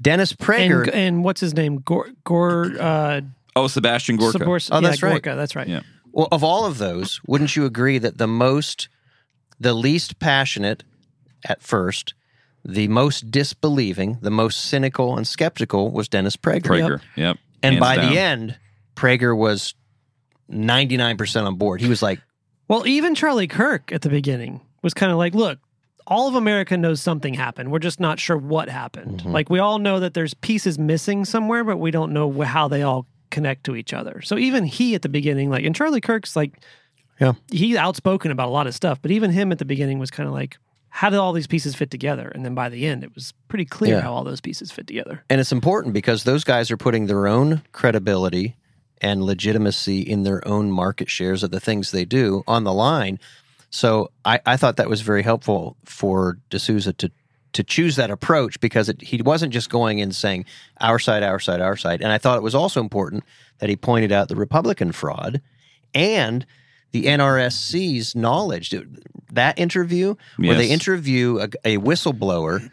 Dennis 0.00 0.32
Prager. 0.32 0.84
and, 0.86 0.94
and 0.94 1.24
what's 1.24 1.40
his 1.40 1.54
name? 1.54 1.78
Gore, 1.80 2.08
Gore 2.24 2.72
uh, 2.78 3.20
Oh, 3.56 3.66
Sebastian 3.66 4.16
Gorka. 4.16 4.38
Sabors- 4.38 4.68
Oh, 4.70 4.80
that's 4.80 5.02
yeah, 5.02 5.08
right. 5.08 5.22
Gorka, 5.22 5.36
that's 5.36 5.56
right. 5.56 5.66
Yeah. 5.66 5.80
Well, 6.12 6.28
of 6.30 6.44
all 6.44 6.64
of 6.66 6.78
those, 6.78 7.20
wouldn't 7.26 7.56
you 7.56 7.64
agree 7.64 7.98
that 7.98 8.16
the 8.18 8.28
most, 8.28 8.88
the 9.58 9.74
least 9.74 10.20
passionate 10.20 10.84
at 11.44 11.60
first, 11.62 12.14
the 12.68 12.86
most 12.88 13.30
disbelieving, 13.30 14.18
the 14.20 14.30
most 14.30 14.66
cynical 14.66 15.16
and 15.16 15.26
skeptical 15.26 15.90
was 15.90 16.06
Dennis 16.06 16.36
Prager. 16.36 16.60
Prager. 16.62 17.00
Yep. 17.16 17.38
And 17.62 17.74
Hands 17.76 17.80
by 17.80 17.96
down. 17.96 18.12
the 18.12 18.18
end, 18.20 18.58
Prager 18.94 19.36
was 19.36 19.74
99% 20.50 21.46
on 21.46 21.54
board. 21.56 21.80
He 21.80 21.88
was 21.88 22.02
like, 22.02 22.20
Well, 22.68 22.86
even 22.86 23.14
Charlie 23.14 23.48
Kirk 23.48 23.90
at 23.92 24.02
the 24.02 24.10
beginning 24.10 24.60
was 24.82 24.94
kind 24.94 25.10
of 25.10 25.18
like, 25.18 25.34
look, 25.34 25.58
all 26.06 26.28
of 26.28 26.34
America 26.34 26.76
knows 26.76 27.00
something 27.00 27.34
happened. 27.34 27.70
We're 27.72 27.78
just 27.80 28.00
not 28.00 28.20
sure 28.20 28.36
what 28.36 28.68
happened. 28.68 29.20
Mm-hmm. 29.20 29.32
Like 29.32 29.50
we 29.50 29.58
all 29.58 29.78
know 29.78 30.00
that 30.00 30.14
there's 30.14 30.34
pieces 30.34 30.78
missing 30.78 31.24
somewhere, 31.24 31.64
but 31.64 31.78
we 31.78 31.90
don't 31.90 32.12
know 32.12 32.30
how 32.42 32.68
they 32.68 32.82
all 32.82 33.06
connect 33.30 33.64
to 33.64 33.76
each 33.76 33.92
other. 33.92 34.20
So 34.22 34.38
even 34.38 34.64
he 34.64 34.94
at 34.94 35.02
the 35.02 35.08
beginning, 35.08 35.50
like, 35.50 35.64
and 35.64 35.74
Charlie 35.74 36.00
Kirk's 36.00 36.36
like, 36.36 36.60
Yeah. 37.20 37.32
he's 37.50 37.76
outspoken 37.76 38.30
about 38.30 38.48
a 38.48 38.50
lot 38.52 38.66
of 38.66 38.74
stuff, 38.74 39.00
but 39.02 39.10
even 39.10 39.30
him 39.30 39.52
at 39.52 39.58
the 39.58 39.64
beginning 39.64 39.98
was 39.98 40.10
kind 40.10 40.26
of 40.26 40.34
like, 40.34 40.58
how 40.90 41.10
did 41.10 41.18
all 41.18 41.32
these 41.32 41.46
pieces 41.46 41.74
fit 41.74 41.90
together? 41.90 42.28
And 42.34 42.44
then 42.44 42.54
by 42.54 42.68
the 42.68 42.86
end, 42.86 43.04
it 43.04 43.14
was 43.14 43.32
pretty 43.48 43.64
clear 43.64 43.96
Yeah. 43.96 44.00
how 44.00 44.12
all 44.12 44.24
those 44.24 44.40
pieces 44.40 44.70
fit 44.72 44.86
together. 44.86 45.22
and 45.30 45.40
it's 45.40 45.52
important 45.52 45.94
because 45.94 46.24
those 46.24 46.44
guys 46.44 46.70
are 46.70 46.76
putting 46.76 47.06
their 47.06 47.26
own 47.26 47.62
credibility 47.72 48.56
and 49.00 49.22
legitimacy 49.22 50.00
in 50.00 50.24
their 50.24 50.46
own 50.48 50.70
market 50.72 51.08
shares 51.08 51.42
of 51.42 51.50
the 51.50 51.60
things 51.60 51.90
they 51.92 52.04
do 52.04 52.42
on 52.48 52.64
the 52.64 52.72
line. 52.72 53.18
So 53.70 54.10
I, 54.24 54.40
I 54.46 54.56
thought 54.56 54.76
that 54.76 54.88
was 54.88 55.02
very 55.02 55.22
helpful 55.22 55.76
for 55.84 56.38
D'Souza 56.50 56.92
to 56.94 57.10
to 57.54 57.62
choose 57.64 57.96
that 57.96 58.10
approach 58.10 58.60
because 58.60 58.88
it, 58.90 59.00
he 59.00 59.22
wasn't 59.22 59.52
just 59.52 59.70
going 59.70 60.00
in 60.00 60.12
saying 60.12 60.44
our 60.82 60.98
side, 60.98 61.22
our 61.22 61.38
side, 61.40 61.60
our 61.62 61.76
side. 61.76 62.02
And 62.02 62.12
I 62.12 62.18
thought 62.18 62.36
it 62.36 62.42
was 62.42 62.54
also 62.54 62.78
important 62.80 63.24
that 63.58 63.70
he 63.70 63.74
pointed 63.76 64.12
out 64.12 64.28
the 64.28 64.36
Republican 64.36 64.92
fraud 64.92 65.40
and 65.94 66.44
the 66.92 67.04
NRSC's 67.04 68.14
knowledge. 68.14 68.74
That 69.32 69.58
interview 69.58 70.14
where 70.36 70.56
they 70.56 70.68
interview 70.68 71.38
a, 71.38 71.48
a 71.64 71.78
whistleblower 71.78 72.70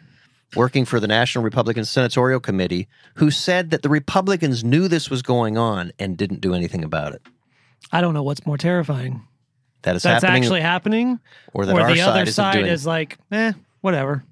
working 0.54 0.84
for 0.84 1.00
the 1.00 1.06
National 1.06 1.44
Republican 1.44 1.84
Senatorial 1.84 2.40
Committee 2.40 2.88
who 3.16 3.30
said 3.30 3.70
that 3.70 3.82
the 3.82 3.88
Republicans 3.88 4.64
knew 4.64 4.88
this 4.88 5.10
was 5.10 5.22
going 5.22 5.58
on 5.58 5.92
and 5.98 6.16
didn't 6.16 6.40
do 6.40 6.54
anything 6.54 6.82
about 6.84 7.12
it. 7.12 7.22
I 7.92 8.00
don't 8.00 8.14
know 8.14 8.22
what's 8.22 8.46
more 8.46 8.56
terrifying. 8.56 9.26
That 9.82 9.96
is 9.96 10.02
That's 10.02 10.24
happening, 10.24 10.42
actually 10.42 10.60
happening, 10.62 11.20
or 11.52 11.66
that 11.66 11.74
or 11.74 11.82
our 11.82 11.92
the 11.92 11.98
side 11.98 12.08
other 12.08 12.30
side 12.32 12.52
doing 12.54 12.66
is 12.66 12.86
like, 12.86 13.18
eh, 13.30 13.52
whatever. 13.82 14.24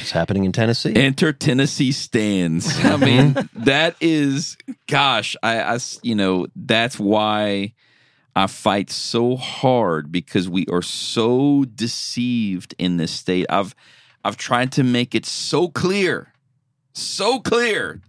It's 0.00 0.12
happening 0.12 0.44
in 0.44 0.52
Tennessee. 0.52 0.94
Enter 0.94 1.32
Tennessee 1.32 1.90
stands. 1.90 2.84
I 2.84 2.96
mean, 2.96 3.36
that 3.54 3.96
is, 4.00 4.56
gosh, 4.86 5.34
I, 5.42 5.80
you 6.02 6.14
know, 6.14 6.46
that's 6.54 6.98
why 6.98 7.72
I 8.38 8.46
fight 8.46 8.88
so 8.88 9.34
hard 9.34 10.12
because 10.12 10.48
we 10.48 10.64
are 10.70 10.80
so 10.80 11.64
deceived 11.64 12.72
in 12.78 12.96
this 12.96 13.10
state. 13.10 13.46
I've, 13.50 13.74
I've 14.24 14.36
tried 14.36 14.70
to 14.72 14.84
make 14.84 15.12
it 15.16 15.26
so 15.26 15.66
clear, 15.66 16.32
so 16.92 17.40
clear 17.40 18.00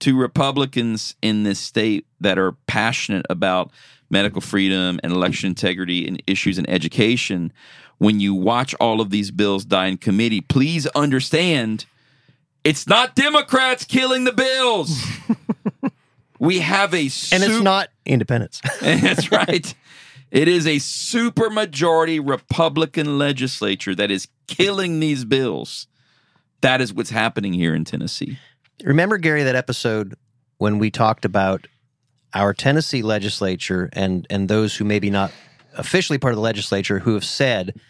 to 0.00 0.14
Republicans 0.14 1.14
in 1.22 1.44
this 1.44 1.58
state 1.58 2.04
that 2.20 2.38
are 2.38 2.52
passionate 2.66 3.24
about 3.30 3.70
medical 4.10 4.42
freedom 4.42 5.00
and 5.02 5.10
election 5.10 5.46
integrity 5.46 6.06
and 6.06 6.22
issues 6.26 6.58
in 6.58 6.68
education. 6.68 7.50
When 7.96 8.20
you 8.20 8.34
watch 8.34 8.74
all 8.74 9.00
of 9.00 9.08
these 9.08 9.30
bills 9.30 9.64
die 9.64 9.86
in 9.86 9.96
committee, 9.96 10.42
please 10.42 10.86
understand 10.88 11.86
it's 12.62 12.86
not 12.86 13.16
Democrats 13.16 13.86
killing 13.86 14.24
the 14.24 14.32
bills. 14.32 15.02
we 16.42 16.58
have 16.58 16.92
a 16.92 17.02
and 17.02 17.44
it's 17.44 17.60
not 17.60 17.88
independence. 18.04 18.60
That's 18.80 19.30
right. 19.30 19.72
It 20.32 20.48
is 20.48 20.66
a 20.66 20.76
supermajority 20.76 22.20
Republican 22.26 23.16
legislature 23.16 23.94
that 23.94 24.10
is 24.10 24.26
killing 24.48 24.98
these 24.98 25.24
bills. 25.24 25.86
That 26.60 26.80
is 26.80 26.92
what's 26.92 27.10
happening 27.10 27.52
here 27.52 27.76
in 27.76 27.84
Tennessee. 27.84 28.38
Remember, 28.82 29.18
Gary, 29.18 29.44
that 29.44 29.54
episode 29.54 30.14
when 30.58 30.80
we 30.80 30.90
talked 30.90 31.24
about 31.24 31.68
our 32.34 32.52
Tennessee 32.52 33.02
legislature 33.02 33.88
and 33.92 34.26
and 34.28 34.48
those 34.48 34.74
who 34.74 34.84
maybe 34.84 35.10
not 35.10 35.30
officially 35.76 36.18
part 36.18 36.32
of 36.32 36.36
the 36.36 36.42
legislature 36.42 36.98
who 36.98 37.14
have 37.14 37.24
said, 37.24 37.80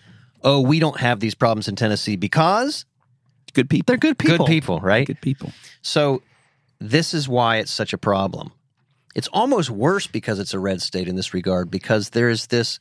"Oh, 0.42 0.60
we 0.60 0.78
don't 0.78 1.00
have 1.00 1.20
these 1.20 1.34
problems 1.34 1.68
in 1.68 1.76
Tennessee 1.76 2.16
because 2.16 2.84
Good 3.54 3.70
people. 3.70 3.84
They're 3.86 3.98
good 3.98 4.18
people. 4.18 4.38
good 4.38 4.46
people, 4.46 4.80
right?" 4.80 5.06
Good 5.06 5.22
people. 5.22 5.52
So 5.80 6.22
this 6.90 7.14
is 7.14 7.28
why 7.28 7.56
it's 7.58 7.70
such 7.70 7.92
a 7.92 7.98
problem. 7.98 8.52
It's 9.14 9.28
almost 9.28 9.70
worse 9.70 10.06
because 10.06 10.38
it's 10.38 10.54
a 10.54 10.58
red 10.58 10.80
state 10.82 11.06
in 11.08 11.16
this 11.16 11.34
regard 11.34 11.70
because 11.70 12.10
there's 12.10 12.46
this 12.46 12.78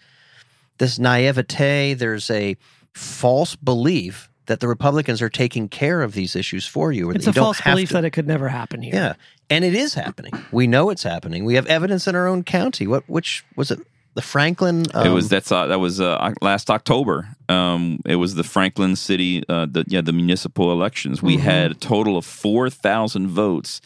this 0.78 0.98
naivete, 0.98 1.94
there's 1.94 2.30
a 2.32 2.58
false 2.94 3.56
belief 3.56 4.30
that 4.48 4.60
the 4.60 4.68
Republicans 4.68 5.22
are 5.22 5.30
taking 5.30 5.70
care 5.70 6.02
of 6.02 6.14
these 6.14 6.36
issues 6.36 6.66
for 6.66 6.92
you. 6.92 7.12
It's 7.12 7.28
a 7.28 7.34
false 7.34 7.62
belief 7.62 7.90
to- 7.90 7.94
that 7.96 8.06
it 8.06 8.12
could 8.12 8.28
never 8.28 8.50
happen 8.50 8.82
here. 8.82 8.94
yeah, 8.96 9.14
and 9.50 9.64
it 9.64 9.76
is 9.76 9.94
happening. 9.94 10.34
We 10.52 10.68
know 10.68 10.90
it's 10.90 11.04
happening. 11.04 11.46
We 11.46 11.56
have 11.56 11.68
evidence 11.68 12.08
in 12.08 12.16
our 12.16 12.28
own 12.28 12.44
county. 12.44 12.88
What 12.88 13.08
which 13.08 13.44
was 13.56 13.72
it? 13.72 13.80
The 14.14 14.22
Franklin. 14.22 14.82
it 14.82 14.96
um, 14.96 15.14
was 15.14 15.30
that's 15.30 15.52
uh, 15.52 15.68
that 15.68 15.80
was 15.80 16.02
uh, 16.02 16.34
last 16.42 16.70
October. 16.70 17.30
Um, 17.48 18.00
it 18.06 18.18
was 18.18 18.36
the 18.36 18.44
Franklin 18.44 18.98
City, 18.98 19.44
uh, 19.48 19.68
the 19.70 19.86
yeah, 19.88 20.02
the 20.02 20.12
municipal 20.12 20.72
elections. 20.72 21.24
We 21.24 21.38
had 21.38 21.72
a 21.72 21.76
total 21.76 22.18
of 22.18 22.26
four 22.26 22.70
thousand 22.70 23.30
votes, 23.30 23.80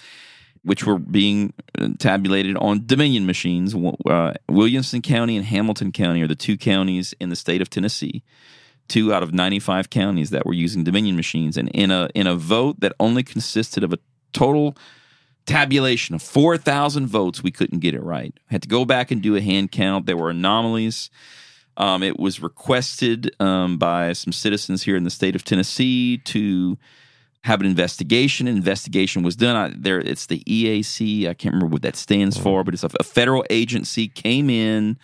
which 0.63 0.83
were 0.83 0.97
being 0.97 1.53
uh, 1.77 1.89
tabulated 1.99 2.57
on 2.57 2.87
Dominion 2.87 3.27
machines. 3.27 3.75
Uh, 3.75 4.33
Williamson 4.49 5.03
County 5.03 5.37
and 5.37 5.45
Hamilton 5.45 5.91
County 5.91 6.23
are 6.23 6.27
the 6.27 6.35
two 6.35 6.57
counties 6.57 7.13
in 7.19 7.29
the 7.29 7.35
state 7.35 7.61
of 7.61 7.69
Tennessee. 7.69 8.23
Two 8.87 9.13
out 9.13 9.21
of 9.21 9.31
ninety-five 9.31 9.91
counties 9.91 10.31
that 10.31 10.43
were 10.43 10.53
using 10.53 10.83
Dominion 10.83 11.15
machines, 11.15 11.55
and 11.55 11.69
in 11.69 11.91
a 11.91 12.09
in 12.15 12.25
a 12.25 12.35
vote 12.35 12.79
that 12.79 12.93
only 12.99 13.21
consisted 13.21 13.83
of 13.83 13.93
a 13.93 13.99
total 14.33 14.75
tabulation 15.45 16.15
of 16.15 16.21
4,000 16.21 17.07
votes, 17.07 17.43
we 17.43 17.51
couldn't 17.51 17.79
get 17.79 17.93
it 17.93 18.03
right. 18.03 18.33
Had 18.47 18.61
to 18.63 18.67
go 18.67 18.85
back 18.85 19.11
and 19.11 19.21
do 19.21 19.35
a 19.35 19.41
hand 19.41 19.71
count. 19.71 20.05
There 20.05 20.17
were 20.17 20.29
anomalies. 20.29 21.09
Um, 21.77 22.03
it 22.03 22.17
was 22.17 22.41
requested 22.41 23.35
um, 23.39 23.77
by 23.77 24.13
some 24.13 24.31
citizens 24.31 24.83
here 24.83 24.95
in 24.95 25.03
the 25.03 25.09
state 25.09 25.35
of 25.35 25.43
Tennessee 25.43 26.17
to 26.19 26.77
have 27.43 27.59
an 27.59 27.67
investigation. 27.67 28.47
An 28.47 28.55
investigation 28.55 29.23
was 29.23 29.35
done. 29.35 29.55
I, 29.55 29.73
there, 29.77 29.99
it's 29.99 30.25
the 30.25 30.43
EAC. 30.45 31.27
I 31.27 31.33
can't 31.33 31.53
remember 31.53 31.73
what 31.73 31.83
that 31.83 31.95
stands 31.95 32.37
for, 32.37 32.63
but 32.63 32.73
it's 32.73 32.83
a, 32.83 32.89
a 32.99 33.03
federal 33.03 33.45
agency 33.49 34.07
came 34.07 34.49
in. 34.49 34.97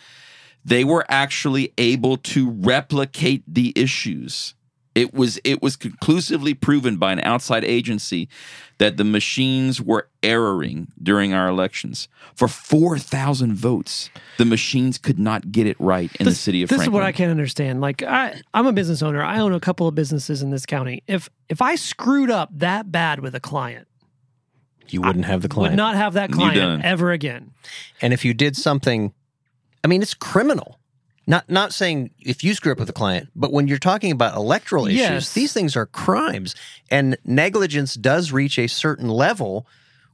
They 0.64 0.84
were 0.84 1.06
actually 1.10 1.74
able 1.78 2.18
to 2.18 2.50
replicate 2.50 3.44
the 3.48 3.74
issues. 3.76 4.56
It 4.94 5.14
was 5.14 5.40
it 5.46 5.62
was 5.62 5.78
conclusively 5.78 6.54
proven 6.54 6.98
by 6.98 7.14
an 7.14 7.22
outside 7.22 7.64
agency 7.64 8.28
that 8.78 8.98
the 8.98 9.06
machines 9.06 9.82
were 9.82 10.10
erroring 10.22 10.92
during 11.02 11.34
our 11.34 11.48
elections. 11.48 12.10
For 12.36 12.50
four 12.50 12.98
thousand 12.98 13.54
votes, 13.54 14.10
the 14.38 14.44
machines 14.44 14.98
could 14.98 15.18
not 15.18 15.50
get 15.50 15.66
it 15.66 15.78
right 15.80 16.14
in 16.20 16.26
the 16.26 16.36
city 16.36 16.62
of 16.62 16.68
this 16.68 16.78
Franklin. 16.78 16.94
is 16.94 16.94
what 16.94 17.04
I 17.04 17.14
can't 17.14 17.32
understand. 17.32 17.80
Like 17.80 18.04
I, 18.04 18.42
I'm 18.54 18.68
a 18.68 18.74
business 18.74 19.02
owner. 19.02 19.24
I 19.24 19.40
own 19.40 19.54
a 19.54 19.62
couple 19.62 19.88
of 19.88 19.96
businesses 19.96 20.42
in 20.42 20.50
this 20.50 20.66
county. 20.66 21.04
If 21.08 21.30
if 21.48 21.62
I 21.62 21.76
screwed 21.76 22.30
up 22.30 22.50
that 22.58 22.92
bad 22.92 23.22
with 23.22 23.34
a 23.34 23.40
client, 23.40 23.88
you 24.90 25.02
wouldn't 25.02 25.24
have 25.24 25.42
the 25.42 25.48
client. 25.48 25.72
would 25.72 25.78
not 25.78 25.96
have 25.96 26.14
that 26.14 26.34
client 26.34 26.84
ever 26.84 27.14
again. 27.14 27.52
And 28.02 28.12
if 28.12 28.26
you 28.26 28.34
did 28.34 28.58
something, 28.58 29.14
I 29.86 29.88
mean, 29.88 30.02
it's 30.02 30.14
criminal. 30.14 30.81
Not 31.28 31.50
not 31.50 31.74
saying 31.74 32.10
if 32.20 32.44
you 32.44 32.54
screw 32.54 32.72
up 32.72 32.80
with 32.80 32.90
a 32.90 32.94
client, 32.94 33.30
but 33.36 33.52
when 33.54 33.68
you're 33.68 33.78
talking 33.78 34.12
about 34.12 34.36
electoral 34.36 34.88
issues, 34.88 35.00
Yes. 35.00 35.34
these 35.34 35.54
things 35.54 35.76
are 35.76 35.86
crimes, 35.86 36.56
and 36.90 37.18
negligence 37.26 37.94
does 37.96 38.32
reach 38.32 38.58
a 38.58 38.68
certain 38.68 39.08
level 39.08 39.66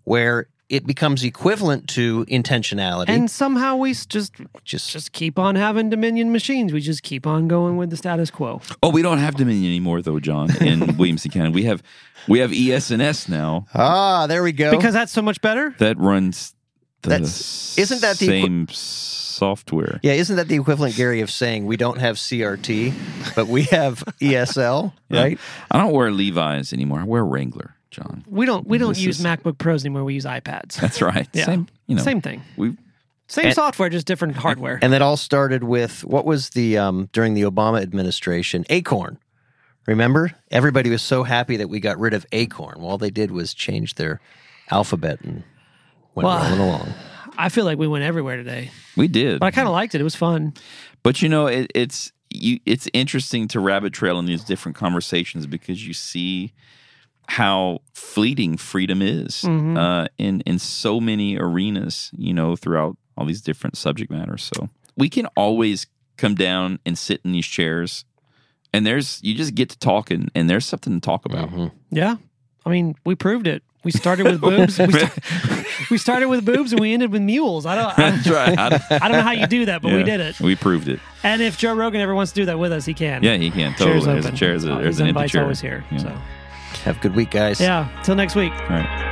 where 0.03 0.47
it 0.69 0.85
becomes 0.85 1.23
equivalent 1.23 1.87
to 1.87 2.25
intentionality. 2.25 3.07
And 3.07 3.31
somehow 3.31 3.77
we 3.77 3.93
just 3.93 4.33
just, 4.65 4.91
just 4.91 5.11
keep 5.13 5.39
on 5.39 5.55
having 5.55 5.89
Dominion 5.89 6.33
machines. 6.33 6.73
We 6.73 6.81
just 6.81 7.03
keep 7.03 7.25
on 7.25 7.47
going 7.47 7.77
with 7.77 7.89
the 7.89 7.95
status 7.95 8.29
quo. 8.29 8.59
Oh, 8.83 8.89
we 8.89 9.01
don't 9.01 9.19
have 9.19 9.35
Dominion 9.35 9.65
anymore, 9.71 10.01
though, 10.01 10.19
John. 10.19 10.53
In 10.61 10.97
Williamson 10.97 11.31
County, 11.31 11.51
we 11.51 11.63
have 11.63 11.81
we 12.27 12.39
have 12.39 12.51
E 12.51 12.73
ES&S 12.73 13.29
now 13.29 13.65
ah, 13.73 14.27
there 14.27 14.43
we 14.43 14.51
go. 14.51 14.71
Because 14.71 14.93
that's 14.93 15.13
so 15.13 15.21
much 15.21 15.39
better. 15.39 15.73
that 15.79 15.97
runs 15.97 16.51
the 16.51 16.56
That's- 17.03 17.77
isn't 17.77 18.01
that 18.01 18.17
the 18.17 18.25
equi- 18.27 18.41
same 18.41 18.67
software? 18.69 19.99
yeah, 20.03 20.13
isn't 20.13 20.35
that 20.35 20.47
the 20.47 20.55
equivalent, 20.55 20.95
Gary, 20.95 21.21
of 21.21 21.29
saying 21.31 21.65
we 21.65 21.77
don't 21.77 21.99
have 21.99 22.17
CRT, 22.17 22.93
but 23.35 23.47
we 23.47 23.63
have 23.63 24.03
ESL, 24.21 24.93
Yeah. 25.09 25.21
right? 25.21 25.39
I 25.71 25.77
don't 25.77 25.93
wear 25.93 26.11
Levi's 26.11 26.73
anymore. 26.73 26.99
I 26.99 27.03
wear 27.03 27.23
Wrangler, 27.25 27.75
John. 27.91 28.23
We 28.27 28.45
don't 28.45 28.67
we 28.67 28.77
don't 28.77 28.89
This 28.95 29.01
use 29.01 29.19
is- 29.19 29.25
MacBook 29.25 29.57
Pros 29.57 29.85
anymore. 29.85 30.03
We 30.03 30.15
use 30.15 30.25
iPads. 30.25 30.79
That's 30.79 31.01
right. 31.01 31.27
Yeah. 31.33 31.45
Same, 31.45 31.67
you 31.87 31.95
know, 31.95 32.03
Same 32.03 32.21
thing. 32.21 32.41
we 32.57 32.75
Same 33.27 33.45
And- 33.47 33.55
software, 33.55 33.89
just 33.89 34.07
different 34.07 34.35
hardware. 34.37 34.79
And 34.81 34.91
that 34.93 35.01
all 35.01 35.17
started 35.17 35.63
with 35.63 36.03
what 36.03 36.25
was 36.25 36.49
the 36.51 36.77
um, 36.77 37.09
during 37.13 37.33
the 37.35 37.43
Obama 37.43 37.81
administration 37.81 38.65
Acorn. 38.69 39.19
Remember, 39.85 40.31
everybody 40.51 40.89
was 40.89 41.01
so 41.01 41.23
happy 41.23 41.55
that 41.57 41.69
we 41.69 41.79
got 41.79 41.97
rid 41.97 42.13
of 42.13 42.25
Acorn. 42.33 42.75
Well, 42.79 42.89
all 42.89 42.97
they 42.97 43.09
did 43.09 43.31
was 43.31 43.53
change 43.53 43.95
their 43.95 44.19
alphabet 44.69 45.21
and 45.21 45.43
went 46.17 46.25
Well, 46.25 46.39
rolling 46.43 46.59
along. 46.59 46.93
I 47.37 47.49
feel 47.49 47.65
like 47.65 47.77
we 47.77 47.87
went 47.87 48.03
everywhere 48.03 48.35
today, 48.37 48.71
we 48.95 49.07
did. 49.07 49.39
but 49.39 49.45
I 49.45 49.51
kind 49.51 49.67
of 49.67 49.73
liked 49.73 49.93
it. 49.95 50.01
It 50.01 50.03
was 50.03 50.15
fun. 50.15 50.53
But 51.03 51.21
you 51.21 51.29
know, 51.29 51.47
it, 51.47 51.71
it's 51.75 52.11
you. 52.29 52.59
It's 52.65 52.89
interesting 52.93 53.47
to 53.49 53.59
rabbit 53.59 53.93
trail 53.93 54.17
in 54.19 54.25
these 54.25 54.43
different 54.43 54.75
conversations 54.75 55.45
because 55.45 55.85
you 55.87 55.93
see 55.93 56.53
how 57.29 57.79
fleeting 57.93 58.57
freedom 58.57 59.01
is 59.01 59.41
Mhm. 59.43 59.77
uh, 59.77 60.07
in 60.17 60.41
in 60.41 60.59
so 60.59 60.99
many 60.99 61.37
arenas. 61.37 62.09
You 62.17 62.33
know, 62.33 62.55
throughout 62.55 62.97
all 63.17 63.25
these 63.25 63.41
different 63.41 63.77
subject 63.77 64.11
matters. 64.11 64.49
So 64.55 64.69
we 64.95 65.09
can 65.09 65.25
always 65.37 65.87
come 66.17 66.33
down 66.35 66.79
and 66.85 66.97
sit 66.97 67.21
in 67.23 67.31
these 67.33 67.45
chairs, 67.45 68.03
and 68.73 68.85
there's 68.85 69.19
you 69.23 69.35
just 69.35 69.53
get 69.55 69.69
to 69.69 69.77
talking, 69.77 70.29
and 70.33 70.49
there's 70.49 70.65
something 70.65 70.93
to 70.99 71.05
talk 71.05 71.25
about. 71.25 71.51
Mhm. 71.51 71.71
Yeah. 71.91 72.15
I 72.67 72.69
mean, 72.69 72.95
we 73.05 73.15
proved 73.15 73.47
it. 73.47 73.63
We 73.83 73.91
started 73.91 74.25
with 74.25 74.41
boobs. 74.41 74.77
We, 74.77 74.91
sta- 74.91 75.63
we 75.91 75.97
started 75.97 76.27
with 76.27 76.43
boobs 76.45 76.73
and 76.73 76.81
we 76.81 76.93
ended 76.93 77.11
with 77.13 77.21
mules. 77.21 77.65
I 77.65 77.75
don't. 77.75 77.97
I, 77.97 78.11
That's 78.11 78.27
right. 78.27 78.59
I, 78.59 78.65
I 79.01 79.07
don't 79.07 79.13
know 79.13 79.21
how 79.21 79.31
you 79.31 79.47
do 79.47 79.65
that, 79.67 79.81
but 79.81 79.91
we 79.93 79.99
yeah, 79.99 80.03
did 80.03 80.19
it. 80.19 80.39
We 80.41 80.55
proved 80.57 80.89
it. 80.89 80.99
And 81.23 81.41
if 81.41 81.57
Joe 81.57 81.73
Rogan 81.73 82.01
ever 82.01 82.13
wants 82.13 82.33
to 82.33 82.41
do 82.41 82.45
that 82.47 82.59
with 82.59 82.73
us, 82.73 82.85
he 82.85 82.93
can. 82.93 83.23
Yeah, 83.23 83.37
he 83.37 83.49
can 83.49 83.73
Chair's 83.75 84.03
totally. 84.03 84.05
There's 84.05 84.25
a 84.25 84.27
open. 84.27 84.37
chair. 84.37 84.49
There's, 84.49 84.65
a, 84.65 84.73
Uh, 84.73 84.75
there's 84.79 84.87
his 84.95 84.99
an 84.99 85.07
empty 85.07 85.19
invite's 85.19 85.31
chair. 85.31 85.41
always 85.43 85.61
here. 85.61 85.85
Yeah. 85.91 85.97
So 85.99 86.09
Have 86.83 86.97
a 86.97 86.99
good 86.99 87.15
week, 87.15 87.31
guys. 87.31 87.61
yeah. 87.61 87.87
Till 88.03 88.15
next 88.15 88.35
week. 88.35 88.51
All 88.51 88.67
right. 88.67 89.03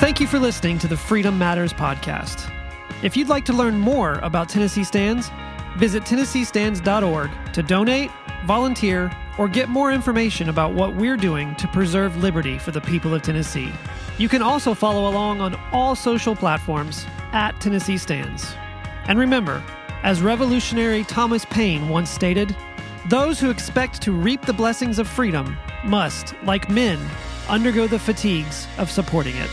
Thank 0.00 0.20
you 0.20 0.26
for 0.26 0.38
listening 0.38 0.78
to 0.78 0.88
the 0.88 0.96
Freedom 0.96 1.36
Matters 1.36 1.72
podcast. 1.72 2.50
If 3.02 3.16
you'd 3.16 3.28
like 3.28 3.44
to 3.46 3.52
learn 3.52 3.78
more 3.78 4.14
about 4.22 4.48
Tennessee 4.48 4.84
Stands, 4.84 5.28
visit 5.78 6.02
TennesseeStands.org 6.02 7.30
to 7.54 7.62
donate, 7.62 8.10
volunteer, 8.46 9.10
or 9.38 9.48
get 9.48 9.68
more 9.68 9.92
information 9.92 10.48
about 10.48 10.74
what 10.74 10.94
we're 10.96 11.16
doing 11.16 11.54
to 11.56 11.68
preserve 11.68 12.16
liberty 12.16 12.58
for 12.58 12.72
the 12.72 12.80
people 12.80 13.14
of 13.14 13.22
Tennessee. 13.22 13.72
You 14.18 14.28
can 14.28 14.42
also 14.42 14.74
follow 14.74 15.08
along 15.08 15.40
on 15.40 15.54
all 15.72 15.94
social 15.94 16.34
platforms 16.34 17.06
at 17.32 17.58
Tennessee 17.60 17.96
Stands. 17.96 18.54
And 19.06 19.18
remember, 19.18 19.62
as 20.02 20.20
revolutionary 20.20 21.04
Thomas 21.04 21.44
Paine 21.44 21.88
once 21.88 22.10
stated, 22.10 22.54
those 23.08 23.38
who 23.38 23.48
expect 23.48 24.02
to 24.02 24.12
reap 24.12 24.42
the 24.42 24.52
blessings 24.52 24.98
of 24.98 25.08
freedom 25.08 25.56
must, 25.84 26.34
like 26.42 26.68
men, 26.68 26.98
undergo 27.48 27.86
the 27.86 27.98
fatigues 27.98 28.66
of 28.76 28.90
supporting 28.90 29.36
it. 29.36 29.50